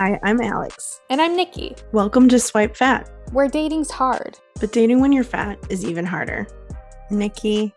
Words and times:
Hi, 0.00 0.18
I'm 0.22 0.40
Alex. 0.40 1.02
And 1.10 1.20
I'm 1.20 1.36
Nikki. 1.36 1.76
Welcome 1.92 2.26
to 2.30 2.40
Swipe 2.40 2.74
Fat. 2.74 3.06
Where 3.32 3.48
dating's 3.48 3.90
hard. 3.90 4.38
But 4.58 4.72
dating 4.72 5.02
when 5.02 5.12
you're 5.12 5.24
fat 5.24 5.58
is 5.68 5.84
even 5.84 6.06
harder. 6.06 6.46
Nikki, 7.10 7.74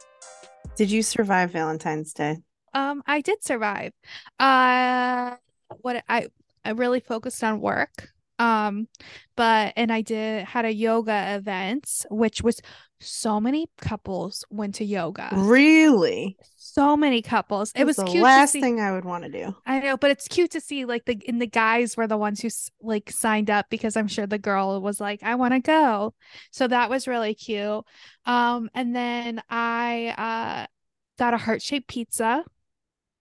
did 0.77 0.89
you 0.89 1.03
survive 1.03 1.51
Valentine's 1.51 2.13
Day? 2.13 2.37
Um, 2.73 3.03
I 3.05 3.19
did 3.19 3.43
survive. 3.43 3.91
Uh 4.39 5.35
what 5.81 6.01
I 6.07 6.27
I 6.63 6.69
really 6.69 7.01
focused 7.01 7.43
on 7.43 7.59
work. 7.59 8.13
Um, 8.39 8.87
but 9.35 9.73
and 9.75 9.91
I 9.91 9.99
did 9.99 10.45
had 10.45 10.63
a 10.63 10.73
yoga 10.73 11.35
event, 11.35 12.05
which 12.09 12.41
was 12.41 12.61
so 13.01 13.41
many 13.41 13.67
couples 13.81 14.45
went 14.49 14.75
to 14.75 14.85
yoga. 14.85 15.27
Really? 15.33 16.37
So 16.73 16.97
many 16.97 17.21
couples. 17.21 17.71
It 17.75 17.85
was 17.85 17.97
the 17.97 18.03
cute. 18.05 18.15
to 18.15 18.23
last 18.23 18.53
thing 18.53 18.79
I 18.79 18.91
would 18.91 19.05
want 19.05 19.25
to 19.25 19.29
do. 19.29 19.55
I 19.63 19.79
know, 19.79 19.95
but 19.95 20.09
it's 20.09 20.27
cute 20.27 20.49
to 20.51 20.59
see 20.59 20.85
like 20.85 21.05
the 21.05 21.21
in 21.25 21.37
the 21.37 21.45
guys 21.45 21.95
were 21.95 22.07
the 22.07 22.17
ones 22.17 22.41
who 22.41 22.49
like 22.81 23.11
signed 23.11 23.51
up 23.51 23.67
because 23.69 23.95
I'm 23.95 24.07
sure 24.07 24.25
the 24.25 24.39
girl 24.39 24.81
was 24.81 24.99
like, 24.99 25.21
I 25.21 25.35
want 25.35 25.53
to 25.53 25.59
go. 25.59 26.15
So 26.49 26.67
that 26.67 26.89
was 26.89 27.07
really 27.07 27.35
cute. 27.35 27.83
Um, 28.25 28.71
and 28.73 28.95
then 28.95 29.43
I 29.51 30.15
uh 30.17 30.65
got 31.19 31.35
a 31.35 31.37
heart-shaped 31.37 31.87
pizza 31.87 32.43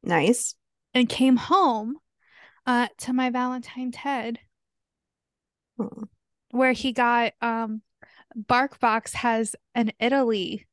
Nice. 0.02 0.54
and 0.94 1.06
came 1.06 1.36
home 1.36 1.98
uh 2.66 2.88
to 3.00 3.12
my 3.12 3.28
Valentine's 3.28 3.96
Ted. 3.96 4.38
Hmm. 5.76 6.04
where 6.52 6.72
he 6.72 6.92
got 6.92 7.34
um 7.42 7.82
BarkBox 8.34 9.12
has 9.12 9.54
an 9.74 9.92
Italy 10.00 10.66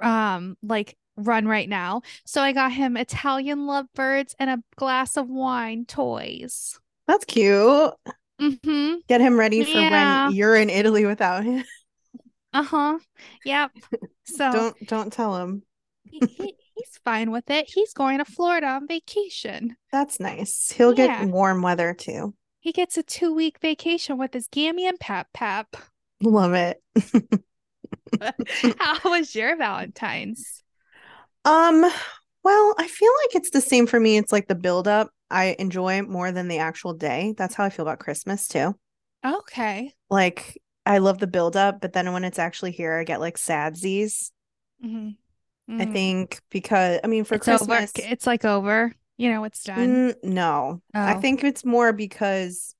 um 0.00 0.56
like 0.62 0.96
run 1.16 1.46
right 1.46 1.68
now. 1.68 2.02
So 2.24 2.40
I 2.42 2.52
got 2.52 2.72
him 2.72 2.96
Italian 2.96 3.66
lovebirds 3.66 4.34
and 4.38 4.50
a 4.50 4.62
glass 4.76 5.16
of 5.16 5.28
wine 5.28 5.84
toys. 5.86 6.78
That's 7.06 7.24
cute. 7.24 7.92
Mm-hmm. 8.40 8.94
Get 9.08 9.20
him 9.20 9.38
ready 9.38 9.62
for 9.64 9.70
Yeah. 9.78 10.26
when 10.26 10.36
you're 10.36 10.56
in 10.56 10.70
Italy 10.70 11.06
without 11.06 11.44
him. 11.44 11.64
Uh-huh. 12.54 12.98
Yep. 13.46 13.70
So 14.24 14.52
Don't 14.52 14.86
don't 14.86 15.10
tell 15.10 15.38
him. 15.38 15.62
he, 16.04 16.18
he, 16.26 16.54
he's 16.74 16.98
fine 17.02 17.30
with 17.30 17.48
it. 17.48 17.64
He's 17.66 17.94
going 17.94 18.18
to 18.18 18.26
Florida 18.26 18.66
on 18.66 18.86
vacation. 18.86 19.74
That's 19.90 20.20
nice. 20.20 20.70
He'll 20.70 20.92
Yeah. 20.92 21.24
get 21.24 21.28
warm 21.32 21.62
weather 21.62 21.94
too. 21.94 22.34
He 22.60 22.72
gets 22.72 22.98
a 22.98 23.02
two-week 23.02 23.58
vacation 23.60 24.18
with 24.18 24.34
his 24.34 24.48
Gammy 24.48 24.86
and 24.86 25.00
Pap 25.00 25.28
Pap. 25.32 25.76
Love 26.22 26.52
it. 26.52 26.82
How 28.78 29.10
was 29.10 29.34
your 29.34 29.56
Valentine's? 29.56 30.61
Um, 31.44 31.82
well, 32.44 32.74
I 32.78 32.88
feel 32.88 33.10
like 33.24 33.34
it's 33.36 33.50
the 33.50 33.60
same 33.60 33.86
for 33.86 33.98
me. 33.98 34.16
It's 34.16 34.32
like 34.32 34.48
the 34.48 34.54
build 34.54 34.88
up. 34.88 35.10
I 35.30 35.56
enjoy 35.58 36.02
more 36.02 36.32
than 36.32 36.48
the 36.48 36.58
actual 36.58 36.94
day. 36.94 37.34
That's 37.36 37.54
how 37.54 37.64
I 37.64 37.70
feel 37.70 37.86
about 37.86 37.98
Christmas 38.00 38.48
too. 38.48 38.74
Okay. 39.24 39.94
Like 40.10 40.60
I 40.84 40.98
love 40.98 41.18
the 41.18 41.26
build 41.26 41.56
up, 41.56 41.80
but 41.80 41.92
then 41.92 42.12
when 42.12 42.24
it's 42.24 42.38
actually 42.38 42.72
here, 42.72 42.94
I 42.98 43.04
get 43.04 43.20
like 43.20 43.38
sadsies. 43.38 44.30
Mhm. 44.80 45.16
I 45.78 45.84
Mhm. 45.84 45.92
think 45.92 46.40
because 46.50 47.00
I 47.02 47.06
mean 47.06 47.24
for 47.24 47.36
it's 47.36 47.48
over. 47.48 47.64
Christmas, 47.64 47.92
It's 47.94 48.26
like 48.26 48.44
over. 48.44 48.94
You 49.16 49.30
know, 49.30 49.44
it's 49.44 49.62
done. 49.64 49.88
Mm, 49.88 50.14
no. 50.22 50.82
I 50.94 51.14
Oh. 51.14 51.20
think 51.20 51.44
it's 51.44 51.64
more 51.64 51.92
because 51.92 52.74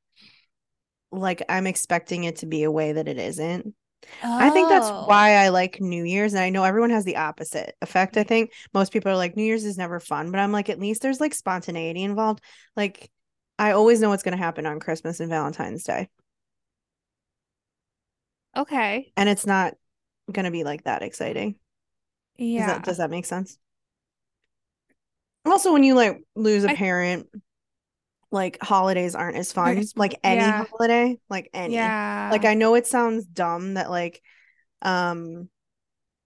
like 1.11 1.43
I'm 1.49 1.67
expecting 1.67 2.25
it 2.25 2.37
to 2.37 2.47
be 2.47 2.63
a 2.63 2.71
way 2.71 2.93
that 2.93 3.09
it 3.09 3.19
isn't. 3.19 3.75
I 4.23 4.51
think 4.51 4.69
that's 4.69 4.89
Oh. 4.89 5.05
why 5.07 5.37
I 5.37 5.49
like 5.49 5.81
New 5.81 6.05
Year's. 6.05 6.33
And 6.35 6.43
I 6.43 6.51
know 6.51 6.65
everyone 6.65 6.91
has 6.91 7.05
the 7.05 7.17
opposite 7.17 7.77
effect. 7.83 8.17
I 8.17 8.25
mm. 8.25 8.29
think 8.29 8.53
most 8.75 8.93
people 8.93 9.11
are 9.13 9.17
like, 9.17 9.37
New 9.37 9.45
Year's 9.45 9.65
is 9.65 9.79
never 9.79 10.01
fun, 10.01 10.31
but 10.31 10.41
I'm 10.41 10.53
like, 10.53 10.69
at 10.71 10.81
least 10.81 11.03
there's 11.03 11.21
like 11.21 11.35
spontaneity 11.35 12.03
involved. 12.03 12.43
Like, 12.77 13.11
I 13.59 13.73
always 13.73 14.01
know 14.01 14.09
what's 14.11 14.23
going 14.23 14.37
to 14.37 14.43
happen 14.43 14.67
on 14.67 14.81
Christmas 14.81 15.21
and 15.21 15.29
Valentine's 15.31 15.85
Day. 15.85 16.09
Okay. 18.57 19.13
And 19.17 19.29
it's 19.29 19.47
not 19.47 19.75
going 20.31 20.45
to 20.45 20.51
be 20.51 20.65
like 20.65 20.85
that 20.85 21.03
exciting. 21.03 21.53
Does 22.39 22.47
Yeah. 22.49 22.67
that, 22.67 22.85
does 22.85 22.99
that 22.99 23.11
make 23.11 23.27
sense? 23.27 23.59
Also, 25.45 25.73
when 25.73 25.83
you 25.83 25.95
like 25.95 26.23
lose 26.35 26.65
a 26.65 26.71
I- 26.71 26.77
parent, 26.77 27.29
like 28.33 28.59
holidays 28.63 29.15
aren't 29.15 29.37
as 29.37 29.53
fun. 29.53 29.85
Like 29.97 30.19
any 30.25 30.41
Yeah. 30.41 30.65
holiday, 30.65 31.19
like 31.31 31.49
any. 31.55 31.75
yeah. 31.75 32.31
like 32.33 32.45
i 32.45 32.55
know 32.55 32.75
it 32.75 32.87
sounds 32.89 33.25
dumb 33.27 33.75
that 33.75 33.91
like 33.91 34.21
um 34.83 35.49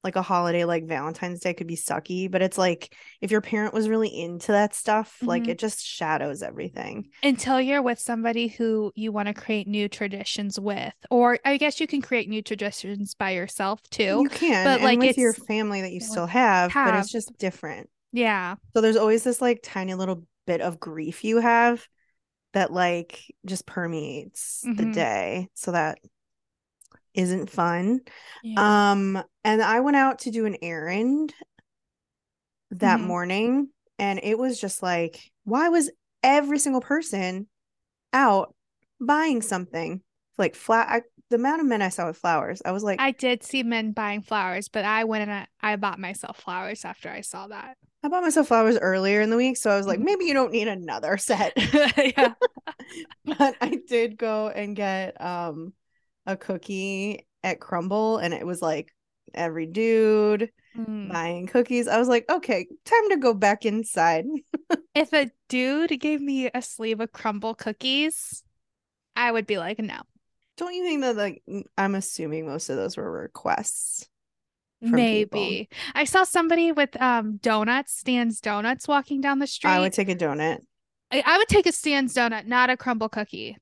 like 0.05 0.15
a 0.15 0.22
holiday 0.22 0.65
like 0.65 0.87
valentine's 0.87 1.41
day 1.41 1.53
could 1.53 1.66
be 1.66 1.75
sucky 1.75 2.31
but 2.31 2.41
it's 2.41 2.56
like 2.56 2.95
if 3.21 3.33
your 3.33 3.41
parent 3.41 3.75
was 3.75 3.89
really 3.89 4.09
into 4.09 4.53
that 4.53 4.72
stuff 4.72 5.19
like 5.21 5.43
Mhm. 5.45 5.49
it 5.49 5.59
just 5.59 5.84
shadows 5.84 6.43
everything 6.45 7.09
until 7.25 7.61
you're 7.61 7.83
with 7.83 7.99
somebody 7.99 8.47
who 8.47 8.93
you 8.95 9.11
want 9.11 9.27
to 9.27 9.34
create 9.34 9.66
new 9.66 9.89
traditions 9.89 10.61
with, 10.61 10.95
or 11.11 11.41
I 11.45 11.56
guess 11.56 11.81
you 11.81 11.89
can 11.89 12.03
create 12.03 12.28
new 12.28 12.41
traditions 12.41 13.15
by 13.15 13.31
yourself 13.33 13.83
too. 13.91 14.21
you 14.22 14.28
can 14.28 14.65
but, 14.65 14.81
like, 14.81 15.00
with 15.00 15.19
your 15.19 15.33
family 15.33 15.81
that 15.81 15.91
you 15.93 16.00
still 16.00 16.27
have, 16.27 16.72
but 16.72 16.95
it's 16.95 17.11
just 17.11 17.37
different 17.39 17.91
Yeah. 18.12 18.55
so 18.75 18.81
there's 18.81 18.97
always 18.97 19.25
this 19.25 19.41
like 19.43 19.59
tiny 19.65 19.95
little 19.95 20.22
bit 20.47 20.61
of 20.61 20.78
grief 20.78 21.25
you 21.25 21.39
have 21.41 21.84
that 22.56 22.72
like 22.72 23.21
just 23.44 23.67
permeates 23.67 24.62
the 24.77 24.87
Mhm. 24.87 24.93
day 24.94 25.50
so 25.55 25.72
that 25.72 25.99
isn't 27.15 27.50
fun 27.50 28.00
Yeah. 28.43 28.62
Um, 28.93 29.22
and 29.44 29.62
I 29.62 29.81
went 29.81 29.97
out 29.99 30.21
to 30.21 30.33
do 30.33 30.47
an 30.47 30.56
errand 30.62 31.34
that 32.72 33.00
Mhm. 33.00 33.06
morning, 33.06 33.69
and 33.99 34.21
it 34.22 34.39
was 34.39 34.61
just 34.61 34.83
like, 34.83 35.31
why 35.45 35.69
was 35.69 35.91
every 36.22 36.59
single 36.59 36.81
person 36.81 37.47
out 38.12 38.55
buying 39.00 39.43
something? 39.43 40.03
Like 40.39 40.55
flat 40.55 40.89
I, 40.91 41.03
the 41.31 41.37
amount 41.37 41.61
of 41.61 41.67
men 41.67 41.83
I 41.83 41.89
saw 41.89 42.07
with 42.07 42.17
flowers, 42.17 42.63
I 42.65 42.73
was 42.73 42.83
like, 42.85 43.01
I, 43.01 43.11
did 43.11 43.43
see 43.43 43.63
men 43.63 43.93
buying 43.93 44.23
flowers, 44.23 44.69
but 44.69 44.85
I 44.85 45.05
went 45.05 45.29
and 45.29 45.33
I, 45.33 45.73
I 45.73 45.77
bought 45.77 45.99
myself 45.99 46.39
flowers 46.39 46.85
after 46.85 47.09
I 47.11 47.21
saw 47.21 47.49
that. 47.49 47.77
I 48.03 48.09
bought 48.09 48.23
myself 48.23 48.49
flowers 48.49 48.79
earlier 48.79 49.21
in 49.21 49.31
the 49.31 49.37
week, 49.37 49.57
so 49.57 49.71
I 49.71 49.77
was 49.77 49.87
like, 49.87 49.99
Mhm. 49.99 50.05
maybe 50.05 50.25
you 50.27 50.35
don't 50.35 50.53
need 50.53 50.69
another 50.69 51.17
set. 51.19 51.53
but 52.17 53.57
I 53.61 53.81
did 53.89 54.17
go 54.17 54.49
and 54.49 54.77
get 54.77 55.21
um 55.21 55.73
a 56.27 56.37
cookie 56.37 57.27
at 57.43 57.61
Crumbl, 57.61 58.23
and 58.23 58.33
it 58.35 58.47
was 58.47 58.63
like 58.63 58.93
every 59.35 59.67
dude 59.67 60.51
Mm. 60.77 61.11
buying 61.11 61.47
cookies. 61.47 61.89
I 61.89 61.99
was 61.99 62.07
like, 62.07 62.31
okay, 62.31 62.67
time 62.85 63.09
to 63.11 63.17
go 63.17 63.33
back 63.33 63.65
inside. 63.65 64.27
If 64.95 65.13
a 65.15 65.31
dude 65.49 65.99
gave 66.01 66.21
me 66.21 66.51
a 66.53 66.61
sleeve 66.61 67.01
of 67.01 67.13
crumble 67.13 67.55
cookies, 67.55 68.45
I 69.15 69.33
would 69.33 69.47
be 69.47 69.57
like, 69.57 69.79
no. 69.79 70.03
Don't 70.56 70.75
you 70.75 70.84
think 70.84 71.03
that 71.03 71.17
like 71.17 71.43
i'm 71.77 71.94
assuming 71.94 72.47
most 72.47 72.71
of 72.71 72.77
those 72.77 72.97
were 72.97 73.11
requests? 73.11 74.09
from 74.81 74.97
people. 74.97 75.41
Maybe. 75.41 75.69
I 75.94 76.05
saw 76.05 76.25
somebody 76.25 76.72
with 76.72 77.00
um 77.00 77.39
donuts, 77.39 77.99
Stan's 77.99 78.41
donuts 78.41 78.87
walking 78.87 79.21
down 79.21 79.39
the 79.39 79.47
street. 79.47 79.71
I 79.71 79.81
would 79.81 79.93
take 79.93 80.09
a 80.09 80.15
donut. 80.15 80.59
I, 81.11 81.22
I 81.25 81.39
would 81.39 81.49
take 81.49 81.66
a 81.66 81.72
Stan's 81.72 82.15
donut, 82.15 82.47
not 82.47 82.71
a 82.71 82.77
crumble 82.77 83.09
cookie. 83.09 83.57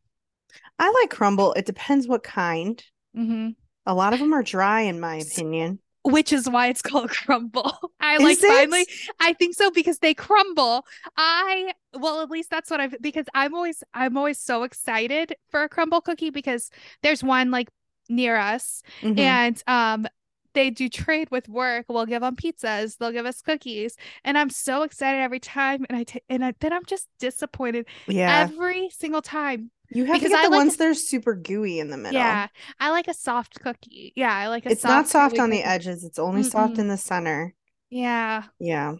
I 0.78 0.90
like 0.90 1.10
crumble. 1.10 1.52
It 1.54 1.66
depends 1.66 2.08
what 2.08 2.22
kind. 2.22 2.82
hmm 3.14 3.50
A 3.86 3.94
lot 3.94 4.12
of 4.12 4.18
them 4.18 4.32
are 4.32 4.42
dry, 4.42 4.82
in 4.82 5.00
my 5.00 5.16
opinion. 5.16 5.78
Which 6.04 6.32
is 6.32 6.48
why 6.48 6.68
it's 6.68 6.82
called 6.90 7.10
crumble. 7.10 7.92
I 8.00 8.18
Is 8.18 8.22
like 8.22 8.42
it? 8.42 8.46
finally 8.46 8.86
I 9.20 9.32
think 9.32 9.54
so 9.54 9.70
because 9.70 9.98
they 10.00 10.14
crumble. 10.14 10.86
I 11.16 11.72
well 11.94 12.22
at 12.22 12.30
least 12.30 12.50
that's 12.50 12.70
what 12.70 12.80
I've 12.80 12.94
because 13.00 13.26
I'm 13.34 13.54
always 13.54 13.82
I'm 13.94 14.16
always 14.16 14.38
so 14.38 14.64
excited 14.64 15.34
for 15.50 15.62
a 15.62 15.68
crumble 15.68 16.00
cookie 16.02 16.30
because 16.30 16.70
there's 17.02 17.24
one 17.24 17.50
like 17.50 17.68
near 18.08 18.36
us 18.36 18.82
Mhm. 19.02 19.18
and 19.18 19.62
um 19.66 20.06
they 20.52 20.70
do 20.70 20.88
trade 20.88 21.28
with 21.32 21.48
work. 21.48 21.86
We'll 21.88 22.06
give 22.06 22.20
them 22.22 22.36
pizzas. 22.36 22.96
They'll 22.98 23.10
give 23.10 23.26
us 23.26 23.42
cookies, 23.42 23.96
and 24.24 24.38
I'm 24.38 24.50
so 24.50 24.82
excited 24.82 25.18
every 25.20 25.40
time. 25.40 25.84
And 25.88 25.98
I 25.98 26.04
ta- 26.04 26.20
and 26.28 26.44
I, 26.44 26.54
then 26.60 26.72
I'm 26.72 26.84
just 26.84 27.08
disappointed 27.18 27.86
yeah, 28.06 28.48
every 28.48 28.88
single 28.90 29.22
time. 29.22 29.70
You 29.94 30.04
have 30.06 30.20
to 30.20 30.28
because 30.28 30.30
get 30.30 30.40
I 30.40 30.44
the 30.44 30.50
like 30.50 30.58
ones 30.58 30.74
a- 30.74 30.78
that 30.78 30.88
are 30.88 30.94
super 30.94 31.34
gooey 31.34 31.78
in 31.78 31.88
the 31.90 31.96
middle. 31.96 32.14
Yeah, 32.14 32.48
I 32.80 32.90
like 32.90 33.08
a 33.08 33.14
soft 33.14 33.60
cookie. 33.60 34.12
Yeah, 34.16 34.32
I 34.34 34.48
like 34.48 34.66
a 34.66 34.70
it's 34.70 34.84
not 34.84 35.08
soft 35.08 35.38
on 35.38 35.50
the 35.50 35.58
cookie. 35.58 35.68
edges. 35.68 36.04
It's 36.04 36.18
only 36.18 36.42
soft 36.42 36.74
Mm-mm. 36.74 36.80
in 36.80 36.88
the 36.88 36.96
center. 36.96 37.54
Yeah, 37.90 38.44
Yeah, 38.58 38.94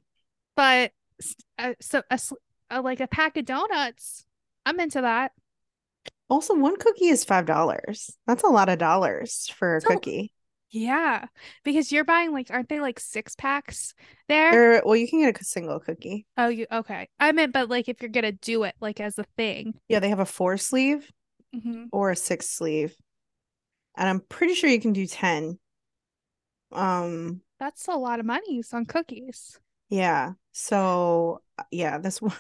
but 0.57 0.93
uh, 1.59 1.75
so 1.81 2.03
a, 2.11 2.19
sl- 2.19 2.35
uh, 2.71 2.81
like 2.83 3.01
a 3.01 3.09
pack 3.09 3.37
of 3.37 3.45
donuts 3.45 4.25
I'm 4.67 4.79
into 4.81 5.01
that. 5.01 5.33
Also, 6.31 6.55
one 6.55 6.77
cookie 6.77 7.07
is 7.09 7.25
five 7.25 7.47
dollars. 7.47 8.11
That's 8.27 8.45
a 8.45 8.49
lot 8.49 8.69
of 8.69 8.79
dollars 8.79 9.51
for 9.57 9.77
a 9.77 9.81
So- 9.81 9.89
cookie. 9.89 10.33
Yeah, 10.77 11.27
because 11.63 11.93
you're 11.93 12.03
buying 12.05 12.33
like, 12.33 12.51
aren't 12.51 12.69
they 12.69 12.81
like 12.81 12.99
six 12.99 13.37
packs 13.37 13.95
there? 14.29 14.53
Or 14.53 14.83
well, 14.85 14.97
you 14.97 15.07
can 15.09 15.21
get 15.21 15.41
a 15.41 15.45
single 15.45 15.79
cookie. 15.79 16.27
Oh, 16.37 16.49
you 16.49 16.67
okay? 16.71 17.09
I 17.21 17.31
meant, 17.33 17.53
but 17.53 17.69
like 17.69 17.89
if 17.89 18.03
you're 18.03 18.09
gonna 18.11 18.33
do 18.33 18.65
it 18.65 18.75
like 18.81 18.99
as 19.01 19.19
a 19.19 19.25
thing. 19.37 19.75
Yeah, 19.89 20.01
they 20.01 20.09
have 20.09 20.19
a 20.21 20.27
four 20.27 20.57
sleeve 20.57 21.11
Mhm. 21.53 21.91
or 21.93 22.11
a 22.11 22.17
six 22.17 22.49
sleeve, 22.49 22.97
and 23.97 24.09
I'm 24.09 24.21
pretty 24.21 24.55
sure 24.55 24.71
you 24.71 24.81
can 24.81 24.93
do 24.93 25.07
ten. 25.07 25.59
Um, 26.73 27.43
That's 27.59 27.89
a 27.89 27.97
lot 27.97 28.21
of 28.21 28.27
money 28.27 28.63
on 28.73 28.85
cookies. 28.87 29.59
yeah. 29.89 30.33
So 30.53 31.43
uh, 31.59 31.65
yeah, 31.71 31.99
this 31.99 32.21
one, 32.23 32.35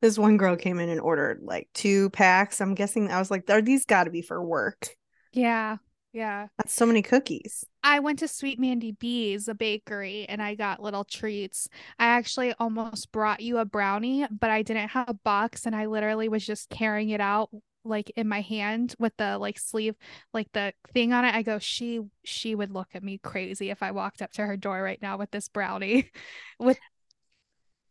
this 0.00 0.18
one 0.18 0.36
girl 0.36 0.56
came 0.56 0.78
in 0.78 0.88
and 0.88 1.00
ordered 1.00 1.40
like 1.42 1.68
two 1.74 2.10
packs. 2.10 2.60
I'm 2.60 2.74
guessing 2.74 3.10
I 3.10 3.18
was 3.18 3.30
like, 3.30 3.48
are 3.50 3.62
these 3.62 3.84
got 3.86 4.04
to 4.04 4.10
be 4.10 4.22
for 4.22 4.42
work? 4.42 4.88
Yeah, 5.32 5.78
yeah. 6.14 6.46
That's 6.56 6.72
so 6.72 6.86
many 6.86 7.02
cookies. 7.02 7.66
I 7.82 7.98
went 7.98 8.20
to 8.20 8.28
Sweet 8.28 8.60
Mandy 8.60 8.92
B's, 8.92 9.48
a 9.48 9.54
bakery, 9.54 10.26
and 10.28 10.40
I 10.40 10.54
got 10.54 10.80
little 10.80 11.02
treats. 11.02 11.68
I 11.98 12.06
actually 12.06 12.54
almost 12.60 13.10
brought 13.10 13.40
you 13.40 13.58
a 13.58 13.64
brownie, 13.64 14.24
but 14.30 14.48
I 14.48 14.62
didn't 14.62 14.90
have 14.90 15.08
a 15.08 15.14
box, 15.14 15.66
and 15.66 15.74
I 15.74 15.86
literally 15.86 16.28
was 16.28 16.46
just 16.46 16.70
carrying 16.70 17.10
it 17.10 17.20
out 17.20 17.50
like 17.84 18.10
in 18.16 18.28
my 18.28 18.40
hand 18.40 18.94
with 19.00 19.12
the 19.18 19.38
like 19.38 19.58
sleeve, 19.58 19.96
like 20.32 20.50
the 20.52 20.72
thing 20.94 21.12
on 21.12 21.24
it. 21.24 21.34
I 21.34 21.42
go, 21.42 21.58
she 21.58 22.00
she 22.24 22.54
would 22.54 22.70
look 22.70 22.88
at 22.94 23.02
me 23.02 23.18
crazy 23.18 23.70
if 23.70 23.82
I 23.82 23.90
walked 23.90 24.22
up 24.22 24.30
to 24.34 24.46
her 24.46 24.56
door 24.56 24.80
right 24.82 25.02
now 25.02 25.18
with 25.18 25.32
this 25.32 25.48
brownie. 25.48 26.10
With 26.60 26.78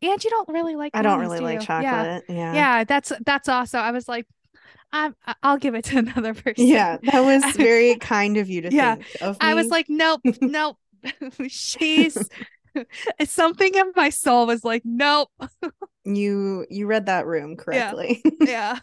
and 0.00 0.22
you 0.22 0.30
don't 0.30 0.48
really 0.48 0.76
like 0.76 0.92
I 0.94 1.02
don't 1.02 1.20
really 1.20 1.38
do 1.38 1.44
like 1.44 1.60
you? 1.60 1.66
chocolate. 1.66 2.24
Yeah. 2.28 2.34
Yeah. 2.34 2.54
Yeah, 2.54 2.84
that's 2.84 3.12
that's 3.24 3.48
awesome. 3.48 3.80
I 3.80 3.90
was 3.90 4.08
like, 4.08 4.26
I'm 4.94 5.14
I- 5.26 5.34
I'll 5.42 5.58
give 5.58 5.74
it 5.74 5.84
to 5.86 5.98
another 6.04 6.34
person. 6.34 6.64
Yeah, 6.66 6.98
that 7.02 7.20
was 7.20 7.44
very 7.56 7.96
kind 7.96 8.36
of 8.36 8.48
you 8.48 8.62
to 8.62 8.70
Yeah, 8.70 8.96
think 8.96 9.06
of 9.20 9.36
I 9.40 9.54
was 9.54 9.70
like, 9.70 9.86
nope, 9.88 10.22
nope. 10.40 10.78
She's 11.48 12.30
something 13.26 13.74
in 13.74 13.92
my 13.94 14.10
soul 14.10 14.46
was 14.46 14.64
like, 14.64 14.82
nope. 14.84 15.28
you 16.04 16.66
you 16.70 16.86
read 16.86 17.06
that 17.06 17.26
room 17.26 17.56
correctly. 17.56 18.22
Yeah. 18.40 18.78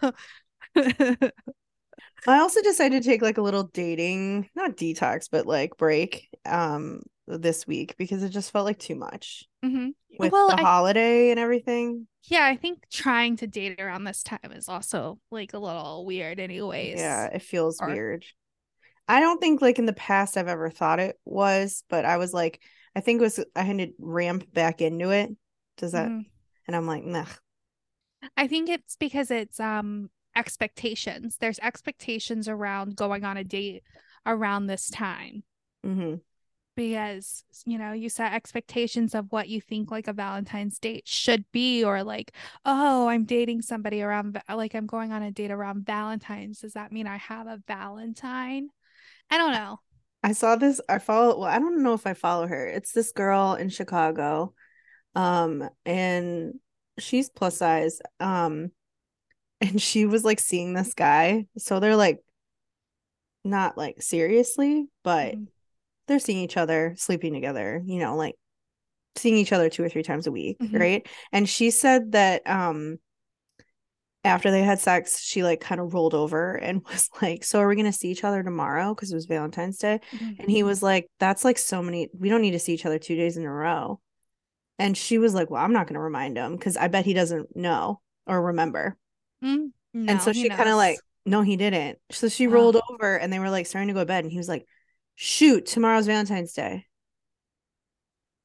I 2.27 2.39
also 2.39 2.61
decided 2.61 3.01
to 3.03 3.09
take 3.09 3.21
like 3.21 3.37
a 3.37 3.41
little 3.41 3.63
dating, 3.63 4.49
not 4.55 4.77
detox, 4.77 5.27
but 5.31 5.45
like 5.45 5.77
break 5.77 6.29
um 6.45 7.01
this 7.27 7.65
week 7.65 7.95
because 7.97 8.23
it 8.23 8.29
just 8.29 8.51
felt 8.51 8.65
like 8.65 8.79
too 8.79 8.95
much 8.95 9.45
hmm 9.63 9.89
with 10.19 10.31
Well, 10.31 10.49
the 10.49 10.59
I- 10.59 10.61
holiday 10.61 11.31
and 11.31 11.39
everything. 11.39 12.07
Yeah, 12.25 12.45
I 12.45 12.55
think 12.55 12.83
trying 12.91 13.37
to 13.37 13.47
date 13.47 13.79
around 13.81 14.03
this 14.03 14.21
time 14.23 14.51
is 14.51 14.69
also 14.69 15.19
like 15.31 15.53
a 15.53 15.59
little 15.59 16.05
weird, 16.05 16.39
anyways. 16.39 16.99
Yeah, 16.99 17.25
it 17.27 17.41
feels 17.41 17.79
Or- 17.81 17.87
weird. 17.87 18.25
I 19.07 19.19
don't 19.19 19.39
think 19.39 19.61
like 19.61 19.79
in 19.79 19.85
the 19.85 19.93
past 19.93 20.37
I've 20.37 20.47
ever 20.47 20.69
thought 20.69 20.99
it 20.99 21.19
was, 21.25 21.83
but 21.89 22.05
I 22.05 22.17
was 22.17 22.33
like, 22.33 22.61
I 22.95 22.99
think 23.01 23.19
it 23.19 23.23
was 23.23 23.43
I 23.55 23.63
had 23.63 23.77
to 23.79 23.89
ramp 23.99 24.53
back 24.53 24.81
into 24.81 25.09
it. 25.09 25.31
Does 25.77 25.93
that? 25.93 26.09
Mhm. 26.09 26.25
And 26.67 26.75
I'm 26.75 26.85
like, 26.85 27.03
nah. 27.03 27.25
I 28.37 28.47
think 28.47 28.69
it's 28.69 28.95
because 28.97 29.31
it's 29.31 29.59
um 29.59 30.09
expectations. 30.35 31.37
There's 31.39 31.59
expectations 31.59 32.47
around 32.47 32.95
going 32.95 33.23
on 33.23 33.37
a 33.37 33.43
date 33.43 33.83
around 34.25 34.67
this 34.67 34.89
time. 34.89 35.43
hmm 35.83 36.15
because 36.75 37.43
you 37.65 37.77
know 37.77 37.91
you 37.91 38.07
set 38.07 38.31
expectations 38.33 39.13
of 39.13 39.29
what 39.31 39.49
you 39.49 39.59
think 39.59 39.91
like 39.91 40.07
a 40.07 40.13
valentine's 40.13 40.79
date 40.79 41.05
should 41.05 41.43
be 41.51 41.83
or 41.83 42.01
like 42.01 42.31
oh 42.65 43.09
i'm 43.09 43.25
dating 43.25 43.61
somebody 43.61 44.01
around 44.01 44.41
like 44.49 44.73
i'm 44.73 44.85
going 44.85 45.11
on 45.11 45.21
a 45.21 45.31
date 45.31 45.51
around 45.51 45.85
valentine's 45.85 46.61
does 46.61 46.73
that 46.73 46.91
mean 46.91 47.07
i 47.07 47.17
have 47.17 47.45
a 47.45 47.61
valentine 47.67 48.69
i 49.29 49.37
don't 49.37 49.51
know 49.51 49.79
I 50.23 50.33
saw 50.33 50.55
this. 50.55 50.79
I 50.87 50.99
follow. 50.99 51.39
Well, 51.39 51.49
I 51.49 51.57
don't 51.57 51.81
know 51.81 51.93
if 51.93 52.05
I 52.05 52.13
follow 52.13 52.45
her. 52.45 52.67
It's 52.67 52.91
this 52.91 53.11
girl 53.11 53.55
in 53.55 53.69
Chicago, 53.69 54.53
um, 55.15 55.67
and 55.83 56.59
she's 56.99 57.29
plus 57.29 57.57
size. 57.57 57.99
Um, 58.19 58.71
and 59.61 59.81
she 59.81 60.05
was 60.05 60.23
like 60.25 60.39
seeing 60.39 60.73
this 60.73 60.93
guy. 60.93 61.45
So 61.57 61.79
they're 61.79 61.95
like, 61.95 62.19
not 63.43 63.77
like 63.77 64.01
seriously, 64.01 64.87
but 65.03 65.35
Mhm. 65.35 65.47
they're 66.07 66.19
seeing 66.19 66.39
each 66.39 66.57
other, 66.57 66.95
sleeping 66.97 67.33
together. 67.33 67.81
You 67.85 67.99
know, 67.99 68.15
like 68.15 68.35
seeing 69.15 69.35
each 69.35 69.51
other 69.53 69.69
two 69.69 69.83
or 69.83 69.89
three 69.89 70.03
times 70.03 70.27
a 70.27 70.31
week, 70.31 70.59
Mhm. 70.59 70.79
right? 70.79 71.07
And 71.31 71.47
she 71.49 71.71
said 71.71 72.11
that 72.13 72.47
um 72.47 72.99
after 74.23 74.51
they 74.51 74.61
had 74.61 74.79
sex, 74.79 75.19
she 75.19 75.41
like 75.43 75.59
kind 75.61 75.81
of 75.81 75.93
rolled 75.93 76.13
over 76.13 76.53
and 76.53 76.83
was 76.87 77.09
like, 77.21 77.43
"So 77.43 77.59
are 77.59 77.67
we 77.67 77.75
gonna 77.75 77.91
see 77.91 78.09
each 78.09 78.23
other 78.23 78.43
tomorrow?" 78.43 78.93
Because 78.93 79.11
it 79.11 79.15
was 79.15 79.25
Valentine's 79.25 79.77
Day. 79.79 79.99
And 80.39 80.49
he 80.51 80.63
was 80.63 80.83
like, 80.83 81.09
That's 81.19 81.43
like 81.43 81.57
so 81.57 81.81
many, 81.81 82.09
we 82.17 82.29
don't 82.29 82.41
need 82.41 82.51
to 82.51 82.59
see 82.59 82.73
each 82.73 82.85
other 82.85 82.99
two 82.99 83.15
days 83.15 83.37
in 83.37 83.43
a 83.45 83.51
row. 83.51 83.99
And 84.77 84.95
she 84.97 85.17
was 85.17 85.33
like, 85.33 85.49
Well, 85.49 85.63
I'm 85.63 85.73
not 85.73 85.87
going 85.87 85.95
to 85.95 85.99
remind 86.01 86.37
him 86.37 86.55
because 86.55 86.77
I 86.77 86.87
bet 86.87 87.05
he 87.05 87.13
doesn't 87.13 87.55
know 87.55 88.01
or 88.27 88.41
remember. 88.41 88.97
Mm, 89.43 89.71
and 90.07 90.21
so 90.21 90.33
she 90.33 90.49
kind 90.49 90.69
of 90.69 90.75
like, 90.75 90.99
No, 91.25 91.41
he 91.41 91.55
didn't. 91.57 91.99
So 92.11 92.29
she 92.29 92.47
Oh. 92.47 92.51
rolled 92.51 92.81
over 92.89 93.15
and 93.17 93.31
they 93.31 93.39
were 93.39 93.49
like 93.49 93.67
starting 93.67 93.87
to 93.89 93.93
go 93.93 94.01
to 94.01 94.05
bed. 94.05 94.23
And 94.23 94.31
he 94.31 94.37
was 94.37 94.49
like, 94.49 94.65
Shoot, 95.15 95.65
tomorrow's 95.67 96.07
Valentine's 96.07 96.53
Day. 96.53 96.85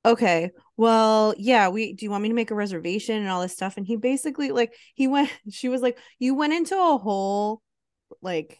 Okay, 0.04 0.52
well, 0.76 1.34
yeah, 1.36 1.68
we 1.68 1.92
do 1.92 2.04
you 2.04 2.10
want 2.10 2.22
me 2.22 2.28
to 2.28 2.34
make 2.34 2.52
a 2.52 2.54
reservation 2.54 3.16
and 3.16 3.28
all 3.28 3.42
this 3.42 3.52
stuff? 3.52 3.76
And 3.76 3.84
he 3.86 3.96
basically 3.96 4.52
like 4.52 4.74
he 4.94 5.08
went, 5.08 5.30
she 5.50 5.68
was 5.68 5.82
like, 5.82 5.98
You 6.18 6.34
went 6.34 6.52
into 6.52 6.76
a 6.76 6.96
whole 6.98 7.62
like 8.22 8.58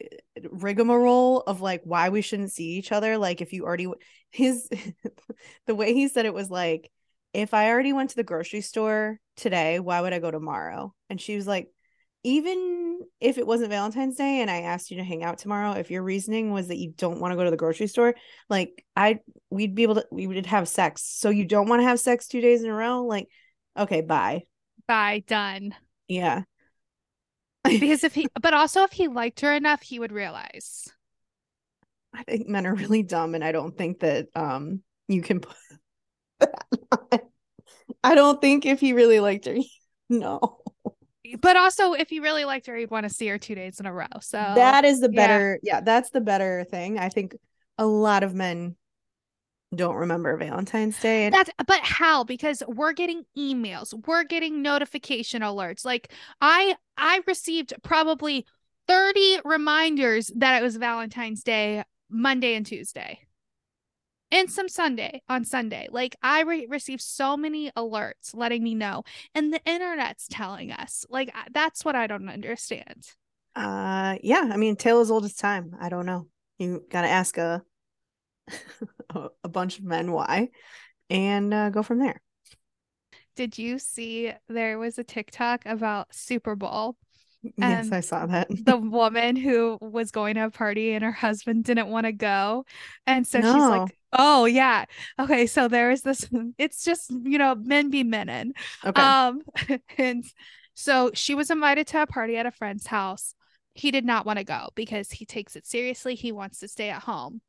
eh, 0.00 0.06
rigmarole 0.50 1.40
of 1.42 1.60
like 1.60 1.82
why 1.84 2.08
we 2.10 2.22
shouldn't 2.22 2.52
see 2.52 2.70
each 2.78 2.92
other 2.92 3.18
like 3.18 3.40
if 3.42 3.52
you 3.52 3.64
already 3.64 3.88
his 4.30 4.68
the 5.66 5.74
way 5.74 5.94
he 5.94 6.08
said 6.08 6.26
it 6.26 6.34
was 6.34 6.50
like 6.50 6.90
if 7.34 7.54
i 7.54 7.70
already 7.70 7.92
went 7.92 8.10
to 8.10 8.16
the 8.16 8.24
grocery 8.24 8.60
store 8.60 9.18
today 9.36 9.80
why 9.80 10.00
would 10.00 10.12
i 10.12 10.18
go 10.18 10.30
tomorrow 10.30 10.94
and 11.10 11.20
she 11.20 11.36
was 11.36 11.46
like 11.46 11.68
even 12.26 12.98
if 13.20 13.38
it 13.38 13.46
wasn't 13.46 13.70
valentine's 13.70 14.16
day 14.16 14.40
and 14.40 14.50
i 14.50 14.62
asked 14.62 14.90
you 14.90 14.96
to 14.96 15.04
hang 15.04 15.22
out 15.22 15.38
tomorrow 15.38 15.72
if 15.72 15.90
your 15.90 16.02
reasoning 16.02 16.50
was 16.50 16.68
that 16.68 16.78
you 16.78 16.92
don't 16.96 17.20
want 17.20 17.30
to 17.30 17.36
go 17.36 17.44
to 17.44 17.50
the 17.50 17.56
grocery 17.56 17.86
store 17.86 18.14
like 18.48 18.84
i 18.96 19.20
we'd 19.50 19.74
be 19.74 19.82
able 19.82 19.96
to 19.96 20.06
we 20.10 20.26
would 20.26 20.46
have 20.46 20.68
sex. 20.68 21.02
So 21.02 21.30
you 21.30 21.44
don't 21.44 21.68
want 21.68 21.80
to 21.80 21.86
have 21.86 22.00
sex 22.00 22.28
two 22.28 22.40
days 22.40 22.62
in 22.62 22.70
a 22.70 22.74
row? 22.74 23.02
Like 23.04 23.28
okay 23.76 24.00
bye. 24.00 24.42
Bye 24.86 25.24
done. 25.26 25.74
Yeah. 26.08 26.42
Because 27.66 28.04
if 28.04 28.14
he 28.14 28.28
but 28.40 28.54
also 28.54 28.84
if 28.84 28.92
he 28.92 29.08
liked 29.08 29.40
her 29.40 29.52
enough 29.52 29.82
he 29.82 29.98
would 29.98 30.12
realize. 30.12 30.88
I 32.14 32.22
think 32.22 32.48
men 32.48 32.66
are 32.66 32.74
really 32.74 33.02
dumb, 33.02 33.34
and 33.34 33.42
I 33.42 33.50
don't 33.52 33.76
think 33.76 34.00
that 34.00 34.28
um 34.36 34.82
you 35.08 35.20
can 35.20 35.40
put 35.40 35.56
that 36.40 36.64
on. 36.92 37.20
I 38.04 38.14
don't 38.14 38.40
think 38.40 38.66
if 38.66 38.78
he 38.78 38.92
really 38.92 39.18
liked 39.18 39.46
her, 39.46 39.56
no. 40.08 40.60
But 41.40 41.56
also 41.56 41.92
if 41.92 42.12
you 42.12 42.22
really 42.22 42.44
liked 42.44 42.66
her 42.66 42.78
you'd 42.78 42.90
want 42.90 43.04
to 43.04 43.10
see 43.10 43.26
her 43.26 43.38
two 43.38 43.54
days 43.54 43.80
in 43.80 43.86
a 43.86 43.92
row 43.92 44.06
so 44.20 44.38
that 44.54 44.84
is 44.84 45.00
the 45.00 45.10
yeah. 45.12 45.26
better, 45.26 45.60
yeah. 45.62 45.80
that's 45.80 46.10
the 46.10 46.20
better 46.20 46.64
thing. 46.64 46.98
I 46.98 47.08
think 47.08 47.36
a 47.78 47.86
lot 47.86 48.22
of 48.22 48.34
men 48.34 48.76
don't 49.74 49.96
remember 49.96 50.36
Valentine's 50.36 50.98
Day. 51.00 51.28
That's 51.28 51.50
but 51.66 51.80
how? 51.80 52.24
Because 52.24 52.62
we're 52.66 52.92
getting 52.92 53.24
emails, 53.36 53.92
we're 54.06 54.24
getting 54.24 54.62
notification 54.62 55.42
alerts. 55.42 55.84
Like 55.84 56.12
I 56.40 56.76
I 56.96 57.20
received 57.26 57.74
probably 57.82 58.46
30 58.88 59.40
reminders 59.44 60.30
that 60.36 60.60
it 60.60 60.64
was 60.64 60.76
Valentine's 60.76 61.42
Day 61.42 61.82
Monday 62.08 62.54
and 62.54 62.64
Tuesday. 62.64 63.25
And 64.32 64.50
some 64.50 64.68
Sunday 64.68 65.22
on 65.28 65.44
Sunday. 65.44 65.88
Like 65.90 66.16
I 66.22 66.42
re- 66.42 66.66
received 66.68 67.00
so 67.00 67.36
many 67.36 67.70
alerts 67.72 68.34
letting 68.34 68.62
me 68.62 68.74
know 68.74 69.04
and 69.34 69.52
the 69.52 69.60
internet's 69.64 70.26
telling 70.28 70.72
us. 70.72 71.06
Like 71.08 71.30
I- 71.34 71.46
that's 71.52 71.84
what 71.84 71.94
I 71.94 72.06
don't 72.06 72.28
understand. 72.28 73.06
uh 73.54 74.16
yeah, 74.22 74.50
I 74.52 74.56
mean 74.56 74.76
tale 74.76 75.00
as 75.00 75.10
old 75.10 75.24
as 75.24 75.34
time. 75.34 75.76
I 75.80 75.88
don't 75.88 76.06
know. 76.06 76.26
You 76.58 76.84
gotta 76.90 77.08
ask 77.08 77.38
a 77.38 77.62
a, 79.14 79.28
a 79.44 79.48
bunch 79.48 79.78
of 79.78 79.84
men 79.84 80.12
why 80.12 80.48
and 81.10 81.54
uh, 81.54 81.70
go 81.70 81.82
from 81.82 81.98
there. 82.00 82.20
Did 83.36 83.58
you 83.58 83.78
see 83.78 84.32
there 84.48 84.78
was 84.78 84.98
a 84.98 85.04
TikTok 85.04 85.66
about 85.66 86.14
Super 86.14 86.56
Bowl 86.56 86.96
yes, 87.56 87.90
Um, 87.90 87.92
I 87.92 88.00
saw 88.00 88.26
that. 88.26 88.48
the 88.50 88.76
woman 88.76 89.36
who 89.36 89.78
was 89.80 90.10
going 90.10 90.36
to 90.36 90.44
a 90.46 90.50
party 90.50 90.92
and 90.92 91.04
her 91.04 91.12
husband 91.12 91.64
didn't 91.64 91.88
want 91.88 92.06
to 92.06 92.12
go. 92.12 92.64
And 93.06 93.26
so 93.26 93.42
she's 93.42 93.68
like, 93.68 93.96
Oh 94.12 94.44
yeah. 94.46 94.86
Okay, 95.18 95.46
so 95.46 95.68
there 95.68 95.90
is 95.90 96.02
this 96.02 96.28
it's 96.58 96.84
just, 96.84 97.10
you 97.10 97.38
know, 97.38 97.54
men 97.54 97.90
be 97.90 98.04
menin. 98.04 98.54
okay. 98.84 99.16
Um 99.16 99.42
and 99.98 100.24
so 100.74 101.10
she 101.14 101.34
was 101.34 101.50
invited 101.50 101.86
to 101.88 102.02
a 102.02 102.06
party 102.06 102.36
at 102.36 102.46
a 102.46 102.50
friend's 102.50 102.86
house. 102.86 103.34
He 103.74 103.90
did 103.90 104.04
not 104.04 104.24
want 104.26 104.38
to 104.38 104.44
go 104.44 104.68
because 104.74 105.10
he 105.10 105.26
takes 105.26 105.56
it 105.56 105.66
seriously. 105.66 106.14
He 106.14 106.32
wants 106.32 106.60
to 106.60 106.68
stay 106.68 106.88
at 106.90 107.02
home. 107.02 107.40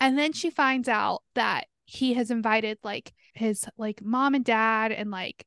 And 0.00 0.18
then 0.18 0.32
she 0.32 0.50
finds 0.50 0.88
out 0.88 1.22
that 1.34 1.66
he 1.86 2.14
has 2.14 2.30
invited 2.30 2.78
like 2.82 3.12
his 3.34 3.64
like 3.78 4.02
mom 4.02 4.34
and 4.34 4.44
dad 4.44 4.92
and 4.92 5.10
like 5.10 5.44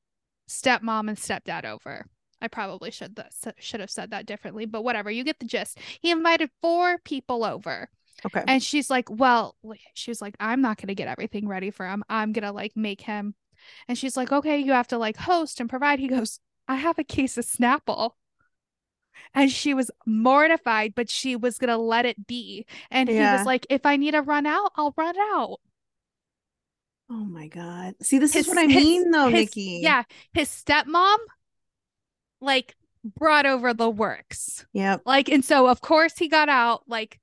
stepmom 0.49 1.09
and 1.09 1.17
stepdad 1.17 1.65
over. 1.65 2.05
I 2.41 2.47
probably 2.47 2.91
should 2.91 3.15
that 3.17 3.31
should 3.59 3.79
have 3.79 3.91
said 3.91 4.11
that 4.11 4.25
differently, 4.25 4.65
but 4.65 4.83
whatever. 4.83 5.11
You 5.11 5.23
get 5.23 5.39
the 5.39 5.45
gist. 5.45 5.77
He 6.01 6.11
invited 6.11 6.49
four 6.61 6.97
people 6.99 7.43
over. 7.45 7.89
Okay. 8.25 8.43
And 8.47 8.61
she's 8.61 8.89
like, 8.89 9.09
"Well, 9.09 9.55
she 9.93 10.11
was 10.11 10.21
like, 10.21 10.35
I'm 10.39 10.61
not 10.61 10.77
going 10.77 10.87
to 10.89 10.95
get 10.95 11.07
everything 11.07 11.47
ready 11.47 11.71
for 11.71 11.87
him. 11.87 12.03
I'm 12.09 12.33
going 12.33 12.43
to 12.45 12.51
like 12.51 12.75
make 12.75 13.01
him." 13.01 13.35
And 13.87 13.97
she's 13.97 14.17
like, 14.17 14.31
"Okay, 14.31 14.57
you 14.59 14.71
have 14.73 14.87
to 14.89 14.97
like 14.97 15.17
host 15.17 15.59
and 15.59 15.69
provide." 15.69 15.99
He 15.99 16.07
goes, 16.07 16.39
"I 16.67 16.75
have 16.75 16.97
a 16.99 17.03
case 17.03 17.37
of 17.37 17.45
Snapple." 17.45 18.11
And 19.33 19.51
she 19.51 19.73
was 19.73 19.91
mortified, 20.05 20.93
but 20.95 21.09
she 21.09 21.35
was 21.35 21.57
going 21.57 21.69
to 21.69 21.77
let 21.77 22.05
it 22.05 22.25
be. 22.27 22.65
And 22.89 23.07
he 23.09 23.19
was 23.19 23.45
like, 23.45 23.67
"If 23.69 23.85
I 23.85 23.97
need 23.97 24.11
to 24.11 24.21
run 24.21 24.45
out, 24.45 24.71
I'll 24.75 24.93
run 24.97 25.15
out." 25.17 25.57
Oh 27.09 27.25
my 27.25 27.47
god. 27.47 27.95
See, 28.01 28.19
this 28.19 28.33
His- 28.33 28.43
is 28.47 28.49
what 28.49 28.57
I 28.57 28.67
his- 28.67 28.83
mean 28.83 29.11
though, 29.11 29.27
his- 29.29 29.33
Nikki. 29.55 29.79
Yeah, 29.83 30.03
his 30.33 30.47
stepmom 30.49 31.17
like 32.41 32.75
brought 33.03 33.45
over 33.45 33.73
the 33.73 33.89
works. 33.89 34.65
Yeah. 34.73 34.97
Like, 35.05 35.29
and 35.29 35.45
so 35.45 35.67
of 35.67 35.81
course 35.81 36.17
he 36.17 36.27
got 36.27 36.49
out 36.49 36.83
like 36.87 37.19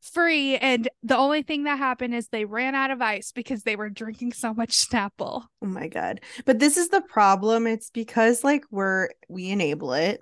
free. 0.00 0.56
And 0.56 0.88
the 1.02 1.16
only 1.16 1.42
thing 1.42 1.64
that 1.64 1.78
happened 1.78 2.14
is 2.14 2.28
they 2.28 2.44
ran 2.44 2.74
out 2.74 2.90
of 2.90 3.02
ice 3.02 3.32
because 3.32 3.62
they 3.62 3.76
were 3.76 3.90
drinking 3.90 4.32
so 4.32 4.54
much 4.54 4.88
Snapple. 4.88 5.44
Oh 5.62 5.66
my 5.66 5.88
god. 5.88 6.20
But 6.44 6.58
this 6.58 6.76
is 6.76 6.88
the 6.88 7.02
problem. 7.02 7.66
It's 7.66 7.90
because 7.90 8.44
like 8.44 8.64
we're 8.70 9.08
we 9.28 9.50
enable 9.50 9.92
it. 9.92 10.20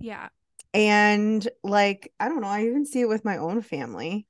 Yeah. 0.00 0.28
And 0.72 1.46
like, 1.62 2.12
I 2.18 2.28
don't 2.28 2.40
know, 2.40 2.48
I 2.48 2.64
even 2.64 2.84
see 2.84 3.00
it 3.00 3.08
with 3.08 3.24
my 3.24 3.36
own 3.36 3.62
family. 3.62 4.26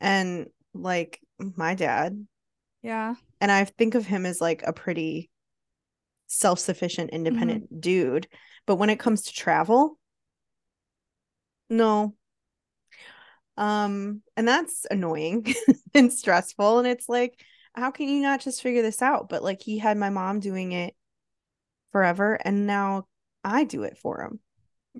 And 0.00 0.46
like 0.72 1.20
my 1.38 1.74
dad. 1.74 2.26
Yeah. 2.82 3.14
And 3.40 3.50
I 3.50 3.64
think 3.64 3.94
of 3.94 4.06
him 4.06 4.24
as 4.26 4.40
like 4.40 4.62
a 4.64 4.72
pretty 4.72 5.30
self-sufficient, 6.26 7.10
independent 7.10 7.80
dude. 7.80 8.28
But 8.66 8.76
when 8.76 8.90
it 8.90 8.98
comes 8.98 9.22
to 9.22 9.32
travel, 9.32 9.98
no. 11.70 12.14
Um, 13.56 14.22
and 14.36 14.46
that's 14.48 14.86
annoying 14.90 15.54
and 15.94 16.12
stressful. 16.12 16.80
And 16.80 16.88
it's 16.88 17.08
like, 17.08 17.40
how 17.74 17.90
can 17.90 18.08
you 18.08 18.22
not 18.22 18.40
just 18.40 18.62
figure 18.62 18.82
this 18.82 19.02
out? 19.02 19.28
But 19.28 19.42
like 19.42 19.62
he 19.62 19.78
had 19.78 19.96
my 19.96 20.10
mom 20.10 20.40
doing 20.40 20.72
it 20.72 20.94
forever, 21.92 22.34
and 22.34 22.66
now 22.66 23.06
I 23.42 23.64
do 23.64 23.82
it 23.84 23.98
for 23.98 24.22
him. 24.22 24.40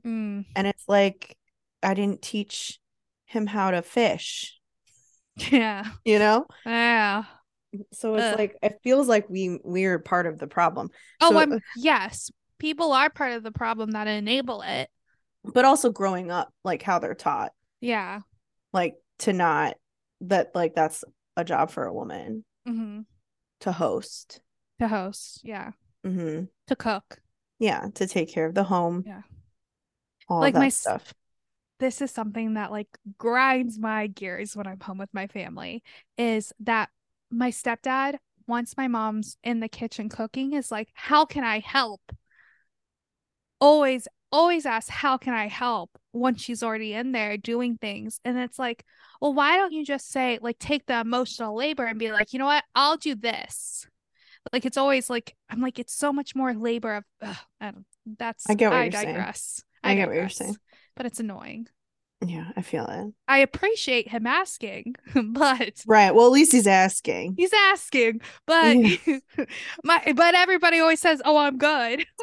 Mm. 0.04 0.44
And 0.54 0.66
it's 0.66 0.84
like 0.88 1.36
I 1.82 1.94
didn't 1.94 2.22
teach 2.22 2.78
him 3.26 3.46
how 3.46 3.70
to 3.70 3.82
fish, 3.82 4.58
Yeah. 5.50 5.84
you 6.04 6.18
know? 6.18 6.46
Yeah. 6.66 7.24
So 7.92 8.14
it's 8.14 8.38
like 8.38 8.56
it 8.62 8.78
feels 8.82 9.08
like 9.08 9.28
we 9.28 9.58
we're 9.64 9.98
part 9.98 10.26
of 10.26 10.38
the 10.38 10.46
problem. 10.46 10.90
Oh, 11.20 11.30
So- 11.30 11.38
I'm 11.38 11.60
yes. 11.76 12.30
People 12.58 12.92
are 12.92 13.10
part 13.10 13.32
of 13.32 13.42
the 13.42 13.50
problem 13.52 13.90
that 13.92 14.06
enable 14.06 14.62
it. 14.62 14.88
But 15.44 15.64
also 15.64 15.90
growing 15.90 16.30
up, 16.30 16.52
like 16.64 16.82
how 16.82 16.98
they're 16.98 17.14
taught, 17.14 17.52
Yeah. 17.80 18.20
like 18.72 18.94
to 19.20 19.32
not 19.32 19.76
that 20.22 20.52
like 20.54 20.74
that's 20.74 21.04
a 21.36 21.44
job 21.44 21.70
for 21.70 21.84
a 21.84 21.92
woman 21.92 22.44
hmm 22.64 23.00
to 23.60 23.72
host. 23.72 24.40
To 24.80 24.88
host. 24.88 25.40
Yeah. 25.44 25.72
hmm 26.04 26.44
To 26.68 26.76
cook. 26.76 27.18
Yeah, 27.58 27.88
to 27.96 28.06
take 28.06 28.32
care 28.32 28.46
of 28.46 28.54
the 28.54 28.64
home. 28.64 29.04
Yeah. 29.06 29.22
All 30.28 30.40
Like 30.40 30.54
that 30.54 30.60
my 30.60 30.68
stuff. 30.70 31.12
this 31.80 32.00
is 32.00 32.10
something 32.10 32.54
that 32.54 32.70
like 32.70 32.88
grinds 33.18 33.78
my 33.78 34.06
gears 34.06 34.56
when 34.56 34.66
I'm 34.66 34.80
home 34.80 34.98
with 34.98 35.12
my 35.12 35.26
family 35.26 35.82
is 36.16 36.52
that 36.60 36.88
my 37.30 37.50
stepdad, 37.50 38.16
once 38.46 38.76
my 38.76 38.88
mom's 38.88 39.36
in 39.42 39.60
the 39.60 39.68
kitchen 39.68 40.08
cooking, 40.08 40.52
is 40.52 40.70
like, 40.70 40.88
How 40.94 41.24
can 41.24 41.44
I 41.44 41.60
help? 41.60 42.00
Always, 43.60 44.08
always 44.30 44.66
ask, 44.66 44.88
How 44.90 45.16
can 45.16 45.34
I 45.34 45.48
help? 45.48 45.90
Once 46.12 46.42
she's 46.42 46.62
already 46.62 46.92
in 46.94 47.12
there 47.12 47.36
doing 47.36 47.76
things. 47.78 48.20
And 48.24 48.38
it's 48.38 48.58
like, 48.58 48.84
Well, 49.20 49.34
why 49.34 49.56
don't 49.56 49.72
you 49.72 49.84
just 49.84 50.10
say, 50.10 50.38
like, 50.42 50.58
take 50.58 50.86
the 50.86 51.00
emotional 51.00 51.56
labor 51.56 51.84
and 51.84 51.98
be 51.98 52.12
like, 52.12 52.32
You 52.32 52.38
know 52.38 52.46
what? 52.46 52.64
I'll 52.74 52.96
do 52.96 53.14
this. 53.14 53.86
Like, 54.52 54.66
it's 54.66 54.76
always 54.76 55.08
like, 55.08 55.34
I'm 55.48 55.60
like, 55.60 55.78
it's 55.78 55.94
so 55.94 56.12
much 56.12 56.34
more 56.34 56.52
labor 56.52 56.96
of, 56.96 57.04
ugh, 57.22 57.36
I 57.60 57.70
don't, 57.70 57.86
that's, 58.18 58.48
I 58.48 58.54
get 58.54 58.70
what 58.70 58.80
I 58.80 58.84
you're 58.84 58.92
saying. 58.92 59.14
digress. 59.14 59.62
I 59.82 59.94
get 59.94 60.08
what 60.08 60.16
you're 60.16 60.28
saying. 60.28 60.56
But 60.96 61.06
it's 61.06 61.20
annoying. 61.20 61.68
Yeah, 62.20 62.50
I 62.56 62.62
feel 62.62 62.86
it. 62.86 63.12
I 63.28 63.38
appreciate 63.38 64.08
him 64.08 64.26
asking, 64.26 64.96
but 65.14 65.84
Right. 65.86 66.14
Well, 66.14 66.26
at 66.26 66.32
least 66.32 66.52
he's 66.52 66.66
asking. 66.66 67.34
he's 67.36 67.52
asking, 67.52 68.20
but 68.46 68.76
my 69.84 70.12
but 70.14 70.34
everybody 70.34 70.78
always 70.78 71.00
says, 71.00 71.20
"Oh, 71.24 71.36
I'm 71.36 71.58
good." 71.58 72.06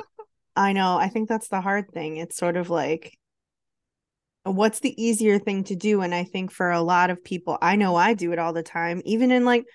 I 0.56 0.74
know. 0.74 0.98
I 0.98 1.08
think 1.10 1.30
that's 1.30 1.48
the 1.48 1.62
hard 1.62 1.92
thing. 1.92 2.18
It's 2.18 2.36
sort 2.36 2.58
of 2.58 2.70
like 2.70 3.18
what's 4.44 4.80
the 4.80 5.02
easier 5.02 5.40
thing 5.40 5.64
to 5.66 5.76
do? 5.76 6.02
And 6.02 6.14
I 6.16 6.24
think 6.24 6.52
for 6.52 6.72
a 6.72 6.82
lot 6.82 7.10
of 7.10 7.24
people, 7.24 7.58
I 7.62 7.76
know 7.76 7.96
I 7.96 8.14
do 8.14 8.32
it 8.32 8.40
all 8.40 8.54
the 8.54 8.64
time, 8.64 9.02
even 9.06 9.32
in 9.32 9.46
like 9.46 9.66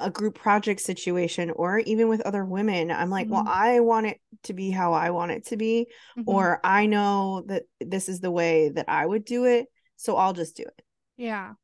a 0.00 0.10
group 0.10 0.34
project 0.36 0.80
situation 0.80 1.50
or 1.50 1.78
even 1.80 2.08
with 2.08 2.20
other 2.22 2.44
women. 2.44 2.90
I'm 2.90 3.10
like, 3.10 3.28
well, 3.30 3.44
Mhm. 3.44 3.50
I 3.50 3.80
want 3.80 4.06
it 4.06 4.20
to 4.44 4.52
be 4.52 4.70
how 4.70 4.92
I 4.92 5.10
want 5.10 5.32
it 5.32 5.46
to 5.46 5.56
be, 5.56 5.88
Mhm. 6.16 6.24
or 6.26 6.60
I 6.64 6.86
know 6.86 7.42
that 7.46 7.64
this 7.80 8.08
is 8.08 8.20
the 8.20 8.30
way 8.30 8.70
that 8.70 8.88
I 8.88 9.04
would 9.06 9.24
do 9.24 9.44
it. 9.44 9.66
So 9.96 10.16
I'll 10.16 10.32
just 10.32 10.56
do 10.56 10.62
it. 10.62 10.82
yeah, 11.16 11.54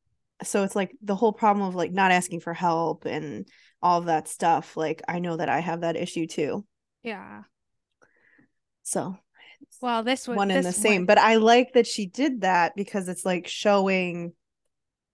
So 0.43 0.63
it's 0.63 0.75
like 0.75 0.95
the 1.01 1.15
whole 1.15 1.33
problem 1.33 1.67
of 1.67 1.75
like 1.75 1.91
not 1.91 2.11
asking 2.11 2.41
for 2.41 2.53
help 2.53 3.05
and 3.05 3.47
all 3.81 3.99
of 3.99 4.05
that 4.05 4.27
stuff. 4.27 4.77
Like 4.77 5.01
I 5.07 5.19
know 5.19 5.35
that 5.37 5.49
I 5.49 5.59
have 5.59 5.81
that 5.81 5.95
issue 5.95 6.27
too. 6.27 6.65
yeah. 7.03 7.43
So 8.83 9.17
Well, 9.81 10.03
this 10.03 10.27
was 10.27 10.37
one 10.37 10.51
and 10.51 10.63
the 10.65 10.69
this 10.69 10.75
same. 10.77 11.05
But 11.05 11.17
I 11.17 11.35
like 11.35 11.73
that 11.73 11.87
she 11.87 12.05
did 12.05 12.41
that 12.41 12.75
because 12.75 13.07
it's 13.07 13.25
like 13.25 13.47
showing, 13.47 14.33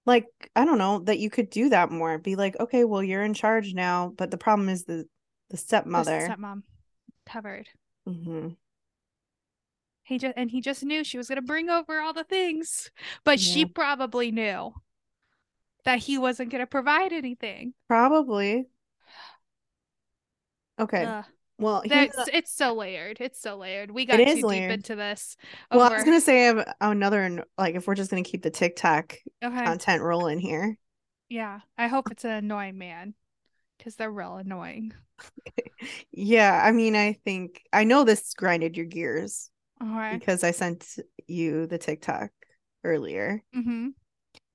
like, 0.05 0.25
I 0.55 0.65
don't 0.65 0.77
know, 0.77 0.99
that 0.99 1.19
you 1.19 1.29
could 1.29 1.49
do 1.49 1.69
that 1.69 1.91
more. 1.91 2.17
Be 2.17 2.35
like, 2.35 2.59
okay, 2.59 2.83
well, 2.83 3.03
you're 3.03 3.23
in 3.23 3.33
charge 3.33 3.73
now. 3.73 4.13
But 4.17 4.31
the 4.31 4.37
problem 4.37 4.69
is 4.69 4.83
the 4.83 5.07
the 5.49 5.57
the 5.57 5.57
stepmother. 5.57 6.27
stepmom 6.27 6.63
covered. 7.25 7.69
hmm 8.05 8.49
He 10.03 10.17
just 10.17 10.33
and 10.35 10.51
he 10.51 10.61
just 10.61 10.83
knew 10.83 11.03
she 11.03 11.17
was 11.17 11.29
gonna 11.29 11.41
bring 11.41 11.69
over 11.69 11.99
all 12.01 12.13
the 12.13 12.23
things, 12.25 12.91
but 13.23 13.39
she 13.39 13.65
probably 13.65 14.31
knew 14.31 14.73
that 15.85 15.99
he 15.99 16.17
wasn't 16.17 16.51
gonna 16.51 16.67
provide 16.67 17.13
anything. 17.13 17.73
Probably. 17.87 18.67
Okay. 20.79 21.05
Ugh. 21.05 21.25
Well, 21.59 21.83
That's 21.85 22.17
it's 22.31 22.53
so 22.53 22.73
layered. 22.73 23.17
It's 23.19 23.41
so 23.41 23.57
layered. 23.57 23.91
We 23.91 24.05
got 24.05 24.17
too 24.17 24.49
deep 24.49 24.69
into 24.69 24.95
this. 24.95 25.37
well, 25.71 25.81
I 25.81 25.95
was 25.95 26.03
gonna 26.03 26.21
say 26.21 26.43
I 26.43 26.45
have 26.45 26.73
another 26.81 27.43
like 27.57 27.75
if 27.75 27.87
we're 27.87 27.95
just 27.95 28.09
gonna 28.09 28.23
keep 28.23 28.41
the 28.41 28.49
TikTok 28.49 29.15
okay. 29.43 29.63
content 29.63 30.01
rolling 30.01 30.39
here. 30.39 30.77
Yeah, 31.29 31.59
I 31.77 31.87
hope 31.87 32.11
it's 32.11 32.25
an 32.25 32.31
annoying 32.31 32.77
man 32.77 33.13
because 33.77 33.95
they're 33.95 34.11
real 34.11 34.37
annoying. 34.37 34.93
Yeah, 36.11 36.61
I 36.63 36.71
mean, 36.71 36.95
I 36.95 37.13
think 37.25 37.61
I 37.73 37.83
know 37.83 38.03
this 38.03 38.33
grinded 38.33 38.77
your 38.77 38.85
gears 38.85 39.49
All 39.81 39.87
right. 39.87 40.17
because 40.17 40.43
I 40.43 40.51
sent 40.51 40.85
you 41.27 41.67
the 41.67 41.77
TikTok 41.77 42.29
earlier. 42.83 43.41
Mm-hmm. 43.55 43.89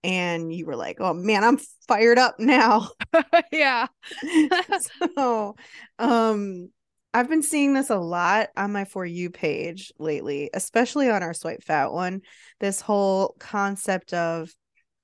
and 0.04 0.52
you 0.52 0.66
were 0.66 0.76
like, 0.76 0.98
"Oh 1.00 1.12
man, 1.12 1.44
I'm 1.44 1.58
fired 1.86 2.18
up 2.18 2.38
now." 2.38 2.88
yeah. 3.52 3.88
so, 5.16 5.56
um 5.98 6.70
I've 7.18 7.28
been 7.28 7.42
seeing 7.42 7.74
this 7.74 7.90
a 7.90 7.96
lot 7.96 8.50
on 8.56 8.72
my 8.72 8.84
for 8.84 9.04
you 9.04 9.28
page 9.28 9.92
lately, 9.98 10.50
especially 10.54 11.10
on 11.10 11.24
our 11.24 11.34
swipe 11.34 11.64
fat 11.64 11.90
one. 11.92 12.20
This 12.60 12.80
whole 12.80 13.34
concept 13.40 14.14
of 14.14 14.54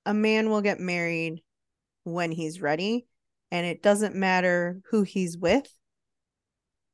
a 0.05 0.13
man 0.13 0.49
will 0.49 0.61
get 0.61 0.79
married 0.79 1.43
when 2.05 2.31
he's 2.31 2.61
ready, 2.61 3.05
and 3.51 3.65
it 3.65 3.83
doesn't 3.83 4.15
matter 4.15 4.79
who 4.91 5.03
he's 5.03 5.37
with. 5.37 5.67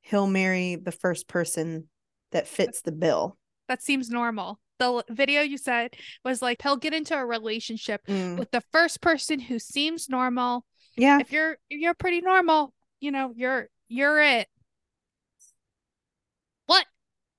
He'll 0.02 0.26
marry 0.26 0.76
the 0.76 0.92
first 0.92 1.28
person 1.28 1.88
that 2.32 2.48
fits 2.48 2.82
the 2.82 2.92
bill. 2.92 3.38
That 3.68 3.84
seems 3.84 4.10
normal. 4.10 4.60
The 4.80 5.04
video 5.08 5.42
you 5.42 5.60
said 5.60 5.96
was 6.26 6.42
like 6.42 6.64
he'll 6.64 6.78
get 6.78 6.96
into 6.96 7.16
a 7.16 7.24
relationship 7.24 8.02
Mm, 8.08 8.40
with 8.40 8.50
the 8.50 8.64
first 8.72 9.02
person 9.02 9.40
who 9.40 9.60
seems 9.60 10.10
normal. 10.10 10.66
yeah, 10.98 11.20
If 11.20 11.32
you're 11.32 11.58
if 11.70 11.80
you're 11.80 11.94
pretty 11.94 12.22
normal, 12.22 12.74
you 13.00 13.12
know, 13.12 13.34
you're 13.36 13.70
you're 13.88 14.20
it. 14.20 14.48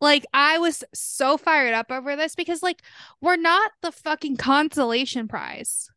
Like 0.03 0.27
I 0.35 0.59
was 0.59 0.85
so 0.95 1.39
fired 1.39 1.75
up 1.75 1.93
over 1.93 2.17
this 2.17 2.37
because 2.37 2.63
like 2.63 2.83
we're 3.23 3.39
not 3.39 3.73
the 3.83 3.93
fucking 3.93 4.37
consolation 4.37 5.29
prize. 5.29 5.91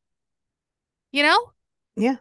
You 1.11 1.23
know? 1.23 1.51
Yeah. 1.95 2.17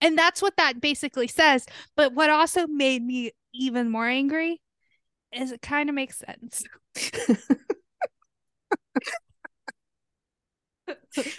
And 0.00 0.16
that's 0.16 0.40
what 0.42 0.56
that 0.56 0.80
basically 0.80 1.28
says. 1.28 1.66
But 1.96 2.14
what 2.14 2.30
also 2.30 2.66
made 2.66 3.02
me 3.02 3.32
even 3.52 3.90
more 3.90 4.06
angry 4.06 4.60
is 5.32 5.52
it 5.52 5.62
kind 5.62 5.88
of 5.88 5.94
makes 5.94 6.18
sense. 6.18 6.64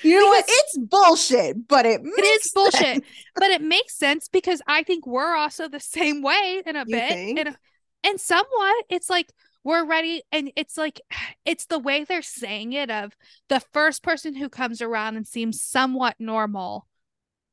you 0.03 0.19
know 0.19 0.27
what? 0.27 0.45
It's 0.47 0.77
bullshit, 0.77 1.67
but 1.67 1.85
it 1.85 2.01
It 2.17 2.21
makes 2.21 2.45
is 2.45 2.51
bullshit, 2.53 2.79
sense. 2.79 3.05
but 3.35 3.49
it 3.49 3.61
makes 3.61 3.95
sense 3.95 4.27
because 4.27 4.61
I 4.67 4.83
think 4.83 5.07
we're 5.07 5.35
also 5.35 5.67
the 5.67 5.79
same 5.79 6.21
way 6.21 6.61
in 6.65 6.75
a 6.75 6.83
You 6.85 6.95
bit. 6.95 7.57
and 8.03 8.19
somewhat 8.19 8.85
it's 8.89 9.09
like 9.09 9.31
we're 9.63 9.85
ready 9.85 10.21
and 10.31 10.51
it's 10.55 10.77
like 10.77 11.01
it's 11.45 11.65
the 11.65 11.79
way 11.79 12.03
they're 12.03 12.21
saying 12.21 12.73
it 12.73 12.89
of 12.89 13.13
the 13.49 13.59
first 13.73 14.03
person 14.03 14.35
who 14.35 14.49
comes 14.49 14.81
around 14.81 15.15
and 15.17 15.27
seems 15.27 15.61
somewhat 15.61 16.15
normal 16.19 16.87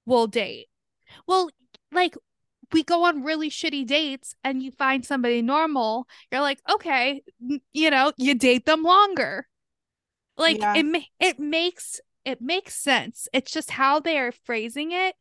will 0.05 0.27
date. 0.27 0.69
Well 1.27 1.51
like 1.93 2.15
we 2.73 2.83
go 2.83 3.05
on 3.05 3.23
really 3.23 3.49
shitty 3.49 3.87
dates 3.87 4.35
and 4.43 4.63
you 4.63 4.73
find 4.73 5.05
somebody 5.05 5.41
normal 5.41 6.07
you're 6.33 6.41
like 6.41 6.59
okay 6.69 7.23
you 7.73 7.91
know 7.91 8.13
you 8.17 8.35
date 8.35 8.67
them 8.67 8.83
longer. 8.83 9.47
Like 10.37 10.59
Yeah. 10.59 10.75
it 10.77 11.05
it 11.21 11.39
makes 11.39 12.01
it 12.25 12.41
makes 12.41 12.75
sense. 12.75 13.29
It's 13.33 13.53
just 13.53 13.71
how 13.71 14.01
they're 14.01 14.33
phrasing 14.33 14.93
it 14.93 15.15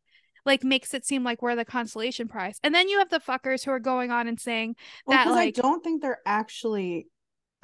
like 0.46 0.64
makes 0.64 0.94
it 0.94 1.06
seem 1.06 1.24
like 1.24 1.42
we're 1.42 1.56
the 1.56 1.66
consolation 1.66 2.28
prize 2.28 2.60
and 2.64 2.74
then 2.74 2.88
you 2.90 3.00
have 3.00 3.10
the 3.10 3.20
fuckers 3.20 3.64
who 3.64 3.72
are 3.72 3.80
going 3.80 4.12
on 4.12 4.28
and 4.28 4.40
saying 4.40 4.76
Well, 5.06 5.18
that, 5.18 5.24
because 5.26 5.36
like- 5.36 5.58
I 5.58 5.62
don't 5.62 5.84
think 5.84 6.02
they're 6.02 6.22
actually. 6.26 7.08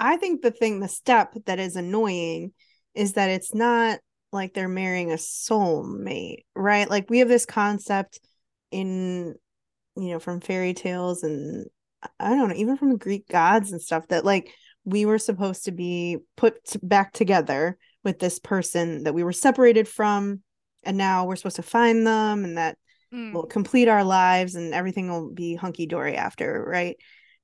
I 0.00 0.16
think 0.16 0.42
the 0.42 0.50
thing, 0.50 0.80
the 0.80 0.88
step 0.88 1.34
that 1.46 1.60
is 1.60 1.76
annoying, 1.76 2.52
is 2.94 3.12
that 3.12 3.30
it's 3.30 3.54
not 3.54 4.00
like 4.32 4.52
they're 4.52 4.68
marrying 4.68 5.12
a 5.12 5.16
soulmate, 5.16 6.44
right? 6.56 6.90
Like 6.90 7.08
we 7.08 7.20
have 7.20 7.28
this 7.28 7.46
concept 7.46 8.18
in, 8.72 9.34
you 9.96 10.10
know, 10.10 10.18
from 10.18 10.40
fairy 10.40 10.74
tales 10.74 11.22
and 11.22 11.66
I 12.18 12.30
don't 12.30 12.48
know, 12.48 12.56
even 12.56 12.76
from 12.76 12.96
Greek 12.96 13.28
gods 13.28 13.70
and 13.70 13.80
stuff 13.80 14.08
that 14.08 14.24
like 14.24 14.52
we 14.84 15.04
were 15.04 15.18
supposed 15.18 15.66
to 15.66 15.72
be 15.72 16.18
put 16.36 16.54
back 16.82 17.12
together 17.12 17.78
with 18.02 18.18
this 18.18 18.40
person 18.40 19.04
that 19.04 19.14
we 19.14 19.22
were 19.22 19.32
separated 19.32 19.86
from, 19.86 20.40
and 20.82 20.96
now 20.96 21.26
we're 21.26 21.36
supposed 21.36 21.56
to 21.56 21.62
find 21.62 22.06
them, 22.06 22.44
and 22.44 22.58
that 22.58 22.78
mm, 23.12 23.32
we'll 23.32 23.44
complete 23.44 23.88
our 23.88 24.04
lives 24.04 24.54
and 24.54 24.74
everything 24.74 25.08
will 25.08 25.30
be 25.30 25.54
hunky 25.54 25.86
dory 25.86 26.16
after, 26.16 26.64
right? 26.66 26.96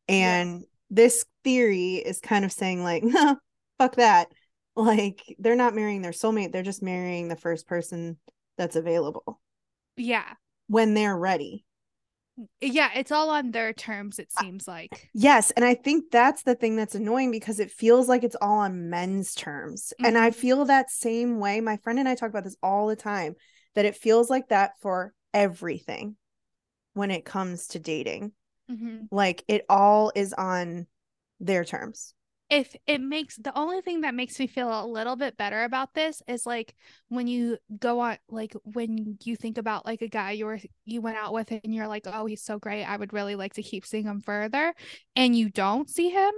And 0.09 0.65
this 0.91 1.25
theory 1.45 1.97
is 1.97 2.21
kind 2.21 2.45
of 2.45 2.53
saying, 2.53 2.83
like, 2.83 3.03
no, 3.03 3.37
fuck 3.79 3.97
that. 3.97 4.29
Like, 4.75 5.23
they're 5.39 5.57
not 5.57 5.75
marrying 5.75 6.03
their 6.03 6.13
soulmate, 6.13 6.53
they're 6.53 6.63
just 6.63 6.83
marrying 6.83 7.29
the 7.29 7.37
first 7.37 7.67
person 7.67 8.17
that's 8.57 8.77
available 8.77 9.41
yeah 9.99 10.33
when 10.69 10.95
they're 10.95 11.17
ready. 11.17 11.65
Yeah 12.61 12.91
it's 12.95 13.11
all 13.11 13.31
on 13.31 13.51
their 13.51 13.73
terms 13.73 14.19
it 14.19 14.31
seems 14.33 14.69
like 14.69 15.09
Yes. 15.13 15.51
And 15.51 15.65
I 15.65 15.75
think 15.75 16.11
that's 16.11 16.45
the 16.45 16.55
thing 16.55 16.77
that's 16.77 16.95
annoying 16.95 17.31
because 17.31 17.59
it 17.61 17.71
feels 17.71 18.09
like 18.09 18.23
it's 18.25 18.37
all 18.41 18.59
on 18.61 18.89
men's 18.89 19.35
terms. 19.35 19.93
And 19.99 20.17
I 20.17 20.31
Mhm. 20.31 20.35
feel 20.35 20.65
that 20.67 20.91
same 20.91 21.41
way. 21.41 21.61
My 21.61 21.77
friend 21.79 21.99
and 21.99 22.09
I 22.09 22.15
talk 22.15 22.31
about 22.31 22.45
this 22.45 22.57
all 22.63 22.87
the 22.87 22.97
time 22.97 23.35
that 23.75 23.85
it 23.85 23.97
feels 23.97 24.31
like 24.31 24.49
that 24.49 24.73
for 24.81 25.13
everything 25.35 26.17
when 26.95 27.11
it 27.11 27.25
comes 27.25 27.69
to 27.69 27.79
dating. 27.79 28.33
Mhm. 28.71 29.09
Like, 29.11 29.45
it 29.49 29.65
all 29.69 30.13
is 30.15 30.33
on 30.33 30.87
their 31.41 31.65
terms. 31.65 32.15
If 32.51 32.75
it 32.87 33.01
makes 33.01 33.37
the 33.37 33.57
only 33.59 33.81
thing 33.83 34.01
that 34.03 34.15
makes 34.15 34.39
me 34.39 34.47
feel 34.47 34.69
a 34.69 34.87
little 34.87 35.17
bit 35.17 35.37
better 35.37 35.65
about 35.65 35.93
this 35.95 36.23
is 36.27 36.47
like 36.47 36.75
when 37.09 37.27
you 37.27 37.59
go 37.79 38.01
on 38.01 38.17
like 38.31 38.55
when 38.65 39.19
you 39.25 39.37
think 39.37 39.59
about 39.59 39.85
like 39.85 40.01
a 40.01 40.09
guy 40.09 40.33
you 40.33 40.47
were 40.47 40.59
you 40.87 41.01
went 41.03 41.19
out 41.19 41.33
with 41.35 41.51
and 41.51 41.75
you're 41.75 41.89
like 41.89 42.07
oh 42.07 42.27
he's 42.27 42.43
so 42.43 42.59
great. 42.59 42.85
I 42.85 42.97
would 42.97 43.13
really 43.13 43.35
like 43.35 43.55
to 43.55 43.63
keep 43.63 43.85
seeing 43.85 44.05
him 44.05 44.21
further 44.21 44.75
and 45.15 45.37
you 45.37 45.51
don't 45.51 45.91
see 45.91 46.09
him 46.11 46.33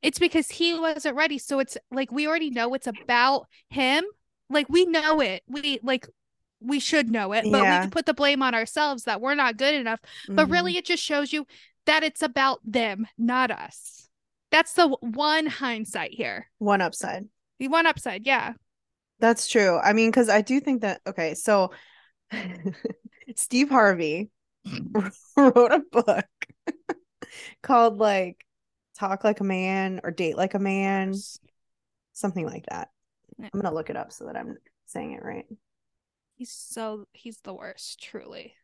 it's 0.00 0.18
because 0.18 0.48
he 0.48 0.78
wasn't 0.78 1.16
ready. 1.16 1.38
So 1.38 1.58
it's 1.58 1.76
like 1.90 2.12
we 2.12 2.26
already 2.26 2.50
know 2.50 2.72
it's 2.74 2.86
about 2.86 3.46
him. 3.68 4.04
Like 4.48 4.68
we 4.68 4.84
know 4.86 5.20
it. 5.20 5.42
We 5.48 5.80
like 5.82 6.08
we 6.60 6.78
should 6.78 7.10
know 7.10 7.32
it 7.32 7.50
but 7.50 7.62
Yeah. 7.64 7.82
we 7.82 7.88
put 7.88 8.06
the 8.06 8.14
blame 8.14 8.42
on 8.42 8.54
ourselves 8.54 9.04
that 9.04 9.20
we're 9.20 9.34
not 9.34 9.56
good 9.56 9.74
enough. 9.74 10.00
But 10.34 10.46
Mhm. 10.46 10.52
really 10.52 10.76
it 10.76 10.84
just 10.84 11.02
shows 11.02 11.32
you 11.32 11.46
that 11.86 12.02
it's 12.04 12.22
about 12.22 12.60
them 12.64 13.06
not 13.18 13.50
us 13.50 14.08
that's 14.52 14.74
the 14.74 14.86
one 15.00 15.46
hindsight 15.46 16.12
here 16.12 16.46
one 16.58 16.80
upside. 16.80 17.24
the 17.58 17.66
one 17.68 17.86
upside 17.86 18.24
yeah 18.24 18.52
That's 19.18 19.46
true. 19.46 19.78
I 19.78 19.92
mean, 19.92 20.10
because 20.10 20.28
I 20.28 20.40
do 20.42 20.58
think 20.58 20.82
that, 20.82 21.00
okay, 21.06 21.34
so 21.34 21.70
Steve 23.36 23.68
Harvey 23.70 24.30
wrote 25.36 25.70
a 25.72 25.82
book 25.92 26.26
called 27.62 27.98
like 27.98 28.44
Talk 28.98 29.22
Like 29.22 29.38
a 29.38 29.44
Man 29.44 30.00
or 30.02 30.10
Date 30.10 30.36
Like 30.36 30.54
a 30.54 30.58
Man, 30.58 31.14
something 32.12 32.44
like 32.44 32.66
that. 32.66 32.90
I'm 33.40 33.50
going 33.52 33.64
to 33.64 33.70
look 33.70 33.90
it 33.90 33.96
up 33.96 34.10
so 34.12 34.26
that 34.26 34.36
I'm 34.36 34.56
saying 34.86 35.12
it 35.12 35.22
right. 35.24 35.46
he's 36.34 36.50
so 36.50 37.06
he's 37.12 37.38
the 37.44 37.54
worst 37.54 38.02
truly 38.02 38.54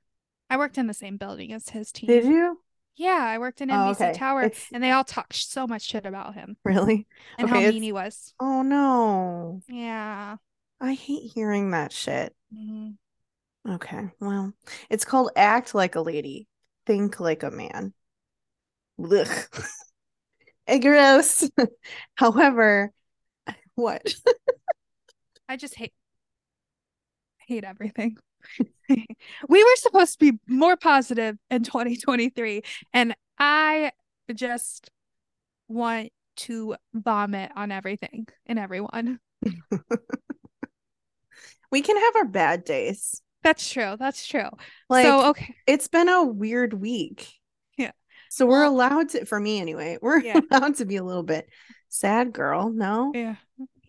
i 0.51 0.57
worked 0.57 0.77
in 0.77 0.87
the 0.89 0.95
same 0.95 1.17
building 1.17 1.53
as 1.53 1.69
his 1.71 1.93
team 1.93 2.09
Did 2.09 2.25
you? 2.25 2.59
Yeah 2.99 3.25
i 3.27 3.39
worked 3.39 3.61
in 3.63 3.71
Oh, 3.71 3.75
nbc 3.75 3.93
okay. 4.01 4.13
tower 4.13 4.43
It's 4.43 4.67
and 4.73 4.83
they 4.83 4.91
all 4.91 5.05
talked 5.05 5.35
so 5.37 5.67
much 5.67 5.83
shit 5.83 6.05
about 6.05 6.35
him 6.35 6.57
really? 6.65 7.07
and 7.39 7.47
Okay, 7.47 7.55
how 7.55 7.59
it's- 7.61 7.73
mean 7.73 7.83
he 7.83 7.93
was 7.93 8.35
Oh, 8.39 8.63
no. 8.63 9.63
yeah 9.69 10.37
I 10.81 10.93
hate 10.95 11.33
hearing 11.35 11.73
that 11.73 11.91
shit. 11.93 12.37
Mhm. 12.55 12.95
Okay. 13.69 14.11
Well, 14.21 14.53
it's 14.89 15.05
called 15.05 15.33
Act 15.35 15.75
Like 15.75 15.97
a 15.97 16.01
Lady, 16.01 16.47
Think 16.87 17.19
Like 17.19 17.43
a 17.43 17.51
Man. 17.51 17.93
Ugh. 19.03 19.29
Eh, 20.69 20.79
Gross. 20.79 21.51
However, 22.15 22.93
what? 23.75 24.15
i 25.49 25.57
just 25.57 25.75
hate 25.75 25.95
hate 27.39 27.65
everything 27.65 28.17
we 28.89 29.65
were 29.65 29.77
supposed 29.77 30.19
to 30.19 30.31
be 30.31 30.39
more 30.47 30.77
positive 30.77 31.37
in 31.51 31.63
2023 31.63 32.63
and 32.93 33.15
i 33.39 33.93
just 34.35 34.91
want 35.69 36.11
to 36.37 36.77
vomit 36.95 37.51
on 37.57 37.73
everything 37.73 38.27
and 38.47 38.59
everyone 38.59 39.19
We 41.71 41.83
can 41.83 41.97
have 41.97 42.17
our 42.17 42.25
bad 42.25 42.65
days. 42.65 43.21
That's 43.43 43.69
true. 43.71 43.97
That's 43.99 44.27
true. 44.27 44.49
Like 44.89 45.05
so 45.05 45.31
okay. 45.31 45.55
it's 45.67 45.89
been 45.89 46.09
a 46.09 46.25
weird 46.25 46.73
week. 46.73 47.29
Yeah. 47.77 47.93
So 48.31 48.47
we're 48.47 48.65
allowed 48.65 49.11
to 49.11 49.25
for 49.27 49.39
me 49.39 49.61
anyway, 49.61 49.99
we're 50.01 50.21
Yeah. 50.21 50.41
allowed 50.51 50.77
to 50.77 50.87
be 50.87 50.97
a 50.97 51.05
little 51.05 51.23
bit 51.23 51.49
sad 51.89 52.33
girl, 52.33 52.71
no? 52.71 53.13
Yeah. 53.15 53.37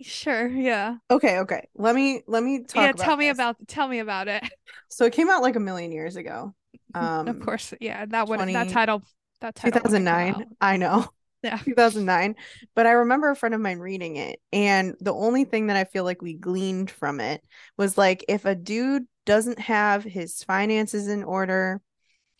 Sure. 0.01 0.47
Yeah. 0.47 0.95
Okay, 1.11 1.39
okay. 1.39 1.67
Let 1.75 1.95
me 1.95 2.21
let 2.27 2.43
me 2.43 2.63
talk 2.63 2.75
yeah. 2.75 2.91
Tell 2.93 3.17
me 3.17 3.27
this. 3.27 3.37
about 3.37 3.57
tell 3.67 3.87
me 3.87 3.99
about 3.99 4.27
it. 4.27 4.43
So 4.91 5.05
it 5.05 5.13
came 5.13 5.29
out 5.29 5.43
like 5.43 5.55
a 5.55 5.59
million 5.59 5.91
years 5.91 6.15
ago. 6.15 6.53
Um 6.95 7.27
of 7.27 7.39
course. 7.41 7.73
Yeah. 7.79 8.05
That 8.07 8.27
would 8.27 8.37
20 8.37 8.53
that 8.53 8.69
title 8.69 9.03
that 9.41 9.55
title 9.55 9.81
2009. 9.81 10.45
I 10.59 10.77
know. 10.77 11.07
Yeah. 11.41 11.57
2009. 11.57 12.35
But 12.75 12.85
I 12.85 12.91
remember 12.91 13.29
a 13.29 13.35
friend 13.35 13.55
of 13.55 13.61
mine 13.61 13.79
reading 13.79 14.17
it. 14.17 14.41
And 14.51 14.95
the 14.99 15.13
only 15.13 15.45
thing 15.45 15.67
that 15.67 15.77
I 15.77 15.85
feel 15.85 16.03
like 16.03 16.21
we 16.21 16.33
gleaned 16.33 16.91
from 16.91 17.21
it 17.21 17.41
was 17.77 17.97
like 17.97 18.25
if 18.27 18.43
a 18.43 18.55
dude 18.55 19.03
doesn't 19.25 19.59
have 19.59 20.03
his 20.03 20.43
finances 20.43 21.07
in 21.07 21.23
order, 21.23 21.81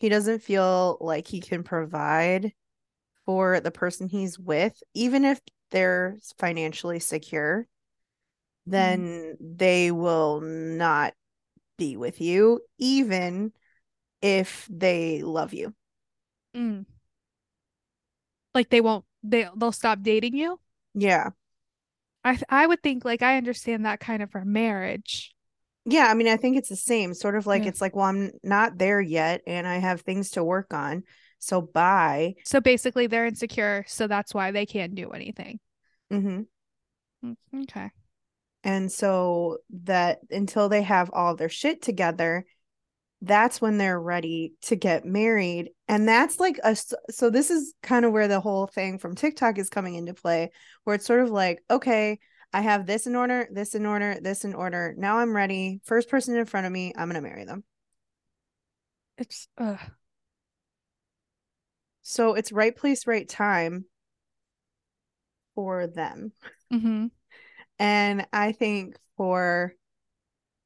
he 0.00 0.10
doesn't 0.10 0.42
feel 0.42 0.98
like 1.00 1.26
he 1.26 1.40
can 1.40 1.62
provide 1.62 2.52
for 3.24 3.60
the 3.60 3.70
person 3.70 4.08
he's 4.08 4.38
with, 4.38 4.74
even 4.92 5.24
if 5.24 5.40
they're 5.70 6.16
financially 6.38 7.00
secure, 7.00 7.66
then 8.66 9.36
they 9.40 9.90
will 9.90 10.40
not 10.40 11.14
be 11.78 11.96
with 11.96 12.20
you, 12.20 12.60
even 12.78 13.52
if 14.22 14.68
they 14.70 15.22
love 15.22 15.54
you. 15.54 15.74
Mm. 16.54 16.84
Like 18.54 18.68
they 18.70 18.80
won't 18.80 19.04
they 19.22 19.48
they'll 19.56 19.72
stop 19.72 20.02
dating 20.02 20.36
you. 20.36 20.60
Yeah. 20.94 21.30
I 22.24 22.32
th- 22.32 22.44
I 22.48 22.66
would 22.66 22.82
think 22.82 23.04
like 23.04 23.22
I 23.22 23.36
understand 23.36 23.86
that 23.86 24.00
kind 24.00 24.22
of 24.22 24.30
for 24.30 24.44
marriage. 24.44 25.34
Yeah, 25.86 26.06
I 26.08 26.14
mean, 26.14 26.28
I 26.28 26.36
think 26.36 26.56
it's 26.56 26.68
the 26.68 26.76
same. 26.76 27.14
Sort 27.14 27.36
of 27.36 27.46
like 27.46 27.62
Yeah. 27.62 27.70
it's 27.70 27.80
like, 27.80 27.96
well, 27.96 28.06
I'm 28.06 28.32
not 28.42 28.76
there 28.76 29.00
yet 29.00 29.42
and 29.46 29.66
I 29.66 29.78
have 29.78 30.02
things 30.02 30.30
to 30.32 30.44
work 30.44 30.74
on. 30.74 31.04
So 31.40 31.60
bye. 31.60 32.34
So 32.44 32.60
basically 32.60 33.06
they're 33.08 33.26
insecure, 33.26 33.84
so 33.88 34.06
that's 34.06 34.32
why 34.32 34.52
they 34.52 34.66
can't 34.66 34.94
do 34.94 35.10
anything. 35.10 35.58
hmm 36.10 36.42
Mm, 37.24 37.36
Okay. 37.64 37.90
And 38.62 38.92
so 38.92 39.58
that 39.84 40.20
until 40.30 40.68
they 40.68 40.82
have 40.82 41.10
all 41.12 41.34
their 41.34 41.48
shit 41.48 41.82
together, 41.82 42.44
that's 43.22 43.60
when 43.60 43.78
they're 43.78 44.00
ready 44.00 44.54
to 44.62 44.76
get 44.76 45.04
married. 45.04 45.70
And 45.88 46.08
that's 46.08 46.40
like 46.40 46.58
a 46.64 46.76
so 47.10 47.30
this 47.30 47.50
is 47.50 47.74
kind 47.82 48.04
of 48.04 48.12
where 48.12 48.28
the 48.28 48.40
whole 48.40 48.66
thing 48.66 48.98
from 48.98 49.14
TikTok 49.14 49.58
is 49.58 49.70
coming 49.70 49.94
into 49.94 50.14
play, 50.14 50.50
where 50.84 50.96
it's 50.96 51.06
sort 51.06 51.20
of 51.20 51.30
like, 51.30 51.62
okay, 51.70 52.18
I 52.52 52.62
have 52.62 52.86
this 52.86 53.06
in 53.06 53.16
order, 53.16 53.48
this 53.52 53.74
in 53.74 53.86
order, 53.86 54.18
this 54.20 54.44
in 54.44 54.54
order. 54.54 54.94
Now 54.96 55.18
I'm 55.18 55.36
ready. 55.36 55.80
First 55.84 56.08
person 56.08 56.36
in 56.36 56.46
front 56.46 56.66
of 56.66 56.72
me, 56.72 56.92
I'm 56.96 57.08
gonna 57.08 57.20
marry 57.22 57.44
them. 57.44 57.64
It's 59.18 59.48
uh 59.58 59.76
So 62.10 62.34
it's 62.34 62.50
right 62.50 62.74
place, 62.74 63.06
right 63.06 63.28
time 63.28 63.84
for 65.54 65.86
them. 65.86 66.32
hmm 66.68 67.06
And 67.78 68.26
I 68.32 68.50
think 68.50 68.96
for 69.16 69.74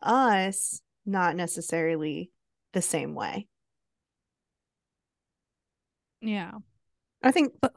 us, 0.00 0.80
not 1.04 1.36
necessarily 1.36 2.30
the 2.72 2.80
same 2.80 3.14
way. 3.14 3.46
yeah. 6.22 6.52
I 7.22 7.30
think 7.30 7.52
But- 7.60 7.74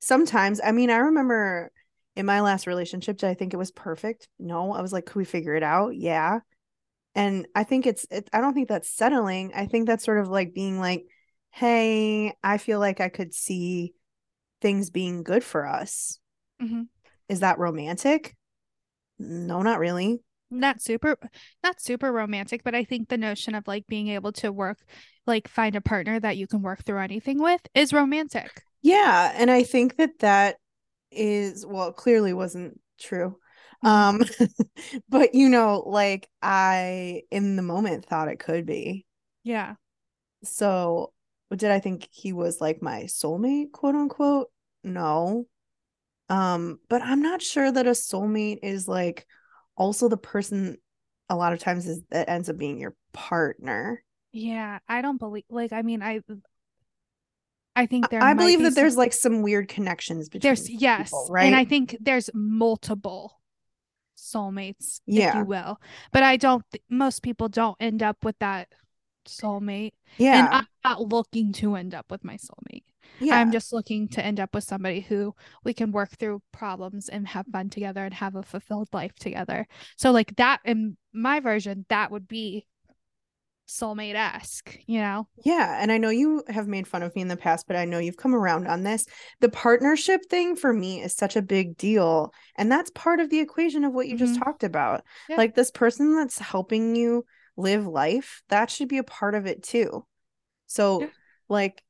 sometimes 0.00 0.60
i 0.62 0.70
mean 0.70 0.90
i 0.90 0.96
remember 0.96 1.72
in 2.14 2.26
my 2.26 2.42
last 2.42 2.66
relationship 2.66 3.16
did 3.16 3.30
i 3.30 3.32
think 3.34 3.54
it 3.54 3.56
was 3.56 3.70
perfect 3.70 4.28
no 4.38 4.74
i 4.74 4.82
was 4.82 4.92
like 4.92 5.06
could 5.06 5.16
we 5.16 5.24
figure 5.24 5.54
it 5.54 5.62
out 5.62 5.96
yeah 5.96 6.40
and 7.14 7.46
i 7.54 7.64
think 7.64 7.86
it's 7.86 8.06
it, 8.10 8.28
i 8.34 8.40
don't 8.42 8.52
think 8.52 8.68
that's 8.68 8.90
settling 8.90 9.50
i 9.54 9.64
think 9.64 9.86
that's 9.86 10.04
sort 10.04 10.18
of 10.18 10.28
like 10.28 10.52
being 10.52 10.78
like 10.78 11.06
hey 11.54 12.34
i 12.42 12.58
feel 12.58 12.80
like 12.80 13.00
i 13.00 13.08
could 13.08 13.32
see 13.32 13.94
things 14.60 14.90
being 14.90 15.22
good 15.22 15.44
for 15.44 15.66
us. 15.66 16.18
Mhm. 16.60 16.88
is 17.28 17.40
that 17.40 17.58
romantic? 17.58 18.34
No 19.18 19.62
not 19.62 19.78
really. 19.78 20.20
Not 20.50 20.80
super 20.82 21.16
not 21.62 21.80
super 21.80 22.12
romantic 22.12 22.62
but 22.64 22.74
i 22.74 22.84
think 22.84 23.08
the 23.08 23.18
notion 23.18 23.54
of 23.54 23.66
like 23.66 23.86
being 23.86 24.08
able 24.08 24.32
to 24.32 24.50
work 24.52 24.78
like 25.26 25.48
find 25.48 25.74
a 25.76 25.80
partner 25.80 26.18
that 26.20 26.36
you 26.36 26.46
can 26.46 26.62
work 26.62 26.84
through 26.84 27.00
anything 27.00 27.40
with 27.42 27.60
is 27.74 27.92
romantic. 27.92 28.62
Yeah 28.82 29.32
and 29.34 29.50
i 29.50 29.62
think 29.62 29.96
that 29.96 30.18
that 30.20 30.56
is 31.10 31.64
well 31.66 31.92
clearly 31.92 32.32
wasn't 32.32 32.80
true. 33.00 33.38
Mhm. 33.84 33.88
um 33.88 34.22
but 35.08 35.34
you 35.34 35.48
know 35.48 35.82
like 35.86 36.28
i 36.42 37.22
in 37.30 37.56
the 37.56 37.62
moment 37.62 38.04
thought 38.06 38.28
it 38.28 38.38
could 38.38 38.66
be. 38.66 39.06
Yeah. 39.42 39.74
So 40.42 41.12
did 41.50 41.70
i 41.70 41.78
think 41.80 42.08
he 42.10 42.32
was 42.32 42.60
like 42.60 42.82
my 42.82 43.02
soulmate 43.04 43.70
quote 43.72 43.94
unquote? 43.94 44.48
No. 44.82 45.46
Um 46.28 46.78
but 46.88 47.02
i'm 47.02 47.22
not 47.22 47.42
sure 47.42 47.70
that 47.70 47.86
a 47.86 47.90
soulmate 47.90 48.58
is 48.62 48.88
like 48.88 49.26
also 49.76 50.08
the 50.08 50.16
person 50.16 50.78
a 51.28 51.36
lot 51.36 51.52
of 51.52 51.58
times 51.58 51.86
is 51.86 52.02
that 52.10 52.28
ends 52.28 52.48
up 52.50 52.56
being 52.58 52.78
your 52.78 52.94
partner. 53.12 54.02
Yeah 54.32 54.78
i 54.88 55.00
don't 55.02 55.18
believe 55.18 55.44
like 55.48 55.72
i 55.72 55.82
mean 55.82 56.02
i 56.02 56.20
i 57.76 57.86
think 57.86 58.08
there 58.10 58.22
i 58.22 58.34
believe 58.34 58.58
be 58.58 58.64
that 58.64 58.72
some- 58.74 58.82
there's 58.82 58.96
like 58.96 59.12
some 59.12 59.42
weird 59.42 59.68
connections 59.68 60.28
between 60.28 60.48
there's 60.48 60.68
yes 60.68 61.08
people, 61.10 61.26
right? 61.30 61.44
And 61.46 61.54
i 61.56 61.64
think 61.64 61.96
there's 62.00 62.30
multiple 62.34 63.40
soulmates 64.16 65.00
if 65.06 65.14
Yeah. 65.18 65.38
you 65.38 65.44
will. 65.44 65.80
But 66.12 66.22
i 66.22 66.36
don't 66.36 66.64
th- 66.72 66.82
most 66.88 67.22
people 67.22 67.48
don't 67.48 67.76
end 67.80 68.02
up 68.02 68.24
with 68.24 68.38
that 68.40 68.68
soulmate 69.26 69.92
yeah 70.16 70.32
and 70.32 70.48
i'm 70.50 70.66
not 70.84 71.00
looking 71.00 71.52
to 71.52 71.74
end 71.76 71.94
up 71.94 72.10
with 72.10 72.24
my 72.24 72.36
soulmate 72.36 72.84
yeah 73.18 73.40
i'm 73.40 73.50
just 73.50 73.72
looking 73.72 74.08
to 74.08 74.24
end 74.24 74.40
up 74.40 74.54
with 74.54 74.64
somebody 74.64 75.00
who 75.00 75.34
we 75.64 75.74
can 75.74 75.92
work 75.92 76.10
through 76.10 76.42
problems 76.52 77.08
and 77.08 77.28
have 77.28 77.46
fun 77.52 77.70
together 77.70 78.04
and 78.04 78.14
have 78.14 78.34
a 78.36 78.42
fulfilled 78.42 78.88
life 78.92 79.14
together 79.16 79.66
so 79.96 80.10
like 80.10 80.34
that 80.36 80.60
in 80.64 80.96
my 81.12 81.40
version 81.40 81.84
that 81.88 82.10
would 82.10 82.28
be 82.28 82.66
soulmate-esque 83.66 84.78
you 84.86 85.00
know 85.00 85.26
Yeah, 85.44 85.78
and 85.80 85.90
I 85.90 85.98
know 85.98 86.10
you 86.10 86.42
have 86.48 86.68
made 86.68 86.86
fun 86.86 87.02
of 87.02 87.14
me 87.14 87.20
in 87.22 87.28
the 87.28 87.36
past, 87.36 87.66
but 87.66 87.76
I 87.76 87.84
know 87.84 87.98
you've 87.98 88.16
come 88.16 88.34
around 88.34 88.66
on 88.66 88.82
this. 88.82 89.04
The 89.40 89.48
partnership 89.48 90.22
thing 90.30 90.54
for 90.56 90.72
me 90.72 91.02
is 91.02 91.14
such 91.14 91.36
a 91.36 91.42
big 91.42 91.76
deal, 91.76 92.32
and 92.56 92.70
that's 92.70 92.90
part 92.90 93.20
of 93.20 93.30
the 93.30 93.40
equation 93.40 93.84
of 93.84 93.92
what 93.92 94.06
you 94.06 94.16
just 94.16 94.34
Mhm. 94.34 94.42
talked 94.44 94.62
about. 94.64 95.02
Yeah. 95.28 95.36
Like 95.36 95.54
this 95.54 95.70
person 95.70 96.14
that's 96.14 96.38
helping 96.38 96.94
you 96.94 97.24
live 97.56 97.86
life, 97.86 98.42
that 98.48 98.70
should 98.70 98.88
be 98.88 98.98
a 98.98 99.04
part 99.04 99.34
of 99.34 99.46
it 99.46 99.62
too. 99.62 100.06
So, 100.66 101.00
Yeah. 101.02 101.06
like 101.48 101.82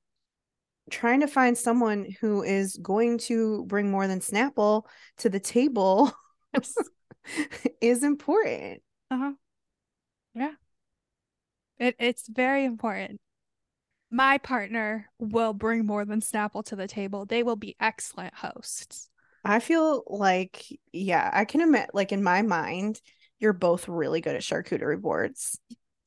trying 0.91 1.21
to 1.21 1.27
find 1.27 1.57
someone 1.57 2.07
who 2.21 2.43
is 2.43 2.77
going 2.77 3.19
to 3.19 3.65
bring 3.67 3.91
more 3.91 4.07
than 4.07 4.21
Snapple 4.21 4.85
to 5.19 5.31
the 5.31 5.41
table 5.41 6.13
is 7.81 8.03
important. 8.03 8.83
Uh-huh. 9.11 9.33
Yeah. 10.35 10.53
It 11.79 11.97
it's 11.99 12.29
very 12.29 12.65
important. 12.65 13.21
My 14.11 14.39
partner 14.39 15.11
will 15.19 15.53
bring 15.53 15.87
more 15.87 16.05
than 16.05 16.21
Snapple 16.21 16.65
to 16.67 16.77
the 16.77 16.87
table. 16.87 17.27
They 17.27 17.43
will 17.43 17.57
be 17.57 17.75
excellent 17.81 18.35
hosts. 18.35 19.09
I 19.45 19.61
feel 19.61 20.05
like, 20.07 20.65
yeah, 20.93 21.29
I 21.33 21.45
can 21.45 21.61
admit, 21.61 21.91
like 21.93 22.13
in 22.13 22.23
my 22.23 22.43
mind, 22.43 23.01
you're 23.45 23.53
both 23.53 23.87
really 23.87 24.21
good 24.21 24.35
at 24.35 24.43
charcuterie 24.43 25.01
boards, 25.01 25.61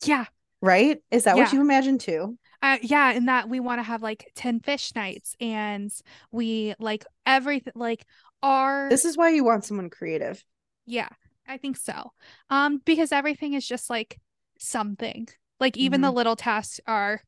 Yeah. 0.03 0.25
right? 0.61 0.97
Is 1.11 1.23
that 1.25 1.37
what 1.37 1.53
you 1.53 1.61
imagine 1.61 1.99
too? 1.99 2.37
Uh, 2.61 2.79
yeah, 2.81 3.11
and 3.11 3.27
that 3.29 3.47
we 3.47 3.59
want 3.59 3.77
to 3.79 3.83
have 3.83 4.01
like 4.01 4.31
10 4.35 4.59
fish 4.59 4.93
nights 4.95 5.35
and 5.39 5.91
we 6.31 6.73
like 6.79 7.05
everything 7.25 7.73
like 7.75 8.03
our 8.41 8.89
This 8.89 9.05
is 9.05 9.15
why 9.15 9.29
you 9.29 9.43
want 9.45 9.63
someone 9.63 9.89
creative. 9.91 10.43
yeah, 10.85 11.09
I 11.47 11.57
think 11.57 11.77
so. 11.77 12.11
Um 12.49 12.81
because 12.83 13.11
everything 13.11 13.53
is 13.53 13.65
just 13.65 13.89
like 13.89 14.19
something. 14.59 15.27
Like 15.59 15.77
even 15.77 16.01
the 16.01 16.11
little 16.11 16.35
tasks 16.35 16.79
are 16.87 17.21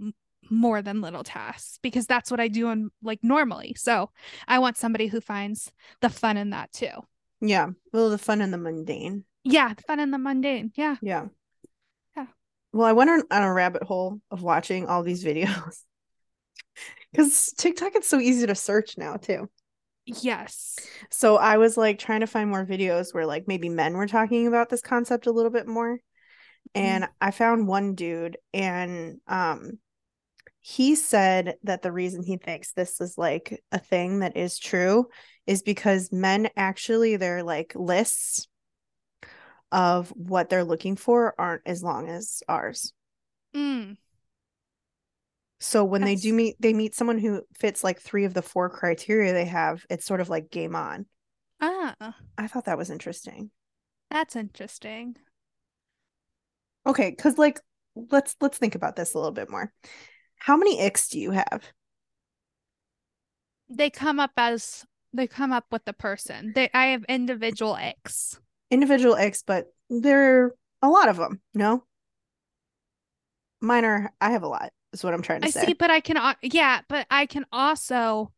m- 0.00 0.14
more 0.50 0.82
than 0.82 1.00
little 1.00 1.24
tasks 1.24 1.78
because 1.82 2.06
that's 2.06 2.30
what 2.30 2.40
I 2.40 2.48
do 2.48 2.68
in 2.70 2.90
like 3.02 3.20
normally. 3.22 3.74
So, 3.78 4.10
I 4.48 4.58
want 4.58 4.76
somebody 4.76 5.06
who 5.06 5.20
finds 5.20 5.70
the 6.00 6.08
fun 6.08 6.36
in 6.36 6.50
that 6.50 6.72
too. 6.72 6.90
Yeah. 7.40 7.68
Well, 7.92 8.10
the 8.10 8.18
fun 8.18 8.40
and 8.40 8.52
the 8.52 8.58
mundane. 8.58 9.24
Yeah, 9.50 9.74
the 9.74 9.82
fun 9.82 10.00
in 10.00 10.10
the 10.10 10.18
mundane. 10.18 10.72
Yeah. 10.74 10.96
Yeah. 11.00 11.26
Yeah. 12.16 12.26
Well, 12.72 12.86
I 12.86 12.92
went 12.92 13.10
on, 13.10 13.22
on 13.30 13.42
a 13.42 13.52
rabbit 13.52 13.82
hole 13.82 14.20
of 14.30 14.42
watching 14.42 14.86
all 14.86 15.02
these 15.02 15.24
videos 15.24 15.82
because 17.12 17.52
TikTok 17.56 17.96
is 17.96 18.06
so 18.06 18.20
easy 18.20 18.46
to 18.46 18.54
search 18.54 18.98
now 18.98 19.16
too. 19.16 19.48
Yes. 20.04 20.76
So 21.10 21.36
I 21.36 21.58
was 21.58 21.76
like 21.76 21.98
trying 21.98 22.20
to 22.20 22.26
find 22.26 22.48
more 22.48 22.64
videos 22.64 23.12
where 23.12 23.26
like 23.26 23.46
maybe 23.46 23.68
men 23.68 23.94
were 23.94 24.06
talking 24.06 24.46
about 24.46 24.68
this 24.68 24.80
concept 24.80 25.26
a 25.26 25.32
little 25.32 25.50
bit 25.50 25.66
more. 25.66 25.98
And 26.74 27.08
I 27.20 27.30
found 27.30 27.66
one 27.66 27.94
dude 27.94 28.36
and 28.52 29.20
um 29.26 29.78
he 30.60 30.94
said 30.96 31.54
that 31.62 31.80
the 31.80 31.92
reason 31.92 32.22
he 32.22 32.36
thinks 32.36 32.72
this 32.72 33.00
is 33.00 33.16
like 33.16 33.62
a 33.72 33.78
thing 33.78 34.18
that 34.18 34.36
is 34.36 34.58
true 34.58 35.08
is 35.46 35.62
because 35.62 36.12
men 36.12 36.50
actually 36.56 37.16
their 37.16 37.42
like 37.42 37.72
lists 37.74 38.48
of 39.72 40.10
what 40.10 40.48
they're 40.48 40.64
looking 40.64 40.96
for 40.96 41.34
aren't 41.38 41.62
as 41.66 41.82
long 41.82 42.08
as 42.08 42.42
ours. 42.48 42.92
Mm. 43.54 43.96
So 45.60 45.84
when 45.84 46.02
they 46.02 46.14
do 46.14 46.32
meet 46.32 46.56
they 46.60 46.72
meet 46.72 46.94
someone 46.94 47.18
who 47.18 47.42
fits 47.58 47.82
like 47.82 48.00
three 48.00 48.24
of 48.24 48.34
the 48.34 48.42
four 48.42 48.70
criteria 48.70 49.32
they 49.32 49.46
have, 49.46 49.84
it's 49.90 50.04
sort 50.06 50.20
of 50.20 50.28
like 50.28 50.50
game 50.50 50.76
on. 50.76 51.06
Ah, 51.60 52.14
I 52.36 52.46
thought 52.46 52.66
that 52.66 52.78
was 52.78 52.90
interesting. 52.90 53.50
that's 54.10 54.36
interesting. 54.36 55.16
Okay, 56.86 57.10
because 57.10 57.38
like 57.38 57.60
let's 58.10 58.36
let's 58.40 58.58
think 58.58 58.74
about 58.74 58.96
this 58.96 59.14
a 59.14 59.18
little 59.18 59.32
bit 59.32 59.50
more. 59.50 59.72
How 60.36 60.56
many 60.56 60.80
icks 60.80 61.08
do 61.08 61.18
you 61.18 61.32
have? 61.32 61.72
They 63.68 63.90
come 63.90 64.20
up 64.20 64.32
as 64.36 64.86
they 65.12 65.26
come 65.26 65.52
up 65.52 65.66
with 65.72 65.84
the 65.84 65.92
person. 65.92 66.52
They 66.54 66.70
I 66.72 66.86
have 66.86 67.04
individual 67.04 67.74
icks. 67.74 68.40
Individual 68.70 69.14
icks, 69.14 69.42
but 69.42 69.66
there 69.88 70.44
are 70.44 70.54
a 70.82 70.88
lot 70.88 71.08
of 71.08 71.16
them. 71.16 71.40
No, 71.54 71.84
minor. 73.60 74.12
I 74.20 74.30
have 74.32 74.42
a 74.42 74.48
lot. 74.48 74.72
Is 74.92 75.04
what 75.04 75.12
I'm 75.14 75.22
trying 75.22 75.42
to 75.42 75.46
I 75.48 75.50
say. 75.50 75.60
I 75.62 75.64
see, 75.66 75.72
but 75.74 75.90
I 75.90 76.00
can 76.00 76.16
yeah, 76.42 76.80
but 76.88 77.06
I 77.10 77.26
can 77.26 77.44
also 77.52 78.32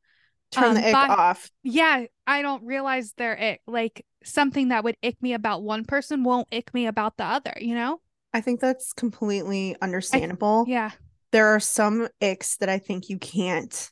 Turn 0.51 0.75
the 0.75 0.81
um, 0.81 0.87
ick 0.87 0.93
buy- 0.93 1.09
off. 1.09 1.51
yeah, 1.63 2.07
I 2.27 2.43
don't 2.43 2.65
realize 2.65 3.13
they're 3.17 3.41
ick. 3.41 3.61
Like 3.67 4.05
something 4.25 4.69
that 4.69 4.83
would 4.83 4.97
ick 5.03 5.17
me 5.23 5.33
about 5.35 5.63
one 5.63 5.85
person 5.85 6.25
won't 6.25 6.49
ick 6.53 6.75
me 6.75 6.87
about 6.87 7.17
the 7.17 7.25
other, 7.25 7.55
you 7.61 7.75
know? 7.75 8.01
I 8.35 8.41
think 8.41 8.61
that's 8.61 8.93
completely 8.93 9.77
understandable. 9.81 10.65
Yeah. 10.67 10.91
There 11.33 11.47
are 11.55 11.61
some 11.61 12.09
icks 12.21 12.57
that 12.59 12.69
I 12.69 12.79
think 12.79 13.09
you 13.09 13.19
can't 13.19 13.91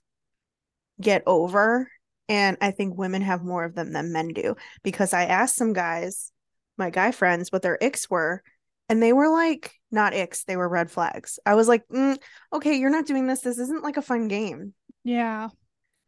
get 1.00 1.22
over, 1.26 1.88
and 2.28 2.56
I 2.60 2.70
think 2.70 2.96
women 2.96 3.22
have 3.22 3.42
more 3.42 3.64
of 3.64 3.74
them 3.74 3.92
than 3.92 4.12
men 4.12 4.28
do. 4.28 4.56
Because 4.82 5.12
I 5.12 5.24
asked 5.24 5.56
some 5.56 5.72
guys, 5.72 6.32
my 6.76 6.90
guy 6.90 7.10
friends, 7.10 7.50
what 7.50 7.62
their 7.62 7.78
icks 7.80 8.08
were, 8.10 8.42
and 8.88 9.02
they 9.02 9.12
were 9.12 9.28
like 9.28 9.74
not 9.90 10.14
icks, 10.14 10.44
they 10.44 10.56
were 10.56 10.68
red 10.68 10.90
flags. 10.90 11.38
I 11.46 11.54
was 11.54 11.68
like, 11.68 11.86
mm, 11.88 12.18
okay, 12.52 12.74
you're 12.74 12.90
not 12.90 13.06
doing 13.06 13.26
this. 13.26 13.40
This 13.40 13.58
isn't 13.58 13.82
like 13.82 13.96
a 13.96 14.02
fun 14.02 14.28
game. 14.28 14.74
Yeah. 15.04 15.48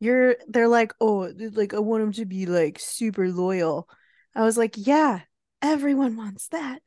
You're 0.00 0.36
they're 0.48 0.68
like, 0.68 0.92
oh, 1.00 1.32
like 1.52 1.74
I 1.74 1.78
want 1.78 2.02
him 2.02 2.12
to 2.12 2.24
be 2.24 2.46
like 2.46 2.78
super 2.78 3.28
loyal. 3.28 3.88
I 4.34 4.42
was 4.42 4.56
like, 4.56 4.74
yeah, 4.76 5.20
everyone 5.60 6.16
wants 6.16 6.48
that. 6.48 6.80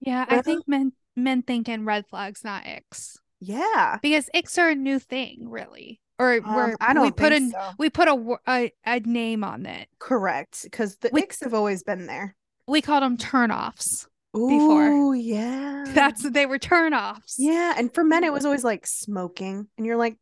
Yeah, 0.00 0.24
I 0.28 0.42
think 0.42 0.66
men 0.66 0.92
men 1.16 1.42
think 1.42 1.68
in 1.68 1.84
red 1.84 2.06
flags, 2.08 2.44
not 2.44 2.64
icks. 2.66 3.16
Yeah. 3.40 3.98
Because 4.02 4.30
icks 4.34 4.58
are 4.58 4.70
a 4.70 4.74
new 4.74 4.98
thing, 4.98 5.48
really. 5.48 6.00
Or 6.18 6.40
Um, 6.44 6.76
I 6.80 6.92
don't 6.94 7.04
we 7.04 7.10
put 7.10 7.32
a 7.32 7.40
so. 7.50 7.70
we 7.78 7.90
put 7.90 8.08
a, 8.08 8.36
a 8.48 8.72
a 8.84 9.00
name 9.00 9.42
on 9.44 9.66
it. 9.66 9.88
Correct. 9.98 10.62
Because 10.64 10.96
the 10.96 11.10
We- 11.12 11.22
icks 11.22 11.40
have 11.42 11.54
always 11.54 11.82
been 11.82 12.06
there. 12.06 12.36
We 12.68 12.80
called 12.82 13.02
them 13.02 13.16
turnoffs. 13.16 14.06
Ooh, 14.36 14.48
Before. 14.48 15.14
yeah. 15.16 15.84
That's 15.88 16.22
they 16.30 16.46
were 16.46 16.58
turnoffs. 16.58 17.34
yeah. 17.38 17.74
And 17.76 17.92
for 17.92 18.04
men, 18.04 18.24
it 18.24 18.32
was 18.32 18.44
always 18.44 18.64
like 18.64 18.86
smoking. 18.86 19.68
And 19.76 19.86
you're 19.86 19.96
like, 19.96 20.16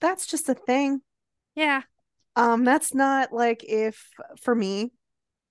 that's 0.00 0.26
just 0.26 0.48
a 0.48 0.54
thing. 0.54 1.00
Yeah. 1.54 1.82
Um, 2.34 2.64
that's 2.64 2.94
not 2.94 3.32
like 3.32 3.62
if 3.62 4.08
for 4.40 4.54
me, 4.54 4.90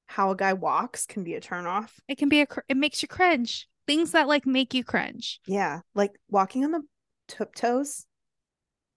how 0.07 0.31
a 0.31 0.35
guy 0.35 0.53
walks 0.53 1.05
can 1.05 1.23
be 1.23 1.35
a 1.35 1.41
turnoff. 1.41 1.91
It 2.09 2.17
can 2.17 2.27
be 2.27 2.41
a 2.41 2.47
cr- 2.47 2.61
it 2.67 2.75
makes 2.75 3.01
you 3.01 3.07
cringe. 3.07 3.67
Things 3.87 4.11
that 4.11 4.27
like 4.27 4.45
make 4.45 4.73
you 4.73 4.83
cringe. 4.83 5.39
Yeah. 5.45 5.81
Like 5.95 6.11
walking 6.29 6.65
on 6.65 6.71
the 6.71 6.81
tiptoes. 7.29 8.05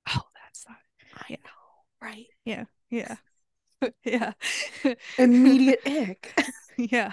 Oh, 0.08 0.22
that's 0.42 0.64
not 0.68 0.78
I 1.16 1.24
Yeah. 1.30 1.36
know, 1.44 2.06
right? 2.08 2.26
Yeah. 2.44 2.64
Yeah. 2.90 3.16
Yeah. 4.04 4.32
Immediate 5.18 5.80
ick. 5.86 6.40
yeah. 6.78 7.12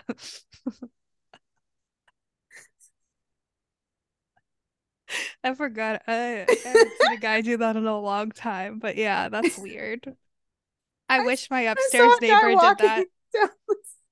I 5.43 5.53
forgot. 5.55 6.03
I, 6.07 6.45
I 6.47 6.55
haven't 6.63 6.91
seen 7.01 7.13
a 7.13 7.17
guy 7.17 7.41
do 7.41 7.57
that 7.57 7.75
in 7.75 7.85
a 7.85 7.99
long 7.99 8.31
time, 8.31 8.79
but 8.79 8.95
yeah, 8.95 9.27
that's 9.29 9.57
weird. 9.57 10.15
I, 11.09 11.19
I- 11.19 11.25
wish 11.25 11.49
my 11.49 11.61
upstairs 11.61 12.11
saw 12.11 12.17
a 12.17 12.19
guy 12.27 12.41
neighbor 12.47 12.75
did 12.75 12.77
that. 12.87 13.05
down 13.33 13.49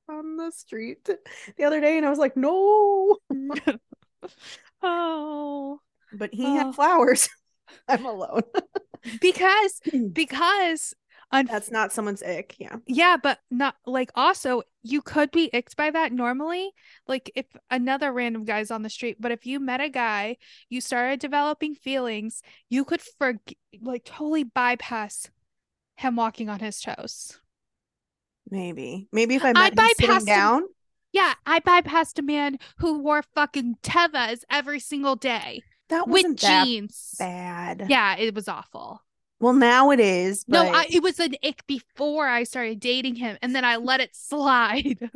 on 0.09 0.35
the 0.37 0.51
street 0.51 1.07
the 1.57 1.63
other 1.63 1.79
day, 1.79 1.97
and 1.97 2.05
I 2.05 2.09
was 2.09 2.19
like, 2.19 2.35
no. 2.35 3.17
oh, 4.81 5.79
But 6.11 6.33
he 6.33 6.45
Oh. 6.45 6.55
had 6.57 6.75
flowers. 6.75 7.29
I'm 7.87 8.05
alone. 8.05 8.41
Because 9.21 9.81
hmm. 9.89 10.07
because 10.07 10.93
un- 11.31 11.45
That's 11.45 11.71
not 11.71 11.91
someone's 11.91 12.23
ick. 12.23 12.55
Yeah. 12.59 12.77
yeah, 12.87 13.17
but 13.21 13.39
not 13.49 13.75
like 13.85 14.11
also 14.15 14.63
you 14.83 15.01
could 15.01 15.31
be 15.31 15.49
icked 15.53 15.75
by 15.75 15.91
that 15.91 16.11
normally. 16.11 16.71
Like 17.07 17.31
if 17.35 17.45
another 17.69 18.11
random 18.11 18.45
guy's 18.45 18.71
on 18.71 18.83
the 18.83 18.89
street, 18.89 19.17
but 19.19 19.31
if 19.31 19.45
you 19.45 19.59
met 19.59 19.81
a 19.81 19.89
guy, 19.89 20.37
you 20.69 20.81
started 20.81 21.19
developing 21.19 21.75
feelings, 21.75 22.41
you 22.69 22.85
could 22.85 23.01
for 23.01 23.39
like 23.81 24.05
totally 24.05 24.43
bypass 24.43 25.29
him 25.97 26.15
walking 26.15 26.49
on 26.49 26.59
his 26.59 26.79
toes. 26.79 27.37
Maybe. 28.49 29.07
Maybe 29.11 29.35
if 29.35 29.43
I 29.43 29.49
I 29.49 29.53
met 29.53 29.73
him 29.73 29.85
sitting 29.97 30.15
bypassed 30.15 30.19
him. 30.19 30.25
down. 30.25 30.63
Yeah, 31.11 31.33
I 31.45 31.59
bypassed 31.59 32.19
a 32.19 32.23
man 32.23 32.57
who 32.77 32.99
wore 32.99 33.23
fucking 33.35 33.77
Tevas 33.81 34.41
every 34.49 34.79
single 34.79 35.15
day 35.15 35.63
That 35.89 36.07
wasn't 36.07 36.39
that 36.41 36.65
jeans. 36.65 37.15
bad. 37.19 37.85
Yeah, 37.89 38.15
it 38.17 38.33
was 38.35 38.47
awful. 38.47 39.01
Well, 39.39 39.53
now 39.53 39.91
it 39.91 39.99
is. 39.99 40.45
No, 40.47 40.61
I, 40.63 40.85
it 40.89 41.01
was 41.01 41.19
an 41.19 41.35
ick 41.43 41.65
before 41.65 42.27
I 42.27 42.43
started 42.43 42.79
dating 42.79 43.15
him, 43.15 43.37
and 43.41 43.55
then 43.55 43.63
I 43.65 43.77
let 43.77 43.99
it 44.01 44.15
slide. 44.15 44.97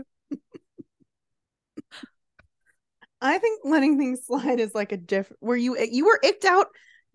I 3.21 3.37
think 3.37 3.61
letting 3.63 3.97
things 3.97 4.25
slide 4.25 4.59
is 4.59 4.75
like 4.75 4.91
a 4.91 4.97
different. 4.97 5.41
Were 5.41 5.55
you 5.55 5.77
you 5.79 6.05
were 6.05 6.19
icked 6.23 6.45
out 6.45 6.67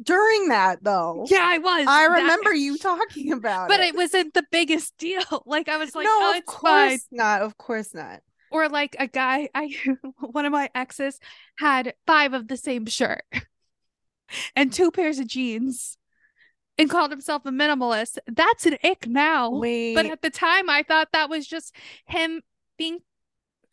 during 0.02 0.48
that 0.48 0.82
though? 0.82 1.26
yeah, 1.28 1.42
I 1.42 1.58
was. 1.58 1.86
I 1.86 2.08
That- 2.08 2.14
remember 2.20 2.54
you 2.54 2.78
talking 2.78 3.32
about 3.32 3.68
but 3.68 3.80
it. 3.80 3.80
But 3.80 3.86
it 3.88 3.96
wasn't 3.96 4.34
the 4.34 4.44
biggest 4.50 4.96
deal. 4.98 5.22
Like 5.46 5.68
I 5.68 5.76
was 5.78 5.94
like, 5.94 6.04
no, 6.04 6.10
oh, 6.12 6.30
of 6.32 6.36
it's 6.36 6.46
course 6.46 6.62
fine. 6.62 6.98
not. 7.12 7.42
Of 7.42 7.56
course 7.58 7.94
not. 7.94 8.20
Or 8.50 8.68
like 8.70 8.96
a 8.98 9.06
guy, 9.06 9.48
I 9.54 9.74
one 10.20 10.46
of 10.46 10.52
my 10.52 10.70
exes 10.74 11.18
had 11.58 11.92
five 12.06 12.32
of 12.32 12.48
the 12.48 12.56
same 12.56 12.86
shirt 12.86 13.22
and 14.56 14.72
two 14.72 14.90
pairs 14.90 15.18
of 15.18 15.26
jeans, 15.26 15.96
and 16.76 16.88
called 16.90 17.10
himself 17.10 17.44
a 17.46 17.50
minimalist. 17.50 18.18
That's 18.26 18.66
an 18.66 18.76
ick 18.84 19.06
now. 19.06 19.50
Wait, 19.50 19.94
But 19.94 20.06
at 20.06 20.22
the 20.22 20.30
time, 20.30 20.68
I 20.70 20.82
thought 20.82 21.08
that 21.12 21.28
was 21.30 21.46
just 21.46 21.74
him 22.06 22.42
being 22.76 22.98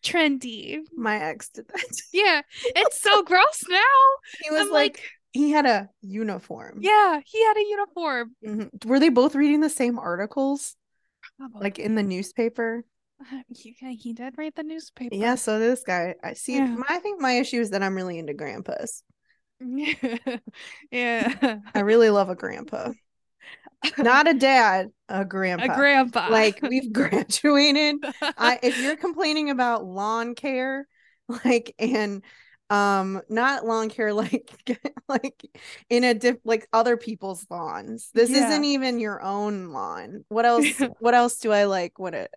trendy. 0.04 0.80
my 0.96 1.18
ex 1.20 1.50
did 1.50 1.68
that. 1.68 2.02
Yeah, 2.14 2.42
it's 2.64 3.02
so 3.02 3.24
gross 3.32 3.64
now. 3.70 3.80
He 4.44 4.50
was 4.52 4.70
like, 4.70 4.98
like- 4.98 5.02
he 5.34 5.52
had 5.52 5.66
a 5.66 5.90
uniform. 6.02 6.78
Yeah, 6.80 7.20
he 7.26 7.44
had 7.44 7.58
a 7.58 7.66
uniform. 7.68 8.36
Mhm. 8.46 8.86
Were 8.86 9.00
they 9.02 9.10
both 9.10 9.36
reading 9.36 9.60
the 9.60 9.70
same 9.70 10.00
articles, 10.00 10.78
like 11.54 11.78
in 11.78 11.96
the 11.96 12.04
newspaper? 12.04 12.86
Uh, 13.20 13.42
he, 13.50 13.76
he 14.00 14.14
did 14.14 14.36
read 14.38 14.54
the 14.56 14.64
newspaper. 14.64 15.14
Yeah. 15.14 15.36
So 15.36 15.60
this 15.60 15.84
guy, 15.84 16.16
I 16.24 16.34
see. 16.34 16.56
Yeah. 16.56 16.68
My, 16.68 16.86
I 16.88 17.00
think 17.00 17.20
my 17.20 17.34
issue 17.34 17.60
is 17.60 17.72
that 17.72 17.84
I'm 17.84 17.96
really 17.96 18.18
into 18.18 18.34
grandpas. 18.34 19.04
yeah. 20.92 21.60
I 21.74 21.80
really 21.82 22.10
love 22.10 22.30
a 22.30 22.36
grandpa, 22.36 22.92
not 23.98 24.28
a 24.28 24.34
dad, 24.34 24.92
a 25.10 25.26
grandpa. 25.26 25.66
a 25.66 25.76
grandpa. 25.76 26.30
like 26.32 26.60
we've 26.62 26.92
graduated. 26.94 27.98
I 28.38 28.60
if 28.64 28.78
you're 28.78 28.98
complaining 28.98 29.50
about 29.50 29.86
lawn 29.86 30.36
care, 30.36 30.88
like 31.46 31.74
and 31.80 32.24
um 32.72 33.22
not 33.30 33.64
lawn 33.66 33.90
care 33.90 34.12
like 34.14 34.50
like 35.08 35.40
in 35.90 36.04
a 36.04 36.14
diff 36.14 36.38
like 36.44 36.68
other 36.74 36.98
people's 36.98 37.46
lawns. 37.50 38.10
This 38.14 38.30
Yeah. 38.32 38.50
isn't 38.50 38.64
even 38.66 39.00
your 39.00 39.22
own 39.22 39.72
lawn. 39.72 40.26
What 40.30 40.46
else 40.46 40.84
what 41.00 41.14
else 41.14 41.38
do 41.40 41.52
I 41.52 41.66
like? 41.66 42.00
What 42.00 42.14
it 42.16 42.34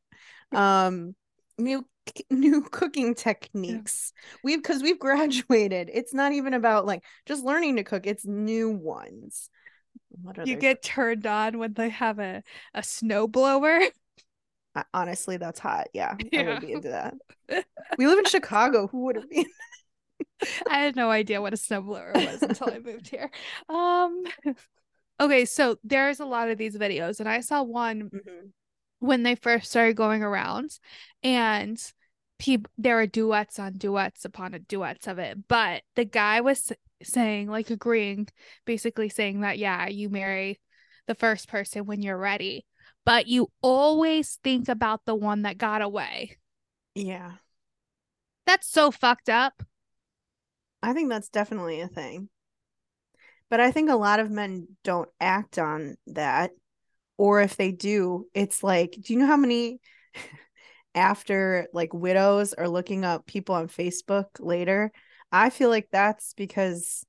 um 0.54 1.14
new 1.58 1.84
new 2.30 2.62
cooking 2.62 3.14
techniques. 3.14 4.12
We've 4.42 4.62
because 4.62 4.82
we've 4.82 4.98
graduated. 4.98 5.90
It's 5.92 6.14
not 6.14 6.32
even 6.32 6.54
about 6.54 6.86
like 6.86 7.04
just 7.26 7.44
learning 7.44 7.76
to 7.76 7.84
cook, 7.84 8.06
it's 8.06 8.24
new 8.24 8.70
ones. 8.70 9.50
What 10.22 10.38
are 10.38 10.44
you 10.44 10.56
get 10.56 10.82
turned 10.82 11.26
on 11.26 11.58
when 11.58 11.74
they 11.74 11.90
have 11.90 12.18
a, 12.18 12.42
a 12.74 12.82
snow 12.82 13.26
blower. 13.26 13.80
I- 14.74 14.84
honestly 14.94 15.36
that's 15.36 15.60
hot. 15.60 15.88
Yeah, 15.92 16.16
I 16.34 16.42
would 16.42 16.60
be 16.60 16.72
into 16.72 16.88
that. 16.88 17.14
We 17.96 18.06
live 18.06 18.18
in 18.18 18.24
Chicago. 18.26 18.86
Who 18.88 19.04
would 19.04 19.16
have 19.16 19.30
been? 19.30 19.46
I 20.68 20.78
had 20.78 20.96
no 20.96 21.10
idea 21.10 21.40
what 21.40 21.52
a 21.52 21.56
snowblower 21.56 22.14
was 22.14 22.42
until 22.42 22.70
I 22.70 22.78
moved 22.78 23.08
here. 23.08 23.30
Um 23.68 24.24
okay, 25.20 25.44
so 25.44 25.76
there's 25.82 26.20
a 26.20 26.24
lot 26.24 26.48
of 26.48 26.58
these 26.58 26.76
videos 26.76 27.20
and 27.20 27.28
I 27.28 27.40
saw 27.40 27.62
one 27.62 28.10
when 29.00 29.22
they 29.22 29.34
first 29.34 29.70
started 29.70 29.96
going 29.96 30.22
around 30.22 30.78
and 31.22 31.80
people 32.38 32.70
there 32.78 32.96
were 32.96 33.06
duets 33.06 33.58
on 33.58 33.72
duets 33.74 34.24
upon 34.24 34.54
a 34.54 34.58
duets 34.58 35.06
of 35.06 35.18
it 35.18 35.48
but 35.48 35.82
the 35.96 36.04
guy 36.04 36.40
was 36.40 36.72
saying 37.02 37.48
like 37.48 37.70
agreeing 37.70 38.28
basically 38.64 39.08
saying 39.08 39.40
that 39.40 39.58
yeah 39.58 39.88
you 39.88 40.08
marry 40.08 40.60
the 41.06 41.14
first 41.14 41.48
person 41.48 41.84
when 41.86 42.02
you're 42.02 42.18
ready 42.18 42.64
but 43.04 43.26
you 43.26 43.50
always 43.62 44.38
think 44.44 44.68
about 44.68 45.04
the 45.04 45.14
one 45.14 45.42
that 45.42 45.58
got 45.58 45.82
away 45.82 46.36
Yeah, 46.94 47.36
that's 48.46 48.68
so 48.68 48.90
fucked 48.90 49.28
up 49.28 49.62
I 50.82 50.92
think 50.92 51.08
that's 51.08 51.28
definitely 51.28 51.80
a 51.80 51.88
thing. 51.88 52.30
But 53.50 53.60
I 53.60 53.70
think 53.70 53.90
a 53.90 53.96
lot 53.96 54.20
of 54.20 54.30
men 54.30 54.68
don't 54.84 55.08
act 55.20 55.58
on 55.58 55.96
that. 56.08 56.50
Or 57.16 57.40
if 57.40 57.56
they 57.56 57.72
do, 57.72 58.26
it's 58.34 58.62
like, 58.62 58.92
do 58.92 59.12
you 59.12 59.18
know 59.18 59.26
how 59.26 59.36
many 59.36 59.80
after 60.94 61.68
like 61.72 61.92
widows 61.92 62.52
are 62.54 62.68
looking 62.68 63.04
up 63.04 63.26
people 63.26 63.54
on 63.54 63.68
Facebook 63.68 64.26
later? 64.40 64.92
I 65.30 65.50
feel 65.50 65.68
like 65.70 65.88
that's 65.90 66.32
because 66.34 67.04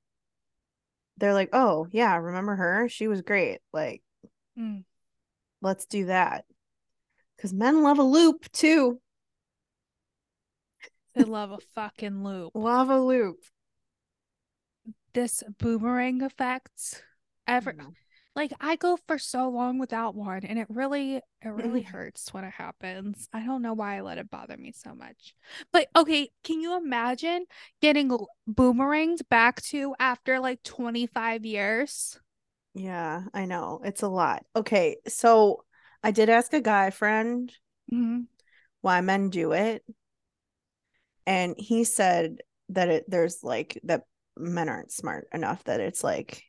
they're 1.18 1.34
like, 1.34 1.50
oh, 1.52 1.86
yeah, 1.90 2.16
remember 2.16 2.56
her? 2.56 2.88
She 2.88 3.08
was 3.08 3.22
great. 3.22 3.58
Like, 3.72 4.02
Mm. 4.58 4.84
let's 5.62 5.86
do 5.86 6.06
that. 6.06 6.44
Because 7.36 7.52
men 7.52 7.82
love 7.82 7.98
a 7.98 8.02
loop 8.02 8.50
too. 8.52 9.00
they 11.14 11.24
love 11.24 11.50
a 11.50 11.58
fucking 11.74 12.22
loop 12.24 12.52
Love 12.54 12.90
a 12.90 13.00
loop. 13.00 13.38
this 15.12 15.42
boomerang 15.58 16.22
effect 16.22 17.04
ever 17.46 17.72
Mhm. 17.72 17.94
Like 18.40 18.52
I 18.60 18.76
go 18.76 18.96
for 19.06 19.18
so 19.18 19.48
long 19.50 19.78
without 19.78 20.14
one 20.14 20.44
and 20.44 20.58
it 20.58 20.66
really 20.70 21.16
it 21.16 21.48
really 21.48 21.82
Mhm. 21.82 21.84
hurts 21.84 22.32
when 22.32 22.44
it 22.44 22.52
happens. 22.52 23.28
I 23.32 23.44
don't 23.44 23.62
know 23.62 23.74
why 23.74 23.96
I 23.98 24.00
let 24.00 24.18
it 24.18 24.30
bother 24.30 24.56
me 24.56 24.72
so 24.72 24.94
much. 24.94 25.34
But 25.72 25.88
okay, 25.94 26.30
can 26.42 26.60
you 26.60 26.76
imagine 26.76 27.44
getting 27.82 28.10
boomeranged 28.48 29.28
back 29.28 29.60
to 29.64 29.94
after 30.00 30.40
like 30.40 30.62
25 30.62 31.44
years? 31.44 32.18
Yeah, 32.74 33.24
I 33.34 33.46
know. 33.46 33.80
It's 33.84 34.02
a 34.02 34.08
lot. 34.08 34.44
Okay, 34.54 34.96
so 35.08 35.64
I 36.02 36.10
did 36.12 36.28
ask 36.30 36.52
a 36.52 36.60
guy 36.60 36.90
friend 36.90 37.52
Mhm. 37.92 38.26
why 38.82 39.00
men 39.00 39.30
do 39.30 39.52
it. 39.52 39.84
And 41.26 41.54
he 41.58 41.84
said 41.84 42.38
that 42.70 42.88
it 42.88 43.04
there's 43.08 43.42
like 43.42 43.78
that 43.84 44.04
men 44.36 44.68
aren't 44.68 44.92
smart 44.92 45.28
enough 45.32 45.64
that 45.64 45.80
it's 45.80 46.04
like 46.04 46.44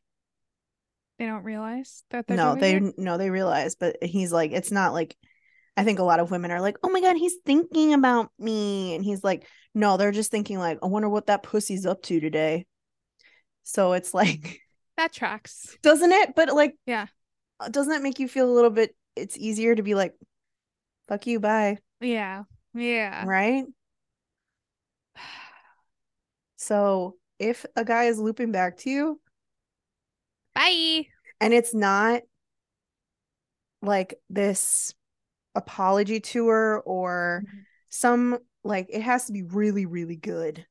They 1.22 1.28
don't 1.28 1.44
realize 1.44 2.04
that 2.10 2.26
they're 2.26 2.36
no, 2.36 2.56
they 2.56 2.78
it? 2.78 2.98
no, 2.98 3.20
they 3.20 3.30
realize, 3.30 3.76
but 3.76 3.98
he's 4.02 4.32
like 4.32 4.54
it's 4.54 4.72
not 4.72 4.92
like 4.92 5.16
I 5.78 5.84
think 5.84 6.00
a 6.00 6.04
lot 6.04 6.20
of 6.20 6.32
women 6.32 6.50
are 6.50 6.60
like, 6.60 6.78
"Oh 6.82 6.90
my 6.90 7.00
god, 7.00 7.16
he's 7.16 7.36
thinking 7.46 7.94
about 7.94 8.32
me." 8.40 8.96
And 8.96 9.06
he's 9.06 9.24
like, 9.24 9.46
"No, 9.76 9.98
they're 9.98 10.12
just 10.12 10.32
thinking 10.32 10.58
like, 10.58 10.80
I 10.82 10.88
wonder 10.88 11.08
what 11.10 11.28
that 11.28 11.44
pussy's 11.44 11.86
up 11.86 12.02
to 12.04 12.20
today." 12.20 12.66
So 13.62 13.94
it's 13.94 14.16
like 14.16 14.62
that 14.98 15.14
tracks. 15.14 15.78
doesn't 15.84 16.12
it? 16.12 16.34
But 16.36 16.52
like 16.56 16.76
Yeah. 16.88 17.06
uh, 17.60 17.70
doesn't 17.70 17.94
that 17.94 18.02
make 18.02 18.18
you 18.18 18.28
feel 18.28 18.50
a 18.50 18.56
little 18.56 18.72
bit 18.72 18.96
it's 19.16 19.38
easier 19.38 19.76
to 19.76 19.84
be 19.84 19.94
like 19.94 20.16
fuck 21.08 21.28
you 21.28 21.40
bye 21.40 21.78
Yeah. 22.00 22.46
Yeah. 22.74 23.26
right 23.28 23.66
so 26.58 27.18
if 27.40 27.66
a 27.76 27.84
guy 27.84 28.06
is 28.06 28.20
looping 28.20 28.52
back 28.52 28.78
to 28.78 28.90
you 28.90 29.20
Bye. 30.56 31.08
and 31.40 31.54
it's 31.54 31.74
not 31.74 32.22
like 33.82 34.20
this 34.30 34.94
apology 35.56 36.20
tour 36.20 36.82
or 36.86 37.44
Mhm. 37.46 37.66
some 37.90 38.40
like 38.64 38.88
it 38.90 39.02
has 39.02 39.26
to 39.26 39.34
be 39.34 39.42
really 39.44 39.86
really 39.86 40.16
good 40.16 40.66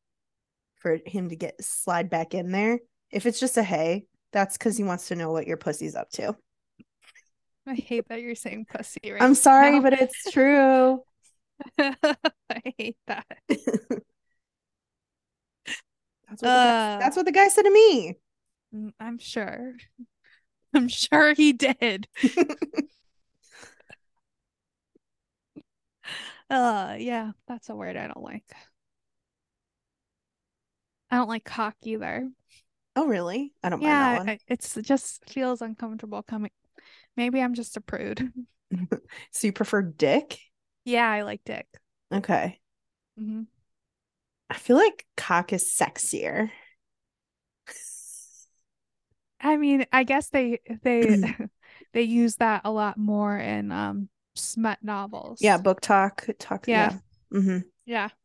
for 0.77 0.99
him 1.05 1.29
to 1.29 1.37
get 1.37 1.63
slide 1.63 2.09
back 2.09 2.33
in 2.35 2.51
there 2.53 2.79
if 3.11 3.27
it's 3.27 3.41
just 3.41 3.57
a 3.59 3.63
hey 3.63 4.07
that's 4.33 4.57
because 4.57 4.77
he 4.77 4.85
wants 4.85 5.09
to 5.09 5.17
know 5.17 5.33
what 5.33 5.47
your 5.47 5.57
pussy's 5.57 5.95
up 5.95 6.09
to 6.11 6.35
I 7.67 7.75
hate 7.75 8.09
that 8.09 8.23
you're 8.23 8.35
saying 8.35 8.67
pussy 8.71 9.01
right 9.13 9.21
I'm 9.23 9.35
sorry, 9.35 9.73
now. 9.77 9.83
but 9.83 9.93
it's 9.93 10.31
true. 10.33 11.03
I 11.79 12.17
hate 12.79 12.97
that. 13.07 13.27
That's 16.29 16.43
what, 16.43 16.43
the 16.43 16.47
guy, 16.47 16.97
Uh, 16.97 16.99
that's 16.99 17.17
what 17.17 17.27
the 17.27 17.33
guy 17.33 17.49
said 17.49 17.63
to 17.63 17.71
me. 17.71 18.17
Mm, 18.75 18.93
I'm 19.01 19.19
sure. 19.19 19.75
I'm 20.75 20.89
sure 20.89 21.35
he 21.35 21.53
did. 21.53 22.09
Uh 26.49 26.97
yeah, 26.99 27.33
that's 27.47 27.69
a 27.69 27.75
word 27.77 27.97
I 27.97 28.07
don't 28.07 28.23
like. 28.23 28.45
I 31.11 31.17
don't 31.17 31.29
like 31.29 31.45
cock 31.45 31.77
either. 31.83 32.31
Oh, 32.97 33.07
really? 33.09 33.53
I 33.65 33.69
don't 33.69 33.83
mind 33.83 34.01
Yeah, 34.01 34.03
that 34.03 34.13
one. 34.13 34.33
It's 34.47 34.77
it 34.77 34.83
just 34.85 35.29
feels 35.31 35.63
uncomfortable 35.63 36.23
coming. 36.23 36.51
Maybe 37.17 37.41
I'm 37.41 37.55
just 37.55 37.77
a 37.77 37.81
prude. 37.81 38.33
So 39.33 39.47
you 39.47 39.53
prefer 39.53 39.83
dick? 39.83 40.39
Yeah, 40.85 41.09
I 41.11 41.23
like 41.23 41.43
dick. 41.45 41.67
Okay. 42.13 42.61
hmm 43.17 43.43
I 44.49 44.55
feel 44.55 44.77
like 44.77 45.07
cock 45.17 45.53
is 45.53 45.65
sexier. 45.65 46.51
I 49.41 49.57
mean, 49.57 49.87
I 49.93 50.05
guess 50.05 50.29
they 50.29 50.61
they 50.83 51.23
they 51.93 52.03
use 52.03 52.37
that 52.37 52.63
a 52.65 52.71
lot 52.71 52.99
more 52.99 53.37
in 53.37 53.73
um 53.73 54.09
smut 54.35 54.79
novels. 54.83 55.41
Yeah, 55.41 55.59
book 55.59 55.81
talk, 55.81 56.27
talk. 56.39 56.67
Yeah. 56.67 56.93
Yeah. 57.33 57.39
hmm 57.41 57.59
Yeah. 57.87 58.09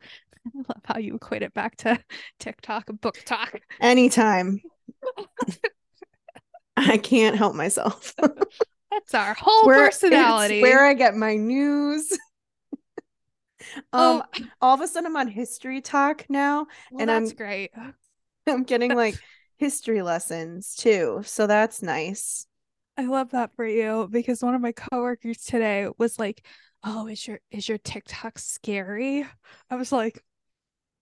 I 0.45 0.49
love 0.58 0.82
how 0.86 0.99
you 0.99 1.15
equate 1.15 1.41
it 1.41 1.54
back 1.54 1.75
to 1.78 1.97
TikTok 2.39 2.88
BookTok. 2.88 3.60
Anytime. 3.82 4.62
I 6.78 6.97
can't 6.97 7.36
help 7.36 7.56
myself. 7.56 8.13
That's 8.91 9.13
our 9.13 9.34
whole 9.34 9.65
where 9.65 9.86
personality. 9.86 10.62
where 10.62 10.86
I 10.86 10.93
get 10.93 11.15
my 11.15 11.36
news. 11.36 12.12
um, 12.12 13.80
oh, 13.93 14.23
all 14.62 14.75
of 14.75 14.82
a 14.82 14.88
sudden 14.88 15.08
I'm 15.08 15.17
on 15.17 15.32
HistoryTok 15.32 16.25
now. 16.30 16.67
well, 16.91 17.01
and 17.01 17.10
that's 17.10 17.32
I'm- 17.32 17.36
great. 17.38 17.71
I'm 18.47 18.63
getting 18.63 18.93
like 18.95 19.15
history 19.57 20.01
lessons 20.01 20.75
too, 20.75 21.21
so 21.25 21.47
that's 21.47 21.81
nice. 21.81 22.47
I 22.97 23.05
love 23.05 23.31
that 23.31 23.55
for 23.55 23.65
you 23.65 24.07
because 24.09 24.41
one 24.41 24.55
of 24.55 24.61
my 24.61 24.71
coworkers 24.71 25.43
today 25.43 25.87
was 25.97 26.17
like, 26.17 26.45
"Oh, 26.83 27.07
is 27.07 27.27
your 27.27 27.39
is 27.51 27.67
your 27.67 27.77
TikTok 27.77 28.39
scary?" 28.39 29.25
I 29.69 29.75
was 29.75 29.91
like, 29.91 30.23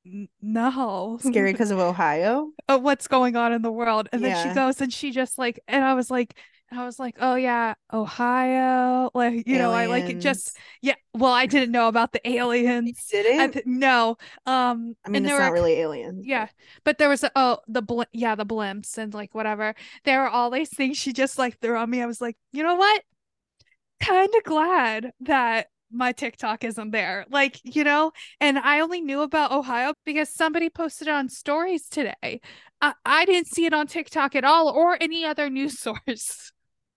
"N- 0.06 0.30
"No, 0.42 1.18
Scary 1.22 1.52
because 1.52 1.72
of 1.72 1.80
Ohio. 1.80 2.52
of 2.68 2.82
what's 2.82 3.08
going 3.08 3.36
on 3.36 3.54
in 3.54 3.62
the 3.62 3.72
world." 3.72 4.10
And 4.12 4.24
then 4.24 4.36
she 4.36 4.50
goes 4.50 4.82
and 4.82 4.92
she 4.92 5.12
just 5.12 5.38
like, 5.38 5.60
and 5.68 5.84
I 5.84 5.94
was 5.94 6.10
like, 6.10 6.36
I 6.74 6.86
was 6.86 7.00
like, 7.00 7.16
"Oh 7.20 7.36
yeah, 7.36 7.76
Ohio." 7.92 9.10
Like, 9.14 9.48
you 9.48 9.58
know, 9.58 9.72
I 9.74 9.86
like 9.88 10.10
it 10.10 10.20
just 10.20 10.58
yeah. 10.82 10.96
Well, 11.14 11.32
I 11.34 11.46
didn't 11.46 11.72
know 11.72 11.88
about 11.88 12.12
the 12.14 12.28
aliens. 12.30 13.08
did 13.12 13.26
I 13.38 13.46
it. 13.46 13.54
th- 13.54 13.66
no. 13.66 14.18
Um, 14.46 14.96
I 15.06 15.10
mean, 15.10 15.18
and 15.18 15.26
it's 15.26 15.36
there 15.36 15.38
not 15.38 15.52
were 15.52 15.54
really 15.54 15.74
aliens. 15.74 16.26
yeah, 16.26 16.48
but 16.84 16.98
there 16.98 17.10
was 17.10 17.24
a, 17.24 17.32
oh 17.36 17.60
the 17.68 17.82
bl- 17.82 18.04
yeah 18.14 18.36
the 18.36 18.46
blimps 18.46 18.98
and 18.98 19.14
like 19.14 19.36
whatever. 19.36 19.76
There 20.06 20.22
were 20.22 20.30
all 20.30 20.50
these 20.50 20.70
things 20.76 20.98
she 20.98 21.14
just 21.14 21.38
like 21.38 21.60
threw 21.60 21.78
on 21.78 21.90
me. 21.90 22.02
I 22.02 22.06
was 22.06 22.22
like, 22.22 22.38
you 22.52 22.64
know 22.64 22.76
what? 22.76 23.04
Kind 24.00 24.34
of 24.36 24.44
glad 24.44 25.12
that 25.22 25.68
my 25.92 26.12
TikTok 26.12 26.64
isn't 26.64 26.92
there. 26.92 27.26
Like 27.30 27.60
you 27.64 27.84
know, 27.84 28.12
and 28.42 28.58
I 28.60 28.80
only 28.80 29.02
knew 29.02 29.22
about 29.22 29.52
Ohio 29.52 29.94
because 30.06 30.30
somebody 30.30 30.70
posted 30.70 31.08
it 31.10 31.12
on 31.14 31.30
stories 31.30 31.88
today. 31.90 32.42
I 32.82 32.94
I 33.06 33.26
didn't 33.26 33.48
see 33.48 33.66
it 33.66 33.74
on 33.74 33.88
TikTok 33.88 34.36
at 34.36 34.46
all 34.46 34.70
or 34.70 34.98
any 35.02 35.26
other 35.26 35.50
news 35.50 35.80
source. 35.82 36.53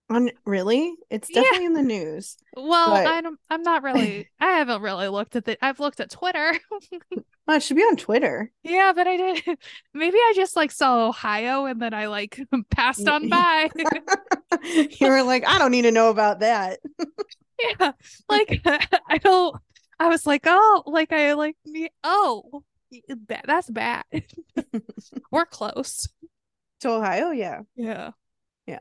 On 0.09 0.29
really, 0.45 0.93
it's 1.09 1.29
Yeah. 1.29 1.41
definitely 1.41 1.65
in 1.65 1.73
the 1.73 1.81
news. 1.83 2.37
Well, 2.55 2.91
But- 2.91 3.07
I 3.07 3.19
don't. 3.21 3.37
I'm 3.49 3.61
not 3.61 3.83
really. 3.83 4.29
I 4.39 4.51
haven't 4.57 4.81
really 4.81 5.09
looked 5.09 5.35
at 5.35 5.43
the. 5.45 5.57
I've 5.63 5.79
looked 5.79 5.99
at 5.99 6.09
Twitter. 6.11 6.53
Oh, 7.49 7.55
it 7.55 7.63
should 7.63 7.77
be 7.77 7.81
on 7.83 7.95
Twitter. 7.95 8.51
Yeah, 8.63 8.91
but 8.93 9.07
I 9.07 9.15
did. 9.15 9.57
Maybe 9.93 10.17
I 10.17 10.33
just 10.35 10.57
like 10.57 10.69
saw 10.69 11.07
Ohio 11.07 11.63
and 11.63 11.81
then 11.81 11.93
I 11.93 12.07
like 12.07 12.37
passed 12.71 13.07
on 13.07 13.29
by. 13.29 13.69
you 14.99 15.07
were 15.07 15.23
like, 15.23 15.47
I 15.47 15.57
don't 15.57 15.71
need 15.71 15.83
to 15.83 15.91
know 15.93 16.09
about 16.09 16.41
that. 16.41 16.79
yeah, 17.79 17.93
like 18.27 18.61
I 18.65 19.17
don't. 19.19 19.55
I 19.97 20.09
was 20.09 20.27
like, 20.27 20.41
oh, 20.45 20.83
like 20.87 21.13
I 21.13 21.35
like 21.35 21.55
me. 21.65 21.87
Oh, 22.03 22.63
ba- 23.07 23.41
that's 23.45 23.69
bad. 23.69 24.03
We're 25.31 25.45
close. 25.45 26.05
To 26.81 26.89
Ohio, 26.89 27.31
yeah. 27.31 27.61
Yeah. 27.77 28.11
Yeah. 28.65 28.79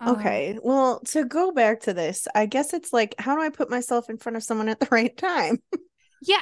Um, 0.00 0.12
Okay. 0.12 0.58
Well, 0.62 1.00
to 1.08 1.24
go 1.24 1.52
back 1.52 1.80
to 1.80 1.92
this, 1.92 2.26
I 2.34 2.46
guess 2.46 2.72
it's 2.72 2.92
like, 2.92 3.14
how 3.18 3.34
do 3.36 3.42
I 3.42 3.50
put 3.50 3.68
myself 3.70 4.08
in 4.08 4.16
front 4.16 4.36
of 4.36 4.42
someone 4.42 4.68
at 4.68 4.80
the 4.80 4.88
right 4.90 5.14
time? 5.16 5.58
yeah, 6.20 6.40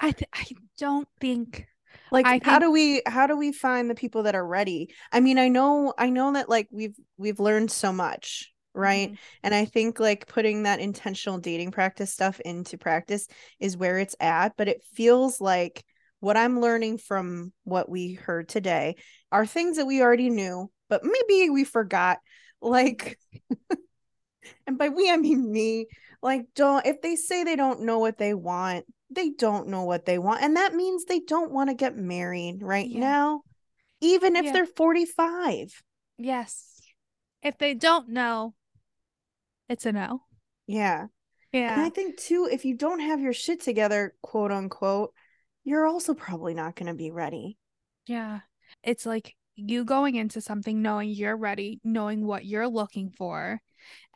I 0.00 0.12
th- 0.12 0.30
I 0.34 0.46
don't 0.78 1.08
think. 1.20 1.66
Like, 2.10 2.36
how 2.42 2.58
do 2.58 2.70
we 2.70 3.02
how 3.06 3.26
do 3.26 3.36
we 3.36 3.52
find 3.52 3.88
the 3.88 3.94
people 3.94 4.24
that 4.24 4.34
are 4.34 4.46
ready? 4.46 4.92
I 5.12 5.20
mean, 5.20 5.38
I 5.38 5.48
know 5.48 5.94
I 5.96 6.10
know 6.10 6.32
that 6.32 6.48
like 6.48 6.68
we've 6.72 6.96
we've 7.16 7.40
learned 7.40 7.70
so 7.70 7.92
much, 7.92 8.52
right? 8.74 9.12
Mhm. 9.12 9.18
And 9.44 9.54
I 9.54 9.64
think 9.64 10.00
like 10.00 10.26
putting 10.26 10.64
that 10.64 10.80
intentional 10.80 11.38
dating 11.38 11.70
practice 11.70 12.12
stuff 12.12 12.40
into 12.40 12.78
practice 12.78 13.28
is 13.60 13.76
where 13.76 13.98
it's 13.98 14.16
at. 14.20 14.56
But 14.56 14.68
it 14.68 14.82
feels 14.94 15.40
like 15.40 15.84
what 16.18 16.36
I'm 16.36 16.60
learning 16.60 16.98
from 16.98 17.52
what 17.64 17.88
we 17.88 18.14
heard 18.14 18.48
today 18.48 18.96
are 19.32 19.46
things 19.46 19.76
that 19.76 19.86
we 19.86 20.02
already 20.02 20.30
knew, 20.30 20.70
but 20.88 21.02
maybe 21.04 21.50
we 21.50 21.64
forgot. 21.64 22.18
Like, 22.60 23.18
and 24.66 24.78
by 24.78 24.88
we, 24.88 25.10
I 25.10 25.16
mean 25.16 25.50
me. 25.50 25.86
Like, 26.22 26.46
don't, 26.54 26.84
if 26.86 27.00
they 27.00 27.16
say 27.16 27.44
they 27.44 27.56
don't 27.56 27.82
know 27.82 27.98
what 27.98 28.18
they 28.18 28.34
want, 28.34 28.84
they 29.10 29.30
don't 29.30 29.68
know 29.68 29.84
what 29.84 30.04
they 30.04 30.18
want. 30.18 30.42
And 30.42 30.56
that 30.56 30.74
means 30.74 31.04
they 31.04 31.20
don't 31.20 31.50
want 31.50 31.70
to 31.70 31.74
get 31.74 31.96
married 31.96 32.62
right 32.62 32.88
Yeah. 32.88 33.00
now, 33.00 33.42
even 34.00 34.36
if 34.36 34.44
Yeah. 34.44 34.52
they're 34.52 34.66
45. 34.66 35.82
Yes. 36.18 36.80
If 37.42 37.56
they 37.58 37.74
don't 37.74 38.10
know, 38.10 38.54
it's 39.68 39.86
a 39.86 39.92
no. 39.92 40.22
Yeah. 40.66 41.06
yeah 41.52 41.72
And. 41.72 41.80
I 41.80 41.88
think 41.90 42.18
too, 42.18 42.48
if 42.50 42.64
you 42.64 42.76
don't 42.76 43.00
have 43.00 43.20
your 43.20 43.32
shit 43.32 43.62
together, 43.62 44.14
quote 44.20 44.52
unquote, 44.52 45.14
you're 45.64 45.86
also 45.86 46.14
probably 46.14 46.54
not 46.54 46.76
going 46.76 46.88
to 46.88 46.94
be 46.94 47.10
ready. 47.10 47.56
Yeah. 48.06 48.40
It's 48.82 49.06
like 49.06 49.34
you 49.68 49.84
going 49.84 50.14
into 50.16 50.40
something 50.40 50.82
knowing 50.82 51.10
you're 51.10 51.36
ready, 51.36 51.80
knowing 51.84 52.26
what 52.26 52.44
you're 52.44 52.68
looking 52.68 53.10
for, 53.10 53.60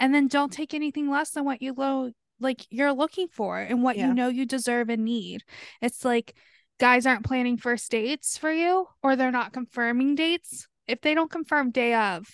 and 0.01 0.15
then 0.15 0.29
don't 0.29 0.53
take 0.53 0.75
anything 0.75 1.11
less 1.11 1.31
than 1.31 1.45
what 1.45 1.63
you 1.63 1.75
lo- 1.77 2.11
like 2.41 2.67
you're 2.71 2.93
looking 2.93 3.29
for 3.29 3.59
and 3.59 3.83
what 3.83 3.97
Yeah. 3.97 4.09
you 4.09 4.15
know 4.15 4.29
you 4.29 4.47
deserve 4.47 4.89
and 4.91 5.05
need. 5.05 5.43
It's 5.81 6.05
like 6.05 6.35
guys 6.81 7.07
aren't 7.07 7.25
planning 7.25 7.57
first 7.57 7.91
dates 7.91 8.37
for 8.37 8.51
you 8.53 8.87
or 9.03 9.15
they're 9.17 9.31
not 9.31 9.53
confirming 9.53 10.15
dates. 10.17 10.67
If 10.89 11.01
they 11.01 11.15
don't 11.15 11.31
confirm 11.31 11.71
day 11.71 11.95
of, 11.95 12.27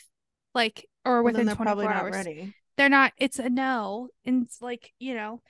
like 0.54 0.86
or 1.04 1.22
within 1.22 1.46
they're 1.46 1.54
24 1.54 1.92
hours, 1.92 2.14
ready. 2.16 2.54
they're 2.76 2.88
not 2.88 3.12
it's 3.18 3.38
a 3.38 3.48
no 3.50 4.08
and 4.24 4.44
it's 4.44 4.60
like 4.62 4.92
you 4.98 5.14
know 5.14 5.40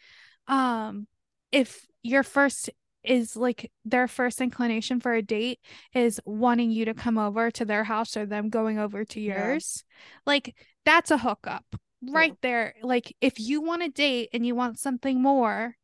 um 0.48 1.06
if 1.52 1.86
your 2.02 2.22
first 2.22 2.70
is 3.02 3.36
like 3.36 3.70
their 3.84 4.06
first 4.08 4.40
inclination 4.40 5.00
for 5.00 5.12
a 5.12 5.22
date 5.22 5.58
is 5.94 6.20
wanting 6.24 6.70
you 6.70 6.84
to 6.84 6.94
come 6.94 7.18
over 7.18 7.50
to 7.50 7.64
their 7.64 7.84
house 7.84 8.16
or 8.16 8.26
them 8.26 8.48
going 8.48 8.78
over 8.78 9.04
to 9.04 9.20
Yeah. 9.20 9.46
yours 9.48 9.84
like 10.26 10.54
that's 10.84 11.10
a 11.10 11.18
hookup 11.18 11.64
right 12.02 12.34
there 12.42 12.74
like 12.82 13.14
if 13.20 13.38
you 13.38 13.60
want 13.60 13.82
a 13.82 13.88
date 13.88 14.30
and 14.32 14.44
you 14.46 14.54
want 14.54 14.78
something 14.78 15.20
more 15.20 15.76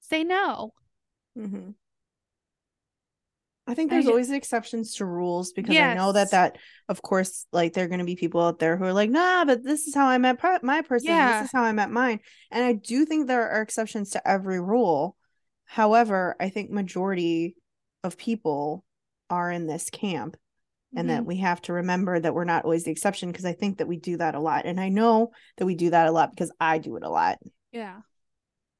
say 0.00 0.24
no 0.24 0.72
hmm 1.36 1.70
I 3.64 3.74
think 3.74 3.90
there's 3.90 4.06
I- 4.06 4.10
always 4.10 4.30
exceptions 4.30 4.96
to 4.96 5.04
rules 5.06 5.52
because 5.52 5.76
I 5.76 5.94
know 5.94 6.12
that 6.12 6.32
that, 6.32 6.58
of 6.88 7.00
course, 7.00 7.46
like 7.52 7.72
there 7.72 7.84
are 7.84 7.88
going 7.88 8.00
to 8.00 8.04
be 8.04 8.16
people 8.16 8.40
out 8.42 8.58
there 8.58 8.76
who 8.76 8.84
are 8.84 8.92
like, 8.92 9.08
nah, 9.08 9.44
but 9.44 9.62
this 9.62 9.86
is 9.86 9.94
how 9.94 10.06
I 10.06 10.18
met 10.18 10.42
my 10.64 10.82
person. 10.82 11.06
Yeah. 11.06 11.38
This 11.40 11.46
is 11.48 11.52
how 11.52 11.62
I 11.62 11.72
met 11.72 11.90
mine. 11.90 12.20
And 12.50 12.64
I 12.64 12.72
do 12.72 13.06
think 13.06 13.26
there 13.28 13.48
are 13.48 13.62
exceptions 13.62 14.10
to 14.10 14.28
every 14.28 14.60
rule. 14.60 15.16
However, 15.72 16.36
I 16.38 16.50
think 16.50 16.70
majority 16.70 17.56
of 18.04 18.18
people 18.18 18.84
are 19.30 19.50
in 19.50 19.66
this 19.66 19.88
camp 19.88 20.36
and 20.94 21.08
that 21.08 21.22
Mhm. 21.22 21.26
we 21.26 21.38
have 21.38 21.62
to 21.62 21.72
remember 21.72 22.20
that 22.20 22.34
we're 22.34 22.44
not 22.44 22.64
always 22.64 22.84
the 22.84 22.90
exception 22.90 23.32
because 23.32 23.46
I 23.46 23.54
think 23.54 23.78
that 23.78 23.88
we 23.88 23.96
do 23.96 24.18
that 24.18 24.34
a 24.34 24.38
lot. 24.40 24.66
And 24.66 24.78
I 24.78 24.90
know 24.90 25.32
that 25.56 25.64
we 25.64 25.74
do 25.74 25.88
that 25.88 26.08
a 26.08 26.12
lot 26.12 26.30
because 26.30 26.52
I 26.60 26.76
do 26.76 26.96
it 26.96 27.02
a 27.04 27.08
lot 27.08 27.38
yeah 27.72 28.02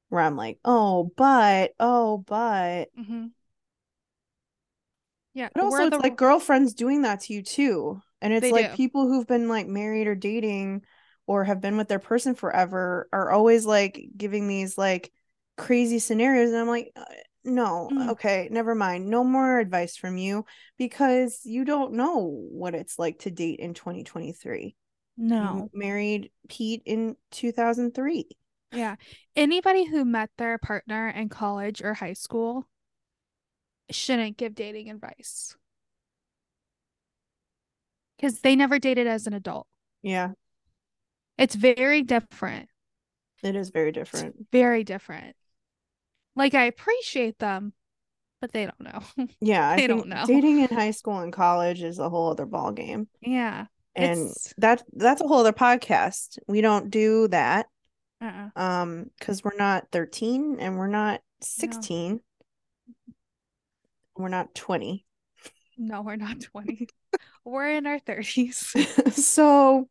where 0.09 0.21
I'm 0.21 0.37
like, 0.37 0.59
oh, 0.63 1.11
but, 1.17 1.71
oh, 1.79 2.19
but. 2.19 2.89
hmm 2.95 3.25
yeah 5.33 5.49
But 5.55 5.63
also, 5.63 5.77
we're 5.77 5.87
it's 5.87 5.97
the- 5.97 6.03
like 6.03 6.15
girlfriends 6.15 6.75
doing 6.75 7.01
that 7.01 7.21
to 7.21 7.33
you 7.33 7.41
too. 7.41 8.01
And 8.21 8.31
it's 8.31 8.43
They 8.43 8.51
like 8.51 8.69
do. 8.69 8.77
people 8.77 9.07
who've 9.07 9.25
been 9.25 9.49
like 9.49 9.65
married 9.65 10.05
or 10.05 10.13
dating 10.13 10.83
or 11.25 11.43
have 11.43 11.59
been 11.59 11.75
with 11.77 11.87
their 11.87 11.97
person 11.97 12.35
forever 12.35 13.09
are 13.11 13.31
always 13.31 13.65
like 13.65 13.99
giving 14.15 14.47
these 14.47 14.77
like 14.77 15.11
crazy 15.57 15.99
scenarios. 15.99 16.49
And 16.49 16.59
I'm 16.59 16.67
like, 16.67 16.91
uh, 16.95 17.03
no, 17.45 17.89
Mm. 17.91 18.09
okay, 18.11 18.47
never 18.51 18.73
mind. 18.73 19.09
No 19.09 19.23
more 19.23 19.59
advice 19.59 19.97
from 19.97 20.17
you 20.17 20.45
because 20.77 21.41
you 21.43 21.65
don't 21.65 21.93
know 21.93 22.25
what 22.51 22.73
it's 22.75 22.97
like 22.97 23.19
to 23.19 23.31
date 23.31 23.59
in 23.59 23.73
2023. 23.73 24.75
You 25.17 25.27
No. 25.27 25.69
married 25.73 26.31
Pete 26.47 26.81
in 26.85 27.15
2003. 27.31 28.27
Yeah. 28.71 28.95
Anybody 29.35 29.83
who 29.85 30.05
met 30.05 30.31
their 30.37 30.57
partner 30.57 31.07
in 31.09 31.29
college 31.29 31.81
or 31.83 31.93
high 31.93 32.13
school 32.13 32.67
shouldn't 33.91 34.37
give 34.37 34.55
dating 34.55 34.89
advice. 34.89 35.55
Because 38.17 38.39
they 38.39 38.55
never 38.55 38.79
dated 38.79 39.05
as 39.05 39.27
an 39.27 39.33
adult. 39.33 39.67
Yeah, 40.01 40.31
It's 41.37 41.55
very 41.55 42.01
different. 42.03 42.69
it 43.43 43.55
is 43.55 43.69
very 43.69 43.89
It's 43.89 43.95
different. 43.97 44.47
very 44.51 44.83
different. 44.83 45.35
Like 46.35 46.53
I 46.55 46.65
appreciate 46.65 47.37
them, 47.39 47.73
but 48.41 48.51
they 48.51 48.65
don't 48.65 48.81
know. 48.81 49.27
Yeah, 49.41 49.69
I 49.69 49.75
They 49.75 49.87
don't 49.87 50.07
know. 50.07 50.25
dating 50.25 50.59
in 50.59 50.69
high 50.69 50.91
school 50.91 51.19
and 51.19 51.31
college 51.33 51.81
is 51.83 51.99
a 51.99 52.09
whole 52.09 52.31
other 52.31 52.45
ball 52.45 52.71
game. 52.71 53.07
yeah. 53.21 53.65
And 53.95 54.29
It's 54.29 54.53
that 54.57 54.81
that's 54.93 55.21
a 55.21 55.27
whole 55.27 55.39
other 55.41 55.53
podcast. 55.53 56.39
We 56.47 56.61
don't 56.61 56.89
do 56.89 57.27
that 57.27 57.67
uh-uh. 58.21 58.49
um 58.55 59.11
because 59.19 59.43
we're 59.43 59.55
not 59.55 59.87
13 59.91 60.57
and 60.59 60.79
we're 60.79 60.87
not 60.87 61.21
16. 61.41 62.19
We're 64.17 64.29
not 64.29 64.55
20. 64.55 65.05
No, 65.77 66.01
we're 66.01 66.15
not 66.15 66.39
20. 66.41 66.87
We're 67.45 67.71
in 67.71 67.85
our 67.87 67.99
30s. 67.99 69.11
so 69.13 69.89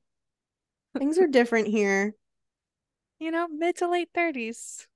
things 0.97 1.19
are 1.19 1.27
different 1.27 1.67
here. 1.69 2.15
You 3.19 3.31
know, 3.31 3.47
mid 3.49 3.77
to 3.79 3.89
late 3.91 4.09
30s. 4.17 4.87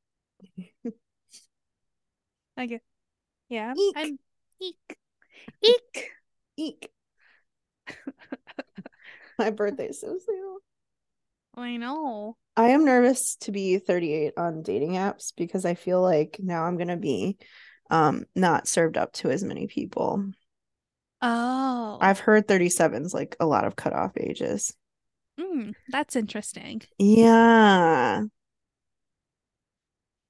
I 2.56 2.66
get 2.66 2.82
yeah. 3.48 3.74
Eek. 3.76 3.94
I'm 3.96 4.18
eek. 4.60 4.96
Eek. 5.62 6.10
Eek. 6.56 6.90
My 9.38 9.50
birthday 9.50 9.88
is 9.88 10.00
so 10.00 10.18
soon. 10.24 10.58
I 11.54 11.76
know. 11.76 12.36
I 12.56 12.70
am 12.70 12.84
nervous 12.84 13.36
to 13.40 13.52
be 13.52 13.78
38 13.78 14.34
on 14.36 14.62
dating 14.62 14.92
apps 14.92 15.32
because 15.36 15.64
I 15.64 15.74
feel 15.74 16.00
like 16.00 16.38
now 16.40 16.64
I'm 16.64 16.76
gonna 16.76 16.96
be 16.96 17.38
um 17.90 18.24
not 18.34 18.66
served 18.66 18.96
up 18.96 19.12
to 19.14 19.30
as 19.30 19.44
many 19.44 19.66
people. 19.66 20.24
Oh. 21.22 21.98
I've 22.00 22.18
heard 22.18 22.48
37 22.48 23.04
is 23.04 23.14
like 23.14 23.36
a 23.40 23.46
lot 23.46 23.64
of 23.64 23.76
cutoff 23.76 24.12
ages. 24.18 24.74
Mm, 25.38 25.74
that's 25.88 26.16
interesting. 26.16 26.82
Yeah. 26.98 28.22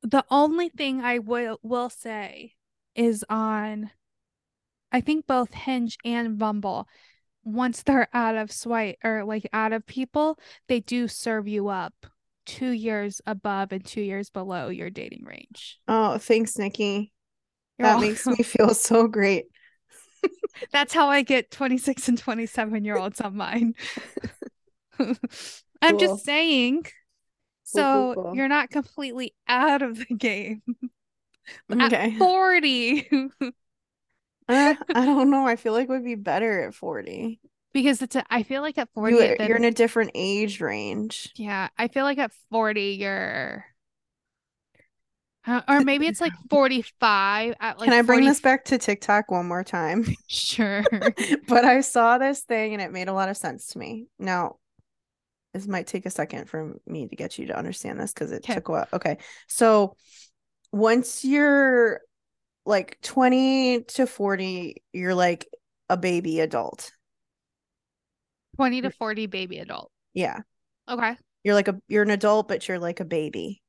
The 0.07 0.25
only 0.31 0.69
thing 0.69 1.01
I 1.01 1.19
will 1.19 1.59
will 1.65 1.91
say 1.91 2.55
is 2.95 3.25
on 3.29 3.91
I 4.93 5.01
think 5.01 5.27
both 5.27 5.53
Hinge 5.53 5.99
and 6.05 6.39
Bumble, 6.39 6.89
once 7.45 7.83
they're 7.83 8.09
out 8.15 8.37
of 8.37 8.53
swipe 8.53 8.99
or 9.03 9.25
like 9.25 9.49
out 9.53 9.73
of 9.73 9.85
people, 9.85 10.39
they 10.69 10.79
do 10.79 11.09
serve 11.09 11.49
you 11.49 11.69
up 11.69 12.07
two 12.45 12.71
years 12.71 13.21
above 13.27 13.73
and 13.73 13.85
two 13.85 14.01
years 14.01 14.31
below 14.31 14.69
your 14.69 14.91
dating 14.91 15.25
range. 15.25 15.81
Oh, 15.89 16.19
thanks, 16.19 16.57
Nikki. 16.57 17.13
You're 17.77 17.89
That 17.89 18.01
makes 18.01 18.27
me 18.27 18.45
feel 18.45 18.75
so 18.75 19.09
great. 19.09 19.47
That's 20.73 20.95
how 20.95 21.09
I 21.09 21.23
get 21.23 21.51
26 21.51 22.09
and 22.09 22.17
27 22.17 22.85
year 22.85 22.97
olds 22.97 23.21
on 23.21 23.37
mine. 23.37 23.75
I'm 24.99 25.17
Cool. 25.83 25.99
just 25.99 26.25
saying. 26.25 26.87
So 27.69 28.14
cool, 28.14 28.25
cool. 28.25 28.35
you're 28.35 28.49
not 28.49 28.71
completely 28.71 29.35
out 29.49 29.83
of 29.83 29.99
the 29.99 30.14
game. 30.14 30.62
At 31.79 31.93
Okay. 31.93 32.17
40. 32.19 33.09
Uh, 34.49 34.75
I 34.95 35.05
don't 35.07 35.31
know. 35.31 35.47
I 35.47 35.57
feel 35.57 35.73
like 35.73 35.89
would 35.89 36.05
be 36.05 36.14
better 36.14 36.62
at 36.64 36.75
40. 36.75 37.41
because 37.73 38.01
it's 38.03 38.17
a, 38.17 38.25
I 38.33 38.43
feel 38.43 38.62
like 38.62 38.79
at 38.79 38.89
40 38.95 39.17
You, 39.17 39.37
you're 39.41 39.57
in 39.57 39.64
a 39.64 39.71
different 39.71 40.12
age 40.14 40.61
range. 40.61 41.35
yeah, 41.35 41.69
I 41.77 41.89
feel 41.89 42.05
like 42.05 42.19
at 42.19 42.33
40 42.51 42.93
you're 42.93 43.64
uh, 45.47 45.62
or 45.69 45.81
maybe 45.81 46.07
it's 46.07 46.21
like 46.21 46.33
45 46.51 47.55
at 47.61 47.79
like 47.79 47.87
Can 47.87 47.93
I 47.95 48.03
bring 48.03 48.21
40 48.21 48.29
this 48.29 48.41
back 48.41 48.64
to 48.67 48.79
TikTok 48.79 49.31
one 49.31 49.47
more 49.47 49.64
time? 49.64 50.05
Sure. 50.29 50.85
but 51.49 51.64
I 51.64 51.81
saw 51.81 52.19
this 52.19 52.41
thing 52.41 52.73
and 52.73 52.83
it 52.83 52.93
made 52.93 53.09
a 53.09 53.12
lot 53.12 53.29
of 53.29 53.37
sense 53.37 53.69
to 53.69 53.79
me. 53.79 54.07
Now, 54.19 54.57
this 55.57 55.67
might 55.67 55.87
take 55.87 56.07
a 56.07 56.11
second 56.11 56.49
for 56.49 56.77
me 56.87 57.09
to 57.09 57.17
get 57.17 57.39
you 57.39 57.47
to 57.47 57.57
understand 57.59 57.99
this 57.99 58.13
because 58.13 58.33
it 58.33 58.45
Okay. 58.45 58.55
took 58.55 58.69
a 58.69 58.73
while. 58.73 58.89
Okay. 58.93 59.19
So 59.49 59.97
once 60.73 61.25
you're 61.25 62.01
like 62.65 62.99
20 63.03 63.83
to 63.85 64.07
40, 64.07 64.83
you're 64.93 65.15
like 65.15 65.49
a 65.89 65.97
baby 65.97 66.41
adult. 66.41 66.93
20 68.57 68.83
to 68.83 68.91
40 68.91 69.27
baby 69.27 69.59
adult. 69.59 69.91
Yeah. 70.15 70.41
Okay. 70.89 71.17
You're 71.45 71.55
like 71.55 71.69
a 71.69 71.81
you're 71.89 72.03
an 72.03 72.11
adult, 72.11 72.49
but 72.49 72.67
you're 72.67 72.79
like 72.79 73.01
a 73.01 73.05
baby. 73.05 73.63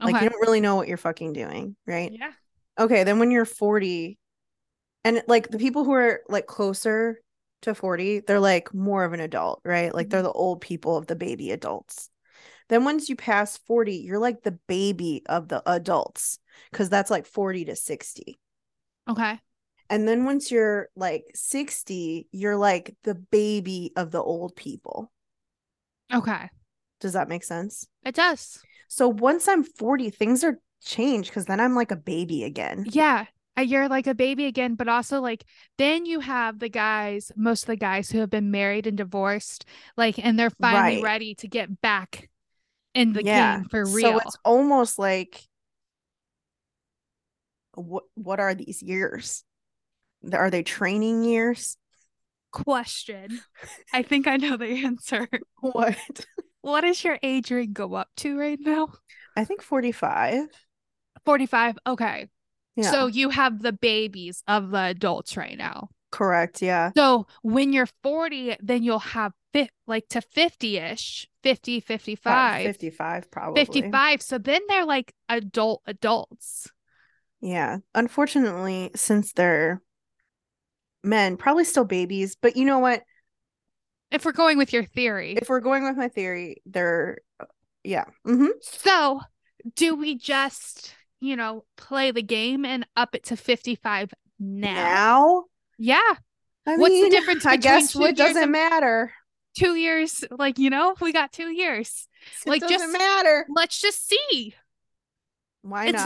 Like 0.00 0.14
Okay. 0.14 0.24
you 0.24 0.30
don't 0.30 0.40
really 0.40 0.60
know 0.60 0.76
what 0.76 0.88
you're 0.88 0.96
fucking 0.96 1.32
doing, 1.32 1.76
right? 1.86 2.12
Yeah. 2.12 2.32
Okay, 2.78 3.04
then 3.04 3.18
when 3.18 3.30
you're 3.30 3.46
40 3.46 4.18
and 5.04 5.22
like 5.26 5.48
the 5.48 5.58
people 5.58 5.84
who 5.84 5.92
are 5.92 6.20
like 6.28 6.46
closer 6.46 7.18
to 7.62 7.74
40, 7.74 8.20
they're 8.20 8.40
like 8.40 8.72
more 8.74 9.04
of 9.04 9.12
an 9.12 9.20
adult, 9.20 9.60
right? 9.64 9.94
Like 9.94 10.08
they're 10.08 10.20
mm-hmm. 10.20 10.28
the 10.28 10.32
old 10.32 10.60
people 10.60 10.96
of 10.96 11.06
the 11.06 11.16
baby 11.16 11.50
adults. 11.50 12.10
Then 12.68 12.84
once 12.84 13.08
you 13.08 13.16
pass 13.16 13.56
40, 13.56 13.96
you're 13.96 14.18
like 14.18 14.42
the 14.42 14.58
baby 14.66 15.22
of 15.26 15.48
the 15.48 15.62
adults 15.70 16.38
because 16.70 16.88
that's 16.88 17.10
like 17.10 17.26
40 17.26 17.66
to 17.66 17.76
60. 17.76 18.38
Okay. 19.08 19.38
And 19.88 20.08
then 20.08 20.24
once 20.24 20.50
you're 20.50 20.88
like 20.96 21.24
60, 21.34 22.28
you're 22.32 22.56
like 22.56 22.96
the 23.04 23.14
baby 23.14 23.92
of 23.96 24.10
the 24.10 24.22
old 24.22 24.56
people. 24.56 25.12
Okay. 26.12 26.50
Does 27.00 27.12
that 27.12 27.28
make 27.28 27.44
sense? 27.44 27.86
It 28.04 28.14
does. 28.14 28.58
So 28.88 29.08
once 29.08 29.46
I'm 29.48 29.62
40, 29.62 30.10
things 30.10 30.42
are 30.42 30.58
changed 30.84 31.30
because 31.30 31.46
then 31.46 31.60
I'm 31.60 31.74
like 31.74 31.90
a 31.90 31.96
baby 31.96 32.44
again. 32.44 32.84
Yeah. 32.88 33.26
You're 33.58 33.88
like 33.88 34.06
a 34.06 34.14
baby 34.14 34.46
again, 34.46 34.74
but 34.74 34.88
also 34.88 35.20
like 35.20 35.44
then 35.78 36.04
you 36.06 36.20
have 36.20 36.58
the 36.58 36.68
guys, 36.68 37.32
most 37.36 37.62
of 37.64 37.66
the 37.68 37.76
guys 37.76 38.10
who 38.10 38.18
have 38.18 38.30
been 38.30 38.50
married 38.50 38.86
and 38.86 38.96
divorced, 38.96 39.64
like, 39.96 40.18
and 40.18 40.38
they're 40.38 40.50
finally 40.50 40.96
Right. 40.96 41.02
ready 41.02 41.34
to 41.36 41.48
get 41.48 41.80
back 41.80 42.28
in 42.94 43.12
the 43.12 43.24
yeah. 43.24 43.58
game 43.58 43.64
for 43.70 43.84
real. 43.84 44.12
So 44.12 44.18
it's 44.18 44.36
almost 44.44 44.98
like 44.98 45.40
what 47.74 48.04
what 48.14 48.40
are 48.40 48.54
these 48.54 48.82
years? 48.82 49.44
Are 50.32 50.50
they 50.50 50.62
training 50.62 51.24
years? 51.24 51.76
Question. 52.52 53.40
I 53.92 54.02
think 54.02 54.26
I 54.26 54.36
know 54.36 54.56
the 54.56 54.84
answer. 54.84 55.28
What? 55.60 55.96
what 56.62 56.84
is 56.84 57.02
your 57.04 57.18
age 57.22 57.50
ring 57.50 57.72
go 57.72 57.94
up 57.94 58.08
to 58.18 58.38
right 58.38 58.58
now? 58.60 58.88
I 59.36 59.44
think 59.44 59.62
45. 59.62 60.48
45. 61.24 61.78
Okay. 61.86 62.28
Yeah. 62.76 62.90
So 62.90 63.06
you 63.06 63.30
have 63.30 63.62
the 63.62 63.72
babies 63.72 64.42
of 64.46 64.70
the 64.70 64.78
adults 64.90 65.36
right 65.36 65.56
now. 65.56 65.88
correct. 66.12 66.62
Yeah. 66.62 66.92
So 66.96 67.26
when 67.42 67.72
you're 67.72 67.88
40, 68.02 68.56
then 68.60 68.82
you'll 68.82 68.98
have 69.00 69.32
fit 69.52 69.70
like 69.86 70.08
to 70.10 70.20
50 70.20 70.78
ish, 70.78 71.28
50, 71.42 71.80
55, 71.80 72.64
55 72.64 73.30
probably. 73.30 73.64
55. 73.64 74.22
So 74.22 74.38
then 74.38 74.60
they're 74.68 74.84
like 74.84 75.12
adult 75.28 75.82
adults. 75.86 76.70
Yeah. 77.40 77.78
Unfortunately, 77.94 78.90
since 78.94 79.32
they're 79.32 79.82
men, 81.02 81.36
probably 81.36 81.64
still 81.64 81.84
babies, 81.84 82.36
but 82.40 82.56
you 82.56 82.64
know 82.64 82.78
what? 82.78 83.02
If 84.10 84.24
we're 84.24 84.32
going 84.32 84.58
with 84.58 84.72
your 84.72 84.84
theory. 84.84 85.34
If 85.34 85.48
we're 85.48 85.60
going 85.60 85.84
with 85.84 85.96
my 85.96 86.08
theory, 86.08 86.62
they're 86.66 87.18
yeah. 87.84 88.04
hmm 88.24 88.46
So 88.62 89.20
do 89.74 89.96
we 89.96 90.16
just, 90.16 90.94
you 91.26 91.36
know, 91.36 91.64
play 91.76 92.10
the 92.10 92.22
game 92.22 92.64
and 92.64 92.86
up 92.96 93.14
it 93.14 93.24
to 93.24 93.36
55 93.36 94.12
now? 94.38 94.66
Now, 94.72 95.44
Yeah. 95.78 96.14
I 96.68 96.76
What's 96.76 97.00
the 97.00 97.10
difference 97.10 97.46
I 97.46 97.56
guess 97.56 97.94
what 97.94 98.16
doesn't 98.16 98.50
matter. 98.50 99.12
Two 99.56 99.74
years, 99.76 100.24
like, 100.30 100.58
you 100.58 100.68
know, 100.68 100.94
we 101.00 101.12
got 101.12 101.32
two 101.32 101.48
years. 101.50 102.08
It 102.44 102.50
Like, 102.50 102.60
doesn't 102.62 102.78
just- 102.78 102.92
matter. 102.92 103.46
Let's 103.48 103.80
just 103.80 104.06
see. 104.08 104.54
Why 105.62 105.86
it's- 105.86 106.04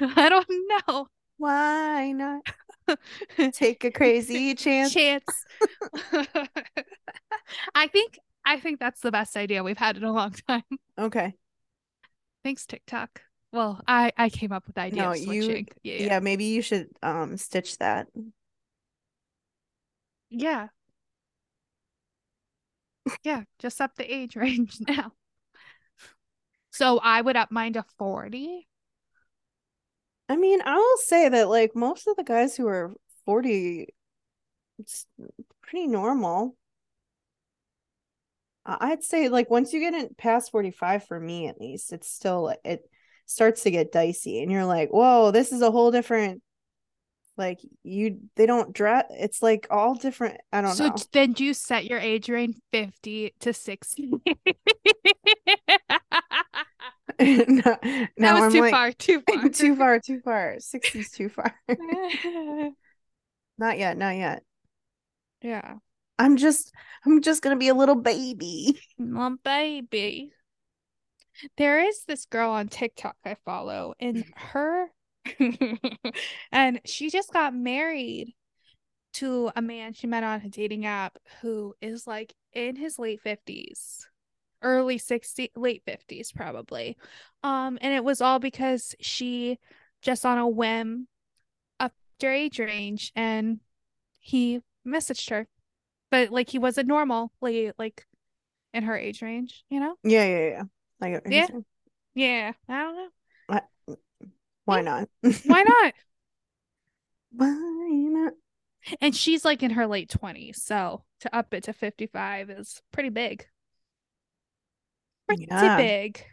not? 0.00 0.16
I 0.16 0.28
don't 0.28 0.46
know. 0.88 1.06
Why 1.38 2.12
not? 2.12 2.42
Take 3.54 3.84
a 3.84 3.90
crazy 3.90 4.54
chance. 4.54 4.92
chance. 4.92 5.24
I 7.74 7.86
think 7.86 8.18
I 8.44 8.58
think 8.58 8.80
that's 8.80 9.00
the 9.00 9.12
best 9.12 9.36
idea 9.36 9.62
we've 9.62 9.78
had 9.78 9.96
in 9.96 10.04
a 10.04 10.12
long 10.12 10.34
time. 10.48 10.64
Okay. 10.98 11.34
Thanks, 12.42 12.66
TikTok. 12.66 13.22
Well, 13.52 13.80
I 13.86 14.12
I 14.16 14.28
came 14.30 14.52
up 14.52 14.66
with 14.66 14.76
the 14.76 14.82
idea 14.82 15.02
No, 15.04 15.12
you- 15.12 15.66
Yeah, 15.82 15.94
Yeah. 15.94 16.06
yeah, 16.06 16.20
maybe 16.20 16.44
you 16.44 16.62
should 16.62 16.88
um 17.02 17.36
stitch 17.36 17.78
that. 17.78 18.06
yeah. 20.30 20.68
Yeah, 23.24 23.42
just 23.58 23.80
up 23.80 23.96
the 23.96 24.12
age 24.12 24.36
range 24.36 24.78
now. 24.86 25.12
So 26.70 26.98
I 27.02 27.20
would 27.20 27.36
up 27.36 27.50
mine 27.50 27.72
to 27.74 27.84
40. 27.98 28.68
I 30.28 30.36
mean, 30.36 30.60
I 30.64 30.76
will 30.76 30.96
say 30.98 31.28
that 31.28 31.48
like 31.48 31.74
most 31.74 32.06
of 32.06 32.16
the 32.16 32.22
guys 32.24 32.56
who 32.56 32.68
are 32.68 32.94
40 33.26 33.88
it's 34.78 35.06
pretty 35.62 35.86
normal. 35.88 36.56
I'd 38.64 39.02
say 39.02 39.28
like 39.28 39.50
once 39.50 39.72
you 39.72 39.80
get 39.80 39.94
in 39.94 40.14
past 40.14 40.50
45 40.52 41.04
for 41.06 41.18
me 41.18 41.48
at 41.48 41.60
least, 41.60 41.92
it's 41.92 42.08
still 42.08 42.54
it 42.64 42.88
starts 43.30 43.62
to 43.64 43.70
get 43.70 43.92
dicey 43.92 44.42
and 44.42 44.50
you're 44.50 44.64
like, 44.66 44.90
whoa, 44.90 45.30
this 45.30 45.52
is 45.52 45.62
a 45.62 45.70
whole 45.70 45.90
different 45.90 46.42
like 47.36 47.60
you 47.84 48.18
they 48.36 48.44
don't 48.44 48.72
dress 48.74 49.06
it's 49.10 49.42
like 49.42 49.66
all 49.70 49.94
different. 49.94 50.38
I 50.52 50.60
don't 50.60 50.74
So 50.74 50.88
know. 50.88 50.94
d- 50.96 51.02
then 51.12 51.32
do 51.32 51.44
you 51.44 51.54
set 51.54 51.86
your 51.86 51.98
age 51.98 52.28
range 52.28 52.56
50 52.72 53.34
to 53.40 53.52
60? 53.52 54.12
no, 57.20 57.62
that 58.18 58.34
was 58.34 58.44
I'm 58.44 58.52
too 58.52 58.60
like 58.60 58.70
far, 58.70 58.92
too 58.92 59.22
far. 59.28 59.48
too 59.48 59.76
far, 59.76 60.00
too 60.00 60.20
far. 60.20 60.56
60's 60.60 61.10
too 61.10 61.28
far. 61.28 61.54
not 63.58 63.78
yet, 63.78 63.96
not 63.96 64.16
yet. 64.16 64.42
yeah. 65.42 65.76
I'm 66.18 66.36
just 66.36 66.72
I'm 67.06 67.22
just 67.22 67.42
gonna 67.42 67.56
be 67.56 67.68
a 67.68 67.74
little 67.74 67.94
baby. 67.94 68.80
My 68.98 69.30
baby. 69.42 70.32
There 71.56 71.84
is 71.84 72.04
this 72.04 72.26
girl 72.26 72.50
on 72.50 72.68
TikTok 72.68 73.16
I 73.24 73.36
follow, 73.44 73.94
and 74.00 74.24
her 74.36 74.88
and 76.52 76.80
she 76.84 77.10
just 77.10 77.32
got 77.32 77.54
married 77.54 78.34
to 79.12 79.50
a 79.56 79.62
man 79.62 79.92
she 79.92 80.06
met 80.06 80.22
on 80.24 80.40
a 80.40 80.48
dating 80.48 80.86
app 80.86 81.18
who 81.40 81.74
is 81.80 82.06
like 82.06 82.34
in 82.52 82.76
his 82.76 82.98
late 82.98 83.20
50s, 83.24 84.04
early 84.62 84.98
60s, 84.98 85.50
late 85.56 85.82
50s 85.86 86.34
probably. 86.34 86.96
Um, 87.42 87.78
and 87.80 87.92
it 87.92 88.04
was 88.04 88.20
all 88.20 88.38
because 88.38 88.94
she 89.00 89.58
just 90.02 90.24
on 90.24 90.38
a 90.38 90.48
whim 90.48 91.08
upped 91.78 91.94
her 92.22 92.32
age 92.32 92.58
range 92.58 93.12
and 93.16 93.60
he 94.20 94.60
messaged 94.86 95.30
her. 95.30 95.48
But 96.10 96.30
like 96.30 96.50
he 96.50 96.58
wasn't 96.58 96.88
normal, 96.88 97.32
like 97.40 97.74
like 97.78 98.06
in 98.72 98.84
her 98.84 98.96
age 98.96 99.22
range, 99.22 99.64
you 99.68 99.80
know? 99.80 99.96
Yeah, 100.02 100.24
yeah, 100.24 100.48
yeah. 100.48 100.62
I 101.00 101.10
get 101.10 101.24
what 101.24 101.32
Yeah. 101.32 101.46
saying. 101.46 101.64
Yeah, 102.14 102.52
I 102.68 102.82
don't 102.82 102.96
know. 102.96 103.96
Why 104.66 104.78
Yeah. 104.78 104.82
not? 104.82 105.08
Why 105.46 105.62
not? 105.62 105.94
Why 107.32 107.48
not? 107.48 108.32
And 109.00 109.14
she's 109.14 109.44
like 109.44 109.62
in 109.62 109.70
her 109.72 109.86
late 109.86 110.10
20s, 110.10 110.56
so 110.56 111.04
to 111.20 111.34
up 111.34 111.52
it 111.54 111.64
to 111.64 111.72
55 111.72 112.50
is 112.50 112.80
pretty 112.92 113.08
big. 113.10 113.46
Pretty 115.26 115.46
Yeah. 115.50 115.76
big. 115.76 116.24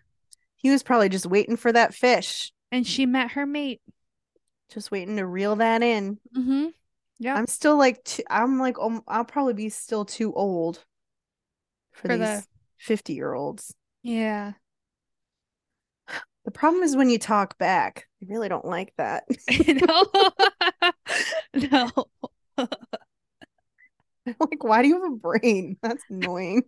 He 0.56 0.70
was 0.72 0.84
probably 0.84 1.10
just 1.10 1.26
waiting 1.26 1.56
for 1.58 1.72
that 1.72 1.94
fish, 1.94 2.52
And 2.72 2.86
she 2.86 3.06
met 3.06 3.32
her 3.32 3.46
mate. 3.46 3.82
just 4.70 4.92
waiting 4.92 5.18
to 5.18 5.26
reel 5.26 5.56
that 5.58 5.82
in. 5.84 6.20
Mm-hmm. 6.36 6.68
Yeah. 7.20 7.36
I'm 7.36 7.48
still 7.48 7.78
like, 7.78 8.06
I'm 8.30 8.60
like, 8.60 8.78
um, 8.80 9.04
I'll 9.08 9.24
probably 9.26 9.54
be 9.54 9.70
still 9.70 10.04
too 10.06 10.34
old 10.34 10.84
for, 11.94 12.08
For 12.10 12.18
these 12.18 12.42
the- 12.42 12.46
50 12.80 13.14
year 13.14 13.34
olds. 13.34 13.74
Yeah. 14.04 14.54
The 16.46 16.52
problem 16.52 16.84
is 16.84 16.96
when 16.96 17.10
you 17.10 17.20
talk 17.20 17.58
back, 17.58 18.08
I 18.22 18.26
really 18.30 18.50
don't 18.50 18.66
like 18.66 18.94
that. 18.98 19.26
no. 19.68 20.06
no. 21.54 21.92
like, 24.40 24.64
why 24.64 24.82
do 24.82 24.88
you 24.88 25.02
have 25.02 25.12
a 25.12 25.16
brain? 25.16 25.78
That's 25.82 26.04
annoying. 26.10 26.64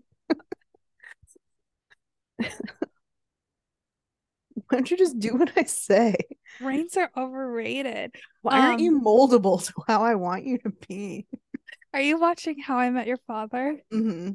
Why 4.53 4.77
don't 4.77 4.91
you 4.91 4.97
just 4.97 5.19
do 5.19 5.35
what 5.35 5.51
I 5.55 5.63
say? 5.63 6.15
Brains 6.59 6.95
are 6.97 7.11
overrated. 7.17 8.15
Why 8.41 8.59
aren't 8.61 8.79
you 8.79 8.97
Um, 8.97 9.03
moldable 9.03 9.63
to 9.65 9.73
how 9.87 10.03
I 10.03 10.15
want 10.15 10.45
you 10.45 10.57
to 10.59 10.71
be? 10.87 11.27
Are 11.93 12.01
you 12.01 12.17
watching 12.19 12.57
How 12.59 12.77
I 12.77 12.89
Met 12.89 13.05
Your 13.07 13.17
Father? 13.27 13.81
hmm 13.91 14.31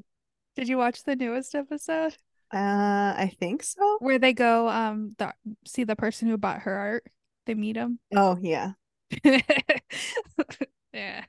Did 0.57 0.69
you 0.69 0.79
watch 0.79 1.05
the 1.05 1.15
newest 1.17 1.55
episode 1.55 2.17
Uh, 2.53 3.15
I 3.17 3.35
think 3.41 3.63
so. 3.63 3.99
where 3.99 4.19
they 4.19 4.33
go 4.33 4.69
um 4.69 5.15
the, 5.19 5.33
see 5.67 5.85
the 5.85 5.97
person 5.97 6.29
who 6.29 6.37
bought 6.37 6.61
her 6.61 6.75
art? 6.75 7.07
They 7.47 7.55
meet 7.55 7.77
him. 7.77 7.99
Oh 8.15 8.39
yeah. 8.41 8.73
yeah. 10.93 11.25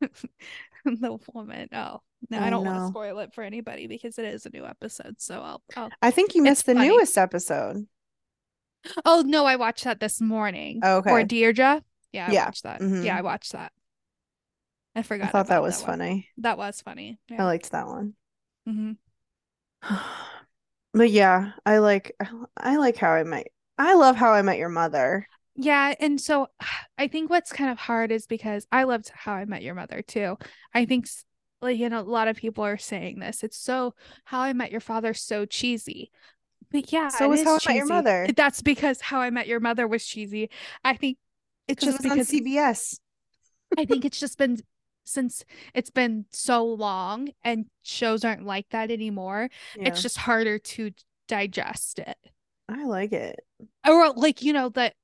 the 0.84 1.18
woman. 1.34 1.68
Oh, 1.72 2.00
no, 2.30 2.38
I 2.38 2.46
Oh, 2.46 2.50
don't 2.50 2.64
want 2.64 2.82
to 2.82 2.88
spoil 2.88 3.18
it 3.20 3.34
for 3.34 3.42
anybody 3.42 3.86
because 3.86 4.18
it 4.18 4.24
is 4.26 4.46
a 4.46 4.50
new 4.50 4.64
episode. 4.64 5.20
So 5.20 5.40
I'll, 5.40 5.62
I'll. 5.76 5.90
I 6.02 6.10
think 6.10 6.34
you 6.34 6.42
missed 6.42 6.66
the 6.66 6.74
funny. 6.74 6.88
newest 6.88 7.18
episode. 7.18 7.86
Oh 9.04 9.22
no, 9.26 9.44
I 9.44 9.56
watched 9.56 9.84
that 9.84 10.00
this 10.00 10.20
morning. 10.20 10.80
Oh, 10.82 11.02
Or. 11.06 11.22
Deirdre. 11.24 11.82
Yeah, 12.12 12.28
I 12.28 12.32
Yeah. 12.32 12.46
watched 12.46 12.62
that. 12.62 12.80
Mhm. 12.80 13.04
Yeah, 13.04 13.16
I 13.16 13.22
watched 13.22 13.52
that. 13.52 13.72
I 14.94 15.02
forgot. 15.02 15.28
I 15.28 15.30
thought 15.30 15.46
that 15.48 15.62
was 15.62 15.80
one. 15.82 15.86
funny. 15.86 16.28
That 16.38 16.58
was 16.58 16.80
funny. 16.80 17.18
I 17.30 17.44
liked 17.44 17.70
that 17.72 17.86
one. 17.86 18.14
hmm 18.66 18.92
But 20.98 21.12
yeah, 21.12 21.52
I 21.64 21.78
like 21.78 22.16
I 22.56 22.76
like 22.76 22.96
how 22.96 23.12
I 23.12 23.22
met 23.22 23.46
I 23.78 23.94
love 23.94 24.16
how 24.16 24.32
I 24.32 24.42
met 24.42 24.58
your 24.58 24.68
mother. 24.68 25.28
Yeah, 25.54 25.94
and 26.00 26.20
so 26.20 26.48
I 26.98 27.06
think 27.06 27.30
what's 27.30 27.52
kind 27.52 27.70
of 27.70 27.78
hard 27.78 28.10
is 28.10 28.26
because 28.26 28.66
I 28.72 28.82
loved 28.82 29.10
How 29.14 29.34
I 29.34 29.44
Met 29.44 29.62
Your 29.62 29.74
Mother 29.74 30.02
too. 30.02 30.38
I 30.74 30.86
think 30.86 31.08
like 31.62 31.78
you 31.78 31.88
know 31.88 32.00
a 32.00 32.02
lot 32.02 32.26
of 32.26 32.36
people 32.36 32.64
are 32.64 32.78
saying 32.78 33.20
this. 33.20 33.44
It's 33.44 33.56
so 33.56 33.94
How 34.24 34.40
I 34.40 34.52
Met 34.52 34.72
Your 34.72 34.80
Father 34.80 35.14
so 35.14 35.46
cheesy. 35.46 36.10
But 36.72 36.92
yeah, 36.92 37.08
So 37.08 37.28
was 37.28 37.40
is 37.40 37.46
How 37.46 37.58
I 37.66 37.68
Met 37.68 37.76
Your. 37.76 37.86
Mother. 37.86 38.26
That's 38.36 38.62
because 38.62 39.00
How 39.00 39.20
I 39.20 39.30
Met 39.30 39.46
Your 39.46 39.60
Mother 39.60 39.86
was 39.86 40.04
cheesy. 40.04 40.50
I 40.84 40.94
think 40.94 41.16
it's 41.68 41.84
just 41.84 42.00
it 42.00 42.02
was 42.04 42.10
on 42.10 42.18
because 42.18 42.30
CBS. 42.32 42.98
I 43.76 43.84
think 43.84 44.04
it's 44.04 44.18
just 44.18 44.36
been 44.36 44.58
since 45.08 45.44
it's 45.74 45.90
been 45.90 46.26
so 46.30 46.64
long 46.64 47.30
and 47.42 47.66
shows 47.82 48.24
aren't 48.24 48.44
like 48.46 48.66
that 48.70 48.90
anymore. 48.90 49.48
Yeah, 49.76 49.88
It's 49.88 50.02
just 50.02 50.18
harder 50.18 50.58
to 50.58 50.90
digest 51.26 51.98
it. 51.98 52.16
I 52.68 52.84
like 52.84 53.12
it. 53.12 53.40
or 53.88 54.12
like 54.14 54.42
you 54.42 54.52
know 54.52 54.68
that 54.70 54.94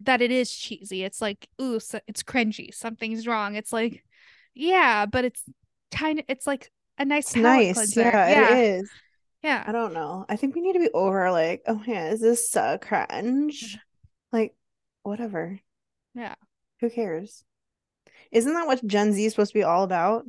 that 0.00 0.22
it 0.22 0.30
is 0.30 0.52
cheesy 0.52 1.02
it's 1.02 1.20
like 1.20 1.48
ooh 1.60 1.80
so 1.80 1.98
it's 2.06 2.22
cringy 2.22 2.72
something's 2.72 3.26
wrong 3.26 3.56
it's 3.56 3.72
like 3.72 4.04
yeah 4.54 5.04
but 5.04 5.24
it's 5.24 5.42
kind 5.90 6.20
of 6.20 6.24
it's 6.28 6.46
like 6.46 6.70
a 6.98 7.04
nice 7.04 7.34
nice. 7.34 7.96
Yeah, 7.96 8.28
yeah 8.28 8.54
it 8.56 8.80
is. 8.80 8.90
Yeah. 9.42 9.62
I 9.66 9.72
don't 9.72 9.92
know. 9.92 10.26
I 10.28 10.36
think 10.36 10.54
we 10.54 10.60
need 10.60 10.72
to 10.72 10.80
be 10.80 10.90
over 10.92 11.30
like, 11.30 11.62
oh 11.68 11.80
yeah, 11.86 12.08
is 12.10 12.20
this 12.20 12.50
so 12.50 12.76
cringe? 12.80 13.74
Mm-hmm. 13.74 14.36
Like, 14.36 14.54
whatever. 15.04 15.60
Yeah. 16.14 16.34
Who 16.80 16.90
cares? 16.90 17.44
Isn't 18.32 18.52
that 18.54 18.66
what 18.66 18.86
Gen 18.86 19.12
Z 19.12 19.24
is 19.24 19.32
supposed 19.32 19.52
to 19.52 19.58
be 19.58 19.62
all 19.64 19.84
about? 19.84 20.26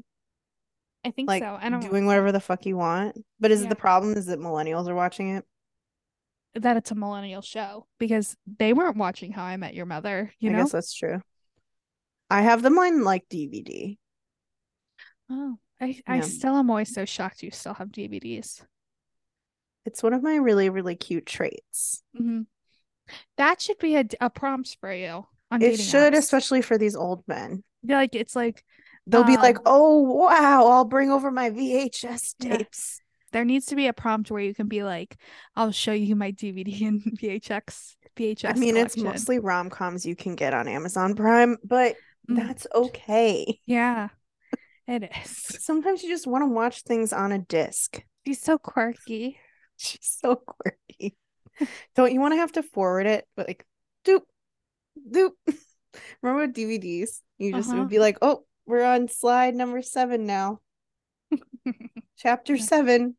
i 1.06 1.12
think 1.12 1.30
Like 1.30 1.43
so 1.43 1.58
i 1.62 1.70
don't 1.70 1.80
doing 1.82 2.06
whatever 2.06 2.32
the 2.32 2.39
fuck 2.41 2.66
you 2.66 2.78
want. 2.78 3.18
But 3.39 3.52
is 3.52 3.62
it 3.62 3.64
Yeah. 3.66 3.70
the 3.70 3.76
problem 3.76 4.14
is 4.18 4.26
that 4.28 4.39
millennials 4.39 4.88
are 4.88 4.95
watching 4.95 5.30
it? 5.36 5.45
that 6.56 6.76
it's 6.78 6.91
a 6.91 6.95
millennial 6.95 7.41
show 7.41 7.86
because 8.00 8.36
they 8.58 8.74
weren't 8.74 8.97
watching 8.97 9.32
how 9.32 9.43
i 9.43 9.56
met 9.56 9.74
your 9.76 9.86
mother 9.86 10.34
you 10.39 10.50
I 10.50 10.54
know 10.54 10.60
guess 10.64 10.72
that's 10.72 10.93
true. 10.93 11.22
I 12.30 12.41
have 12.41 12.62
them 12.64 12.78
on 12.78 13.04
like 13.04 13.30
DVD. 13.30 13.97
oh 15.30 15.58
i 15.80 16.02
i 16.08 16.20
still 16.22 16.56
am 16.56 16.70
always 16.70 16.93
so 16.93 17.06
shocked 17.06 17.43
you 17.43 17.52
still 17.52 17.74
have 17.76 17.89
dvds 17.89 18.64
It's 19.86 20.04
one 20.04 20.14
of 20.14 20.22
my 20.22 20.36
really, 20.36 20.70
really 20.70 20.95
cute 20.95 21.26
traits. 21.26 22.04
hmm 22.16 22.41
that 23.38 23.60
should 23.62 23.80
be 23.80 23.95
a, 23.95 24.06
a 24.22 24.30
prompt 24.30 24.78
for 24.80 24.93
you 24.93 25.26
on 25.50 25.62
It 25.64 25.78
should, 25.80 26.14
apps. 26.14 26.18
especially 26.18 26.62
for 26.62 26.78
these 26.78 26.95
old 26.95 27.24
men. 27.28 27.64
Yeah, 27.84 27.98
like 27.98 28.16
it's 28.16 28.36
like 28.36 28.64
They'll 29.08 29.24
be 29.24 29.38
like, 29.38 29.58
Um, 29.58 29.64
oh, 29.66 30.00
wow, 30.02 30.68
I'll 30.68 30.86
bring 30.86 31.10
over 31.12 31.32
my 31.32 31.50
VHS 31.50 32.36
Yeah. 32.40 32.58
tapes. 32.58 33.02
there 33.32 33.46
needs 33.46 33.68
to 33.68 33.76
be 33.76 33.88
a 33.88 33.94
prompt 33.94 34.30
where 34.30 34.42
you 34.42 34.54
can 34.54 34.68
be 34.68 34.84
like, 34.84 35.18
I'll 35.56 35.72
show 35.72 35.94
you 35.94 36.16
my 36.16 36.32
DVD 36.32 36.86
and 36.86 37.02
VHX 37.20 37.96
VHS. 38.16 38.52
I 38.56 38.60
mean, 38.60 38.78
it's 38.78 38.98
mostly 38.98 39.40
rom 39.40 39.70
coms 39.70 40.06
you 40.06 40.16
can 40.16 40.36
get 40.36 40.54
on 40.54 40.68
Amazon 40.68 41.16
Prime, 41.16 41.58
but 41.64 41.96
Mm, 42.30 42.38
that's 42.38 42.68
okay. 42.76 43.60
yeah, 43.66 44.10
it 44.88 45.10
is. 45.24 45.30
Sometimes 45.60 46.04
you 46.04 46.10
just 46.10 46.28
want 46.28 46.44
to 46.44 46.48
watch 46.48 46.84
things 46.84 47.14
on 47.14 47.32
a 47.32 47.40
disc. 47.40 48.04
She's 48.26 48.42
so 48.42 48.58
quirky. 48.58 49.38
She's 49.78 50.00
so 50.22 50.36
quirky. 50.36 51.16
Don't 51.96 52.14
you 52.14 52.20
want 52.20 52.34
to 52.34 52.38
have 52.38 52.52
to 52.54 52.64
forward 52.64 53.08
it? 53.08 53.28
But 53.36 53.48
like, 53.48 53.66
doop, 54.06 54.22
doop. 55.12 55.32
Remember 56.22 56.48
with 56.48 56.56
DVDs? 56.56 57.22
You 57.38 57.54
just 57.54 57.70
Uh-huh. 57.70 57.80
would 57.80 57.90
be 57.90 58.00
like, 58.00 58.18
oh, 58.22 58.46
we're 58.66 58.84
on 58.84 59.08
slide 59.08 59.56
number 59.56 59.82
seven 59.82 60.26
now. 60.26 60.60
Chapter 62.18 62.58
seven. 62.72 63.16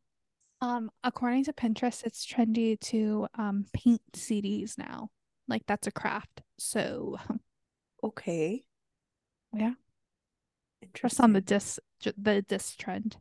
Um, 0.61 0.91
according 1.03 1.45
to 1.45 1.53
Pinterest, 1.53 2.03
it's 2.03 2.25
trendy 2.25 2.79
to 2.81 3.27
um 3.35 3.65
paint 3.73 4.01
CDs 4.13 4.77
now. 4.77 5.09
Like 5.47 5.63
that's 5.67 5.87
a 5.87 5.91
craft. 5.91 6.41
So 6.57 7.17
Okay. 8.03 8.63
yeah, 9.53 9.73
Interest 10.81 11.19
on 11.19 11.33
the 11.33 11.41
disc 11.41 11.79
the 12.17 12.41
disc 12.41 12.77
trend. 12.77 13.17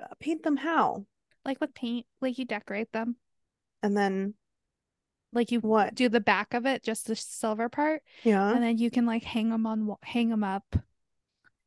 Uh, 0.00 0.14
paint 0.20 0.42
them 0.42 0.56
how? 0.56 1.04
Like 1.44 1.60
with 1.60 1.74
paint, 1.74 2.06
like 2.20 2.38
you 2.38 2.44
decorate 2.44 2.90
them. 2.92 3.16
And 3.82 3.96
then 3.96 4.34
Like 5.32 5.52
you 5.52 5.60
what? 5.60 5.94
do 5.94 6.08
the 6.08 6.20
back 6.20 6.54
of 6.54 6.64
it, 6.66 6.82
just 6.82 7.06
the 7.06 7.14
silver 7.16 7.68
part, 7.68 8.02
Yeah. 8.24 8.50
and 8.50 8.62
then 8.62 8.78
you 8.78 8.90
can 8.90 9.04
like 9.06 9.24
hang 9.24 9.50
them 9.50 9.66
on 9.66 9.96
hang 10.02 10.30
them 10.30 10.42
up 10.42 10.76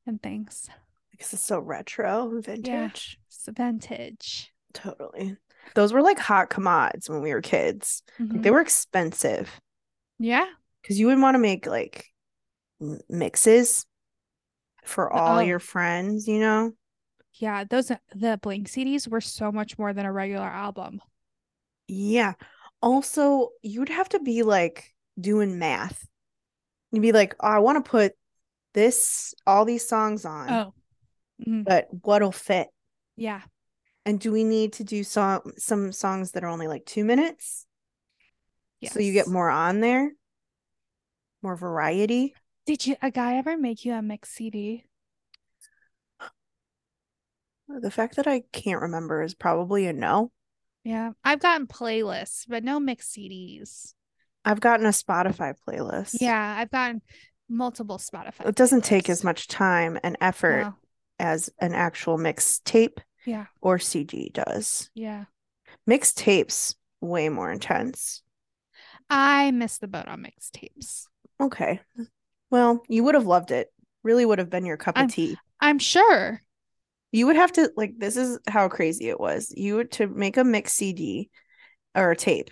and 0.08 0.22
things. 0.22 0.68
Because 1.12 1.34
it's 1.34 1.44
so 1.44 1.60
retro 1.60 2.42
vintage. 2.42 3.20
Yes, 3.30 3.50
vintage. 3.56 4.52
Totally. 4.74 5.38
Those 5.76 5.94
were 5.94 6.02
like 6.02 6.18
hot 6.18 6.50
commods 6.50 7.08
when 7.08 7.22
we 7.22 7.34
were 7.34 7.42
kids. 7.42 8.02
Like 8.20 8.42
they 8.42 8.50
Mhm. 8.50 8.54
were 8.54 8.62
expensive 8.62 9.62
Yeah. 10.18 10.48
because 10.82 11.00
you 11.00 11.06
would 11.08 11.20
want 11.20 11.36
to 11.36 11.40
make 11.40 11.68
like 11.68 12.08
mixes 13.08 13.86
for 14.84 15.14
all 15.14 15.38
Oh. 15.38 15.42
your 15.42 15.60
friends, 15.60 16.28
you 16.28 16.40
know? 16.40 16.72
Yeah, 17.34 17.64
those 17.64 17.92
the 18.16 18.40
blank 18.42 18.68
CDs 18.68 19.08
were 19.08 19.22
so 19.22 19.52
much 19.52 19.78
more 19.78 19.94
than 19.94 20.06
a 20.08 20.12
regular 20.12 20.48
album. 20.48 21.00
Yeah. 21.88 22.34
Also, 22.82 23.50
you'd 23.62 23.90
have 23.90 24.10
to 24.10 24.20
be 24.20 24.44
like 24.44 24.94
doing 25.20 25.60
math. 25.60 26.08
You'd 26.92 27.02
be 27.02 27.12
like, 27.12 27.36
oh, 27.40 27.48
I 27.48 27.60
want 27.60 27.84
to 27.84 27.90
put 27.90 28.14
this, 28.74 29.34
all 29.46 29.66
these 29.66 29.88
songs 29.88 30.26
on, 30.26 30.50
Oh. 30.50 30.74
Mhm. 31.46 31.64
but 31.66 31.88
what'll 32.04 32.32
fit? 32.32 32.68
Yeah. 33.16 33.42
And 34.06 34.20
do 34.20 34.32
we 34.32 34.44
need 34.44 34.74
to 34.74 34.84
do 34.84 35.04
some 35.04 35.42
some 35.58 35.92
songs 35.92 36.32
that 36.32 36.44
are 36.44 36.48
only 36.50 36.68
like 36.68 36.86
two 36.86 37.06
minutes? 37.06 37.68
So 38.90 39.00
you 39.00 39.14
get 39.14 39.28
more 39.28 39.50
on 39.50 39.80
there, 39.80 40.12
more 41.44 41.56
variety. 41.56 42.34
Did 42.66 42.88
you 42.88 42.96
a 43.02 43.12
guy 43.12 43.36
ever 43.38 43.58
make 43.58 43.86
you 43.86 43.94
a 43.94 44.02
mix 44.02 44.30
CD? 44.30 44.86
The 47.68 47.92
fact 47.92 48.16
that 48.16 48.28
I 48.28 48.42
can't 48.52 48.82
remember 48.82 49.22
is 49.22 49.36
probably 49.36 49.86
a 49.86 49.94
no. 49.94 50.32
Yeah. 50.84 51.12
I've 51.24 51.40
gotten 51.40 51.68
playlists, 51.68 52.46
but 52.48 52.64
no 52.64 52.80
mix 52.80 53.12
CDs. 53.12 53.94
I've 54.44 54.60
gotten 54.60 54.86
a 54.86 54.90
Spotify 54.90 55.54
playlist. 55.68 56.18
Yeah, 56.20 56.56
I've 56.58 56.72
gotten 56.72 57.02
multiple 57.48 57.98
Spotify. 58.00 58.48
It 58.48 58.56
doesn't 58.56 58.84
take 58.84 59.10
as 59.10 59.24
much 59.24 59.48
time 59.48 60.00
and 60.04 60.18
effort 60.22 60.64
No. 60.64 60.74
as 61.20 61.50
an 61.60 61.74
actual 61.74 62.18
mixtape 62.18 62.98
Yeah. 63.26 63.46
or 63.62 63.78
CD 63.78 64.32
does. 64.34 64.90
Yeah. 64.96 65.26
Mixtapes 65.88 66.76
way 67.02 67.30
more 67.30 67.52
intense. 67.52 68.24
I 69.10 69.52
missed 69.52 69.82
the 69.82 69.88
boat 69.88 70.08
on 70.08 70.24
mixtapes. 70.26 71.06
Okay. 71.40 71.82
Well, 72.50 72.82
you 72.88 73.04
would 73.04 73.16
have 73.16 73.26
loved 73.28 73.52
it. 73.52 73.72
Really 74.04 74.26
would 74.26 74.40
have 74.40 74.50
been 74.50 74.66
your 74.66 74.78
cup 74.78 74.98
I'm- 74.98 75.06
of 75.08 75.14
tea. 75.14 75.38
I'm 75.60 75.78
sure. 75.80 76.42
You 77.12 77.28
would 77.28 77.36
have 77.36 77.52
to 77.54 77.72
like 77.76 77.94
this 77.98 78.16
is 78.16 78.40
how 78.48 78.70
crazy 78.70 79.10
it 79.10 79.20
was. 79.20 79.54
You 79.56 79.76
would 79.76 79.92
to 79.94 80.08
make 80.08 80.38
a 80.38 80.44
mix 80.44 80.74
CD 80.74 81.30
or 81.94 82.12
a 82.12 82.16
tape 82.16 82.50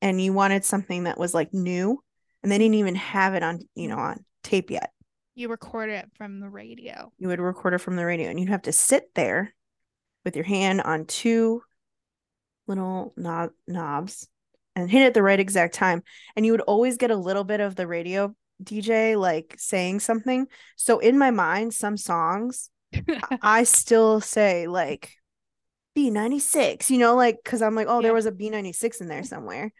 and 0.00 0.20
you 0.20 0.32
wanted 0.32 0.64
something 0.64 1.04
that 1.04 1.18
was 1.18 1.32
like 1.32 1.54
new 1.54 2.02
and 2.42 2.50
they 2.50 2.58
didn't 2.58 2.74
even 2.74 2.96
have 2.96 3.34
it 3.34 3.42
on, 3.42 3.60
you 3.74 3.88
know, 3.88 3.96
on 3.96 4.24
tape 4.42 4.70
yet. 4.70 4.90
You 5.34 5.48
recorded 5.48 5.94
it 5.94 6.10
from 6.14 6.40
the 6.40 6.50
radio. 6.50 7.10
You 7.18 7.28
would 7.28 7.40
record 7.40 7.72
it 7.74 7.78
from 7.78 7.96
the 7.96 8.04
radio 8.04 8.28
and 8.28 8.38
you'd 8.38 8.50
have 8.50 8.62
to 8.62 8.72
sit 8.72 9.14
there 9.14 9.54
with 10.24 10.36
your 10.36 10.44
hand 10.44 10.82
on 10.82 11.06
two 11.06 11.62
little 12.66 13.14
knob 13.16 13.50
knobs 13.66 14.28
and 14.76 14.90
hit 14.90 15.02
it 15.02 15.06
at 15.06 15.14
the 15.14 15.22
right 15.22 15.40
exact 15.40 15.74
time. 15.74 16.02
And 16.36 16.44
you 16.44 16.52
would 16.52 16.60
always 16.62 16.96
get 16.96 17.10
a 17.10 17.16
little 17.16 17.44
bit 17.44 17.60
of 17.60 17.76
the 17.76 17.86
radio 17.86 18.34
DJ 18.62 19.16
like 19.16 19.54
saying 19.58 20.00
something. 20.00 20.46
So 20.76 20.98
in 20.98 21.18
my 21.18 21.30
mind, 21.30 21.74
some 21.74 21.96
songs 21.96 22.70
I 23.42 23.64
still 23.64 24.20
say 24.20 24.66
like 24.66 25.12
B96, 25.94 26.90
you 26.90 26.98
know, 26.98 27.14
like 27.16 27.38
because 27.42 27.62
I'm 27.62 27.74
like, 27.74 27.86
oh, 27.88 27.98
Yeah. 27.98 28.02
there 28.08 28.14
was 28.14 28.26
a 28.26 28.32
B96 28.32 29.00
in 29.00 29.08
there 29.08 29.24
somewhere. 29.24 29.72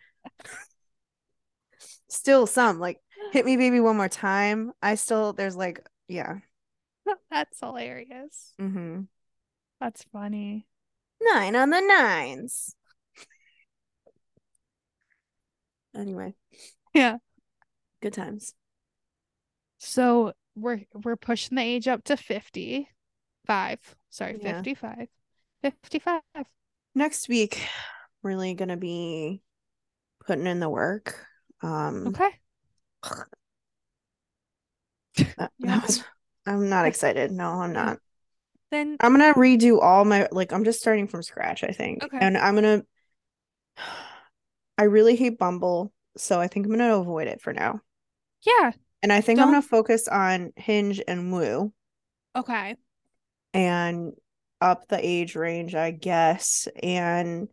still 2.08 2.46
some 2.46 2.78
like 2.78 2.98
hit 3.32 3.44
me 3.44 3.56
baby 3.56 3.80
one 3.80 3.96
more 3.96 4.08
time. 4.08 4.72
I 4.82 4.94
still 4.96 5.32
there's 5.32 5.56
like, 5.56 5.86
yeah. 6.08 6.38
That's 7.30 7.58
hilarious. 7.60 8.52
Mm-hmm. 8.60 9.02
That's 9.80 10.04
funny. 10.12 10.66
Nine 11.20 11.56
on 11.56 11.70
the 11.70 11.80
nines. 11.80 12.74
Anyway, 15.94 16.34
Yeah. 16.94 17.18
good 18.00 18.12
times. 18.14 18.54
So 19.78 20.32
we're 20.54 20.82
we're 20.94 21.16
pushing 21.16 21.56
the 21.56 21.62
age 21.62 21.88
up 21.88 22.04
to 22.04 22.16
55. 23.46 23.96
Sorry, 24.10 24.38
Yeah. 24.40 24.56
55. 24.62 25.08
55. 25.62 26.22
Next 26.94 27.28
week, 27.28 27.60
really 28.22 28.54
gonna 28.54 28.76
be 28.76 29.42
putting 30.26 30.46
in 30.46 30.60
the 30.60 30.68
work. 30.68 31.26
Um 31.62 32.08
Okay. 32.08 32.30
that- 35.36 35.52
that 35.60 35.82
was- 35.82 36.04
I'm 36.46 36.68
not 36.68 36.86
excited. 36.86 37.30
No, 37.30 37.50
I'm 37.50 37.72
not. 37.72 37.98
Then 38.70 38.96
I'm 39.00 39.12
gonna 39.12 39.34
redo 39.34 39.80
all 39.80 40.04
my 40.04 40.28
like 40.32 40.52
I'm 40.52 40.64
just 40.64 40.80
starting 40.80 41.06
from 41.06 41.22
scratch, 41.22 41.62
I 41.62 41.68
think. 41.72 42.02
Okay. 42.02 42.18
And 42.20 42.36
I'm 42.36 42.54
gonna 42.54 42.82
I 44.78 44.84
really 44.84 45.14
hate 45.14 45.38
Bumble, 45.38 45.92
so 46.16 46.40
I 46.40 46.48
think 46.48 46.66
I'm 46.66 46.72
gonna 46.72 46.98
avoid 46.98 47.28
it 47.28 47.40
for 47.40 47.52
now. 47.52 47.80
yeah. 48.44 48.72
And 49.04 49.12
I 49.12 49.20
think 49.20 49.40
I'm 49.40 49.48
gonna 49.48 49.62
focus 49.62 50.06
on 50.08 50.52
Hinge 50.56 51.00
and 51.06 51.32
Woo 51.32 51.72
Okay. 52.36 52.76
And 53.54 54.12
up 54.60 54.88
the 54.88 54.98
age 55.04 55.34
range, 55.34 55.74
I 55.74 55.90
guess, 55.90 56.68
and 56.82 57.48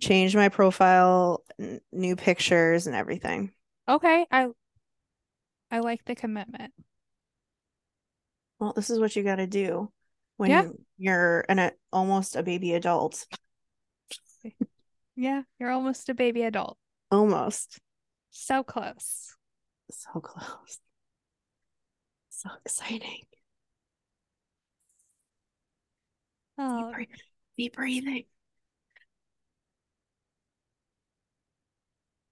change 0.00 0.36
my 0.36 0.48
profile, 0.48 1.44
n- 1.58 1.80
new 1.92 2.16
pictures 2.16 2.86
and 2.86 2.94
everything. 2.96 3.52
Okay. 3.88 4.26
I 4.30 4.48
I 5.70 5.80
like 5.80 6.04
the 6.04 6.14
commitment. 6.14 6.72
Well, 8.60 8.72
this 8.74 8.90
is 8.90 8.98
what 8.98 9.16
you 9.16 9.22
gotta 9.22 9.46
do 9.46 9.90
when 10.36 10.50
Yeah. 10.50 10.68
you're 10.96 11.44
an 11.48 11.58
a, 11.58 11.72
almost 11.92 12.36
a 12.36 12.42
baby 12.42 12.72
adult. 12.74 13.26
Yeah, 15.16 15.42
you're 15.58 15.70
almost 15.70 16.08
a 16.08 16.14
baby 16.14 16.42
adult. 16.42 16.76
Almost. 17.10 17.78
So 18.30 18.62
close. 18.64 19.36
So 19.90 20.20
close. 20.20 20.78
So 22.30 22.50
exciting. 22.64 23.22
Oh, 26.58 26.88
Be, 26.88 27.04
bre- 27.04 27.10
be 27.56 27.68
breathing. 27.68 28.24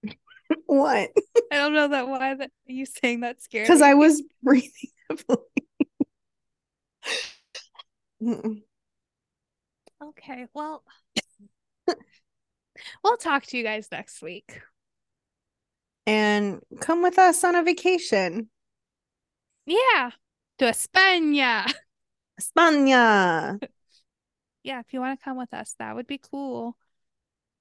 what? 0.65 1.09
I 1.51 1.55
don't 1.57 1.73
know 1.73 1.87
that 1.89 2.07
why 2.07 2.35
that 2.35 2.51
you 2.65 2.85
saying 2.85 3.21
that 3.21 3.41
scared 3.41 3.67
Because. 3.67 3.81
I 3.81 3.93
was 3.93 4.21
breathing 4.43 4.91
heavily. 5.09 5.37
Okay, 10.01 10.47
well, 10.53 10.83
we'll 13.03 13.17
talk 13.17 13.45
to 13.45 13.57
you 13.57 13.63
guys 13.63 13.87
next 13.89 14.21
week. 14.21 14.61
and 16.05 16.59
come 16.81 17.01
with 17.01 17.17
us 17.17 17.43
on 17.45 17.55
a 17.55 17.63
vacation. 17.63 18.49
Yeah, 19.65 20.11
to 20.59 20.65
España. 20.65 21.71
España. 22.39 23.59
Yeah, 24.63 24.79
if 24.79 24.93
you 24.93 24.99
want 24.99 25.19
to 25.19 25.23
come 25.23 25.37
with 25.37 25.53
us, 25.53 25.75
that 25.79 25.95
would 25.95 26.07
be 26.07 26.19
cool. 26.19 26.77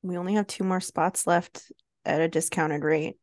We 0.02 0.16
only 0.16 0.34
have 0.34 0.46
two 0.46 0.64
more 0.64 0.80
spots 0.80 1.26
left 1.26 1.70
at 2.04 2.20
a 2.20 2.28
discounted 2.28 2.82
rate. 2.82 3.16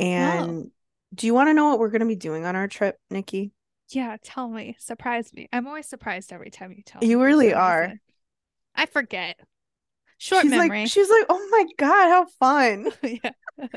Oh. 0.00 0.04
And 0.04 0.70
do 1.14 1.26
you 1.26 1.34
want 1.34 1.48
to 1.48 1.54
know 1.54 1.68
what 1.68 1.78
we're 1.78 1.90
going 1.90 2.00
to 2.00 2.06
be 2.06 2.16
doing 2.16 2.44
on 2.44 2.56
our 2.56 2.68
trip, 2.68 2.96
Nikki? 3.10 3.52
Yeah, 3.90 4.16
tell 4.22 4.48
me. 4.48 4.76
Surprise 4.78 5.32
me. 5.32 5.48
I'm 5.52 5.66
always 5.66 5.88
surprised 5.88 6.32
every 6.32 6.50
time 6.50 6.72
you 6.72 6.82
tell 6.84 7.00
me. 7.00 7.08
You 7.08 7.22
really 7.22 7.54
are. 7.54 7.94
I 8.74 8.86
forget. 8.86 9.40
Short 10.18 10.42
she's 10.42 10.50
memory. 10.50 10.80
like 10.80 10.88
she's 10.88 11.08
like, 11.08 11.26
"Oh 11.28 11.48
my 11.50 11.64
god, 11.78 12.08
how 12.08 12.26
fun." 12.40 12.90
yeah. 13.02 13.30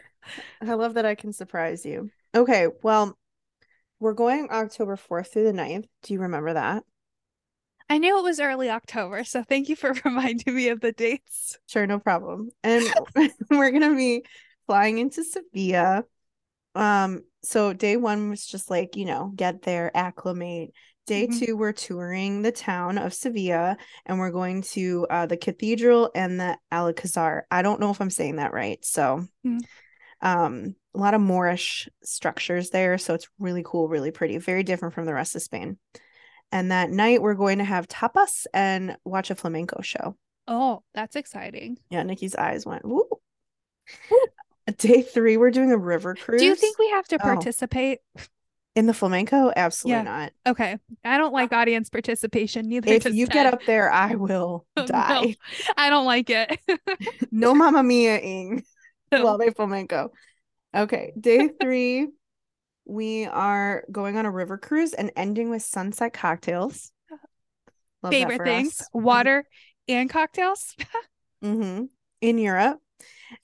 I 0.61 0.73
love 0.73 0.95
that 0.95 1.05
I 1.05 1.15
can 1.15 1.33
surprise 1.33 1.85
you. 1.85 2.09
Okay, 2.33 2.67
well, 2.81 3.17
we're 3.99 4.13
going 4.13 4.49
October 4.51 4.95
4th 4.95 5.27
through 5.27 5.45
the 5.45 5.53
9th. 5.53 5.85
Do 6.03 6.13
you 6.13 6.21
remember 6.21 6.53
that? 6.53 6.83
I 7.89 7.97
knew 7.97 8.17
it 8.17 8.23
was 8.23 8.39
early 8.39 8.69
October, 8.69 9.23
so 9.23 9.43
thank 9.43 9.69
you 9.69 9.75
for 9.75 9.93
reminding 10.05 10.55
me 10.55 10.69
of 10.69 10.81
the 10.81 10.91
dates. 10.91 11.57
Sure, 11.67 11.85
no 11.85 11.99
problem. 11.99 12.49
And 12.63 12.83
we're 13.49 13.71
gonna 13.71 13.95
be 13.95 14.23
flying 14.65 14.97
into 14.97 15.23
Sevilla. 15.23 16.05
Um, 16.75 17.23
so 17.43 17.73
day 17.73 17.97
one 17.97 18.29
was 18.29 18.45
just 18.45 18.69
like, 18.69 18.95
you 18.95 19.05
know, 19.05 19.31
get 19.35 19.63
there, 19.63 19.91
acclimate. 19.95 20.71
Day 21.07 21.27
Mhm. 21.27 21.39
two, 21.39 21.57
we're 21.57 21.73
touring 21.73 22.43
the 22.43 22.51
town 22.51 22.97
of 22.97 23.13
Sevilla 23.13 23.75
and 24.05 24.19
we're 24.19 24.31
going 24.31 24.61
to 24.61 25.07
uh 25.09 25.25
the 25.25 25.35
cathedral 25.35 26.11
and 26.15 26.39
the 26.39 26.57
Alcazar. 26.71 27.45
I 27.51 27.63
don't 27.63 27.81
know 27.81 27.89
if 27.89 27.99
I'm 27.99 28.11
saying 28.11 28.37
that 28.37 28.53
right. 28.53 28.83
So 28.85 29.25
Mhm. 29.45 29.65
um 30.21 30.75
a 30.93 30.99
lot 30.99 31.13
of 31.13 31.21
Moorish 31.21 31.89
structures 32.03 32.69
there. 32.69 32.97
So 32.97 33.13
it's 33.15 33.27
really 33.39 33.63
cool, 33.65 33.87
really 33.89 34.11
pretty, 34.11 34.37
very 34.37 34.63
different 34.63 34.93
from 34.93 35.05
the 35.05 35.13
rest 35.13 35.35
of 35.35 35.41
Spain. 35.41 35.77
And 36.51 36.71
that 36.71 36.89
night 36.89 37.21
we're 37.21 37.33
going 37.35 37.59
to 37.59 37.63
have 37.63 37.87
tapas 37.87 38.45
and 38.53 38.97
watch 39.05 39.31
a 39.31 39.35
flamenco 39.35 39.81
show. 39.81 40.17
Oh, 40.47 40.83
that's 40.93 41.15
exciting. 41.15 41.77
Yeah, 41.89 42.03
Nikki's 42.03 42.35
eyes 42.35 42.65
went, 42.65 42.83
Woo. 42.85 43.07
Day 44.77 45.01
three, 45.01 45.37
we're 45.37 45.51
doing 45.51 45.71
a 45.71 45.77
river 45.77 46.15
cruise. 46.15 46.39
Do 46.41 46.45
you 46.45 46.55
think 46.55 46.77
we 46.77 46.89
have 46.89 47.07
to 47.09 47.15
Oh. 47.15 47.19
participate? 47.19 47.99
In 48.73 48.85
the 48.85 48.93
flamenco, 48.93 49.51
absolutely 49.53 49.97
Yeah. 49.97 50.03
not. 50.03 50.33
Okay. 50.47 50.77
I 51.03 51.17
don't 51.17 51.33
like 51.33 51.51
audience 51.51 51.89
participation. 51.89 52.69
Neither 52.69 52.93
If 52.93 53.05
you 53.05 53.27
get 53.27 53.45
up 53.53 53.65
there, 53.65 53.91
I 53.91 54.15
will 54.15 54.65
No, 54.77 54.85
die. 54.85 55.35
I 55.75 55.89
don't 55.89 56.05
like 56.05 56.29
it. 56.29 56.57
No, 57.31 57.53
mamma 57.53 57.83
mia 57.83 58.17
ing. 58.17 58.63
No. 59.11 59.25
Love 59.25 59.41
a 59.41 59.51
flamenco. 59.51 60.13
Okay, 60.73 61.11
day 61.19 61.49
three, 61.59 62.07
we 62.91 63.25
are 63.25 63.85
going 63.89 64.17
on 64.17 64.25
a 64.25 64.31
river 64.31 64.57
cruise 64.57 64.93
and 64.93 65.11
ending 65.15 65.49
with 65.49 65.61
sunset 65.61 66.11
cocktails. 66.11 66.91
Love 68.03 68.13
Favorite 68.13 68.43
things 68.43 68.81
us. 68.81 68.89
water 68.93 69.45
and 69.87 70.09
cocktails. 70.09 70.75
hmm 71.41 71.83
in 72.19 72.37
Europe. 72.37 72.79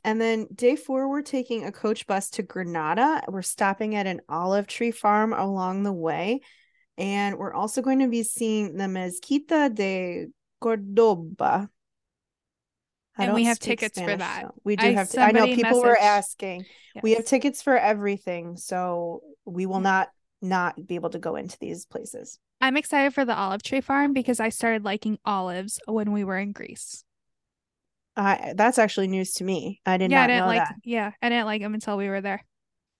And 0.04 0.22
then 0.22 0.48
day 0.54 0.76
four, 0.76 1.10
we're 1.10 1.22
taking 1.22 1.64
a 1.64 1.72
coach 1.72 2.06
bus 2.06 2.30
to 2.32 2.44
Granada. 2.44 3.24
We're 3.28 3.42
stopping 3.42 3.96
at 3.96 4.06
an 4.06 4.22
olive 4.30 4.68
tree 4.68 4.92
farm 4.92 5.34
along 5.34 5.84
the 5.84 5.94
way. 5.94 6.42
And 6.98 7.38
we're 7.38 7.54
also 7.54 7.82
going 7.82 8.00
to 8.00 8.08
be 8.08 8.24
seeing 8.24 8.76
the 8.76 8.84
Mezquita 8.84 9.74
de 9.74 10.28
Cordoba. 10.60 11.70
I 13.18 13.26
And 13.26 13.34
we 13.34 13.46
have 13.46 13.60
tickets 13.60 14.00
for 14.00 14.16
that. 14.16 14.52
We 14.64 14.76
do 14.76 14.86
I- 14.88 14.92
have 14.94 15.10
to. 15.10 15.22
I 15.22 15.32
know 15.32 15.46
people 15.48 15.82
were 15.82 15.96
messaged- 15.96 16.02
asking. 16.02 16.66
We 17.04 17.14
have 17.14 17.26
tickets 17.26 17.62
for 17.62 17.78
everything, 17.78 18.58
so 18.58 19.22
we 19.46 19.66
will 19.66 19.80
not 19.80 20.10
not 20.42 20.86
be 20.88 20.96
able 20.96 21.10
to 21.12 21.20
go 21.20 21.36
into 21.36 21.58
these 21.60 21.86
places. 21.86 22.40
I'm 22.62 22.78
excited 22.78 23.14
for 23.14 23.24
the 23.26 23.36
olive 23.36 23.62
tree 23.64 23.82
farm 23.82 24.14
because 24.14 24.40
I 24.40 24.50
started 24.50 24.84
liking 24.84 25.18
olives 25.26 25.80
when 25.88 26.12
we 26.12 26.24
were 26.24 26.38
in 26.38 26.52
Greece. 26.52 27.04
Uh, 28.16 28.54
that's 28.56 28.80
actually 28.80 29.08
news 29.08 29.34
to 29.34 29.44
me. 29.44 29.80
I 29.86 29.98
did 29.98 30.10
yeah, 30.10 30.18
I 30.18 30.22
not 30.22 30.28
didn't 30.28 30.40
know 30.42 30.48
like 30.48 30.60
that. 30.68 30.76
yeah, 30.84 31.12
I 31.22 31.30
didn't 31.30 31.46
like 31.46 31.62
them 31.62 31.74
until 31.76 31.98
we 31.98 32.10
were 32.10 32.22
there. 32.22 32.44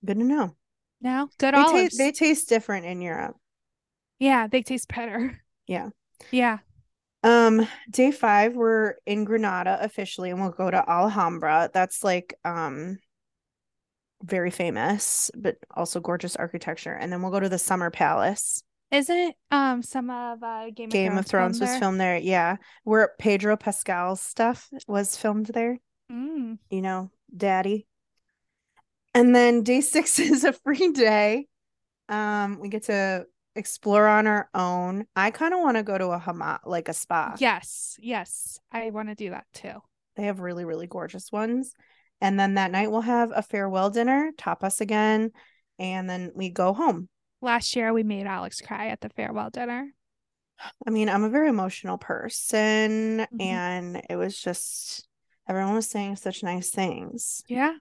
Good 0.06 0.20
to 0.20 0.24
know. 0.24 0.56
Now, 1.02 1.30
good 1.40 1.54
They, 1.56 1.60
olives. 1.60 1.98
they 1.98 2.12
taste 2.12 2.50
different 2.50 2.86
in 2.86 3.02
Europe. 3.02 3.36
yeah, 4.20 4.48
they 4.48 4.62
taste 4.62 4.88
better. 4.94 5.42
Yeah. 5.68 5.90
Yeah. 6.32 6.60
Um, 7.24 7.68
day 7.90 8.12
five, 8.12 8.56
we're 8.56 8.96
in 9.06 9.26
Granada 9.26 9.78
officially, 9.82 10.30
and 10.30 10.40
we'll 10.40 10.52
go 10.52 10.70
to 10.70 10.90
Alhambra. 10.90 11.70
That's 11.74 12.04
like 12.04 12.36
um 12.46 12.98
very 14.24 14.50
famous, 14.52 15.30
but 15.36 15.58
also 15.76 16.00
gorgeous 16.00 16.36
architecture. 16.36 16.94
And 16.94 17.12
then 17.12 17.22
we'll 17.22 17.32
go 17.32 17.40
to 17.40 17.50
the 17.50 17.60
Summer 17.60 17.92
Palace. 17.92 18.64
Isn't 18.92 19.36
um 19.52 19.84
some 19.84 20.10
of 20.10 20.42
uh, 20.42 20.70
Game 20.72 20.88
of 20.88 20.94
Game 20.94 21.12
Thrones, 21.12 21.20
of 21.20 21.26
Thrones 21.30 21.62
was 21.62 21.78
filmed 21.78 22.00
there. 22.00 22.18
Yeah. 22.18 22.58
Where 22.84 23.12
Pedro 23.20 23.58
Pascal's 23.58 24.22
stuff 24.22 24.70
was 24.88 25.18
filmed 25.18 25.48
there, 25.48 25.78
Mm. 26.12 26.58
you 26.70 26.82
know, 26.82 27.12
daddy. 27.36 27.86
And 29.14 29.36
then 29.36 29.64
day 29.64 29.82
six 29.82 30.20
is 30.20 30.44
a 30.44 30.54
free 30.54 30.92
day. 30.92 31.48
Um, 32.08 32.60
we 32.62 32.70
get 32.70 32.84
to 32.84 33.26
explore 33.58 34.08
on 34.08 34.28
our 34.28 34.50
own. 34.54 35.06
I 35.16 35.32
kind 35.32 35.54
of 35.54 35.60
want 35.60 35.78
to 35.78 35.84
go 35.84 35.98
to 35.98 36.10
a 36.10 36.20
hamam, 36.20 36.60
like 36.66 36.88
a 36.90 36.94
spa. 36.94 37.36
Yes, 37.40 37.98
yes, 38.00 38.60
I 38.72 38.90
want 38.92 39.10
to 39.10 39.16
do 39.16 39.32
that 39.32 39.46
too. 39.54 39.82
They 40.16 40.24
have 40.24 40.40
really, 40.40 40.66
really 40.66 40.88
gorgeous 40.88 41.32
ones. 41.32 41.74
And 42.22 42.40
then 42.40 42.56
that 42.56 42.72
night 42.72 42.92
we'll 42.92 43.02
have 43.02 43.32
a 43.36 43.42
farewell 43.42 43.90
dinner, 43.90 44.32
tapas 44.38 44.82
again, 44.82 45.32
and 45.78 46.10
then 46.10 46.32
we 46.34 46.50
go 46.50 46.74
home. 46.74 47.10
Last 47.42 47.76
year 47.76 47.94
we 47.94 48.04
made 48.04 48.26
Alex 48.26 48.62
cry 48.62 48.88
at 48.88 49.02
the 49.02 49.10
farewell 49.10 49.50
dinner. 49.52 49.94
I 50.86 50.90
mean, 50.90 51.08
I'm 51.08 51.24
a 51.24 51.30
very 51.30 51.50
emotional 51.50 52.00
person, 52.00 53.28
Mhm. 53.32 53.42
and 53.42 54.02
it 54.10 54.16
was 54.16 54.40
just 54.40 55.08
everyone 55.48 55.76
was 55.76 55.88
saying 55.88 56.16
such 56.16 56.42
nice 56.42 56.72
things. 56.72 57.44
Yeah. 57.48 57.74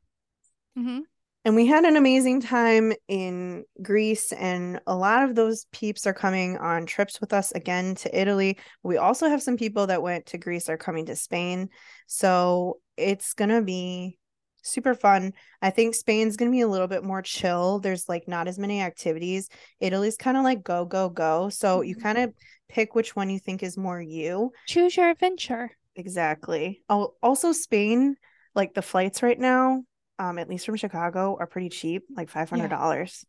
Mm-hmm. 0.79 1.01
And 1.47 1.55
we 1.55 1.65
had 1.65 1.85
an 1.85 1.95
amazing 1.97 2.41
time 2.41 2.93
in 3.07 3.65
Greece, 3.81 4.33
and 4.33 4.81
a 4.89 4.97
lot 4.97 5.23
of 5.23 5.37
those 5.37 5.67
peeps 5.71 6.05
are 6.05 6.13
coming 6.13 6.59
on 6.59 6.87
trips 6.87 7.21
with 7.21 7.33
us 7.33 7.53
again 7.53 7.95
to 7.95 8.21
Italy. 8.21 8.59
We 8.83 8.97
also 8.97 9.29
have 9.29 9.41
some 9.41 9.57
people 9.57 9.87
that 9.87 10.03
went 10.03 10.27
to 10.27 10.39
Greece 10.39 10.69
are 10.69 10.77
coming 10.77 11.07
to 11.07 11.15
Spain. 11.15 11.69
So 12.09 12.81
it's 12.97 13.33
gonna 13.33 13.63
be 13.63 14.19
super 14.63 14.93
fun. 14.93 15.35
I 15.63 15.71
think 15.71 15.95
Spain's 15.95 16.37
gonna 16.37 16.51
be 16.51 16.63
a 16.63 16.67
little 16.67 16.89
bit 16.89 17.05
more 17.05 17.23
chill. 17.23 17.79
There's 17.79 18.09
like 18.09 18.27
not 18.27 18.49
as 18.49 18.59
many 18.59 18.81
activities. 18.81 19.49
Italy's 19.79 20.17
kind 20.17 20.37
of 20.37 20.43
like 20.43 20.65
go, 20.65 20.85
go, 20.85 21.09
go. 21.09 21.49
So 21.51 21.83
you 21.83 21.95
Mhm. 21.95 22.03
kind 22.03 22.19
of 22.19 22.35
pick 22.69 22.97
which 22.97 23.15
one 23.15 23.31
you 23.31 23.39
think 23.39 23.63
is 23.63 23.77
more 23.77 24.03
you. 24.03 24.51
Choose 24.67 24.97
your 24.97 25.11
adventure. 25.11 25.71
Exactly. 25.95 26.83
Oh, 26.89 27.15
also 27.23 27.53
Spain, 27.53 28.17
like 28.57 28.75
the 28.75 28.83
flights 28.83 29.23
right 29.23 29.39
now, 29.39 29.85
um, 30.19 30.39
at 30.39 30.49
least 30.49 30.67
from 30.67 30.77
Chicago, 30.77 31.37
are 31.39 31.47
pretty 31.47 31.69
cheap, 31.69 32.05
like 32.15 32.31
five 32.31 32.49
hundred 32.51 32.69
dollars. 32.69 33.25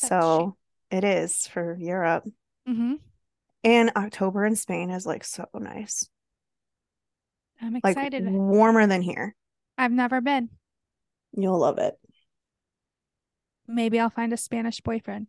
That's 0.00 0.08
So 0.08 0.56
it 0.90 1.04
is 1.04 1.46
for 1.46 1.76
Europe. 1.78 2.24
Mm-hmm. 2.68 2.94
And 3.64 3.90
October 3.96 4.44
in 4.46 4.56
Spain 4.56 4.90
is 4.90 5.06
like 5.06 5.24
so 5.24 5.46
nice. 5.54 6.08
I'm 7.60 7.72
Like 7.82 7.96
excited. 7.96 8.24
warmer 8.30 8.86
than 8.86 9.02
here. 9.02 9.34
I've 9.78 9.92
never 9.92 10.20
been. 10.20 10.50
You'll 11.32 11.58
love 11.58 11.78
it. 11.78 11.94
Maybe 13.66 13.98
I'll 13.98 14.10
find 14.10 14.32
a 14.32 14.36
Spanish 14.36 14.80
boyfriend. 14.80 15.26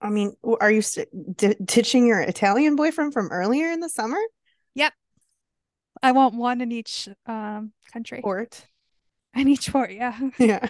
I 0.00 0.10
mean, 0.10 0.34
are 0.60 0.70
you 0.70 0.82
st- 0.82 1.08
d- 1.36 1.56
ditching 1.64 2.06
your 2.06 2.20
Italian 2.20 2.76
boyfriend 2.76 3.14
from 3.14 3.28
earlier 3.30 3.70
in 3.70 3.80
the 3.80 3.88
summer? 3.88 4.18
Yep. 4.74 4.92
I 6.02 6.12
want 6.12 6.34
one 6.34 6.60
in 6.60 6.70
each 6.70 7.08
um 7.24 7.72
country. 7.92 8.20
Port. 8.20 8.66
In 9.36 9.48
each 9.48 9.72
port, 9.72 9.92
yeah. 9.92 10.18
Yeah. 10.38 10.68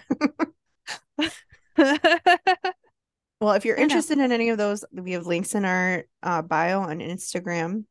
Well, 3.38 3.52
if 3.52 3.66
you're 3.66 3.76
interested 3.76 4.16
in 4.18 4.32
any 4.32 4.48
of 4.48 4.56
those, 4.56 4.82
we 4.92 5.12
have 5.12 5.26
links 5.26 5.54
in 5.54 5.66
our 5.66 6.04
uh, 6.22 6.40
bio 6.40 6.80
on 6.80 7.00
Instagram. 7.00 7.84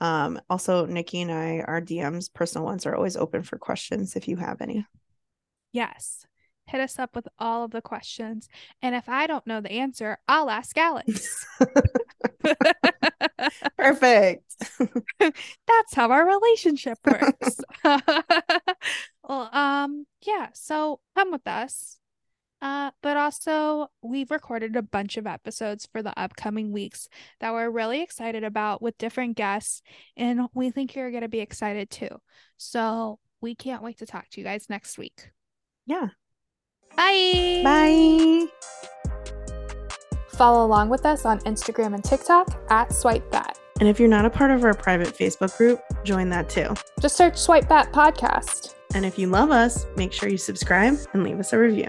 Um, 0.00 0.40
also, 0.48 0.86
Nikki 0.86 1.22
and 1.22 1.32
I, 1.32 1.64
our 1.66 1.80
DMs, 1.80 2.32
personal 2.32 2.64
ones, 2.64 2.86
are 2.86 2.94
always 2.94 3.16
open 3.16 3.42
for 3.42 3.58
questions 3.58 4.14
if 4.14 4.28
you 4.28 4.36
have 4.36 4.60
any. 4.60 4.86
yes. 5.72 6.24
Hit 6.66 6.80
us 6.80 6.98
up 6.98 7.14
with 7.14 7.28
all 7.38 7.64
of 7.64 7.72
the 7.72 7.82
questions. 7.82 8.48
And 8.80 8.94
if 8.94 9.06
I 9.06 9.26
don't 9.26 9.46
know 9.46 9.60
the 9.60 9.72
answer, 9.72 10.16
I'll 10.26 10.48
ask 10.48 10.74
Alex. 10.78 11.44
Perfect. 13.76 14.44
That's 15.20 15.94
how 15.94 16.10
our 16.10 16.26
relationship 16.26 16.96
works. 17.04 17.60
Well, 19.28 19.50
um, 19.52 20.06
yeah, 20.22 20.48
so 20.54 21.00
come 21.16 21.32
with 21.32 21.46
us. 21.46 21.98
Uh, 22.62 22.90
but 23.02 23.18
also 23.18 23.88
we've 24.00 24.30
recorded 24.30 24.74
a 24.74 24.80
bunch 24.80 25.18
of 25.18 25.26
episodes 25.26 25.86
for 25.92 26.02
the 26.02 26.18
upcoming 26.18 26.72
weeks 26.72 27.10
that 27.38 27.52
we're 27.52 27.68
really 27.68 28.00
excited 28.00 28.42
about 28.42 28.80
with 28.80 28.96
different 28.96 29.36
guests, 29.36 29.82
and 30.16 30.48
we 30.54 30.70
think 30.70 30.94
you're 30.94 31.10
gonna 31.10 31.28
be 31.28 31.40
excited 31.40 31.90
too. 31.90 32.08
So 32.56 33.18
we 33.42 33.54
can't 33.54 33.82
wait 33.82 33.98
to 33.98 34.06
talk 34.06 34.30
to 34.30 34.40
you 34.40 34.44
guys 34.44 34.70
next 34.70 34.96
week. 34.96 35.30
Yeah. 35.84 36.08
Bye. 36.96 37.60
Bye. 37.62 38.46
Follow 40.28 40.66
along 40.66 40.88
with 40.88 41.04
us 41.04 41.26
on 41.26 41.40
Instagram 41.40 41.94
and 41.94 42.02
TikTok 42.02 42.64
at 42.70 42.92
Swipe 42.92 43.30
Bat. 43.30 43.58
And 43.80 43.88
if 43.88 44.00
you're 44.00 44.08
not 44.08 44.24
a 44.24 44.30
part 44.30 44.50
of 44.50 44.64
our 44.64 44.74
private 44.74 45.08
Facebook 45.08 45.56
group, 45.58 45.82
join 46.04 46.30
that 46.30 46.48
too. 46.48 46.74
Just 47.00 47.16
search 47.16 47.36
Swipe 47.36 47.68
Bat 47.68 47.92
Podcast. 47.92 48.74
And 48.94 49.04
if 49.04 49.18
you 49.18 49.26
love 49.26 49.50
us, 49.50 49.86
make 49.96 50.12
sure 50.12 50.28
you 50.28 50.38
subscribe 50.38 50.96
and 51.12 51.24
leave 51.24 51.40
us 51.40 51.52
a 51.52 51.58
review. 51.58 51.88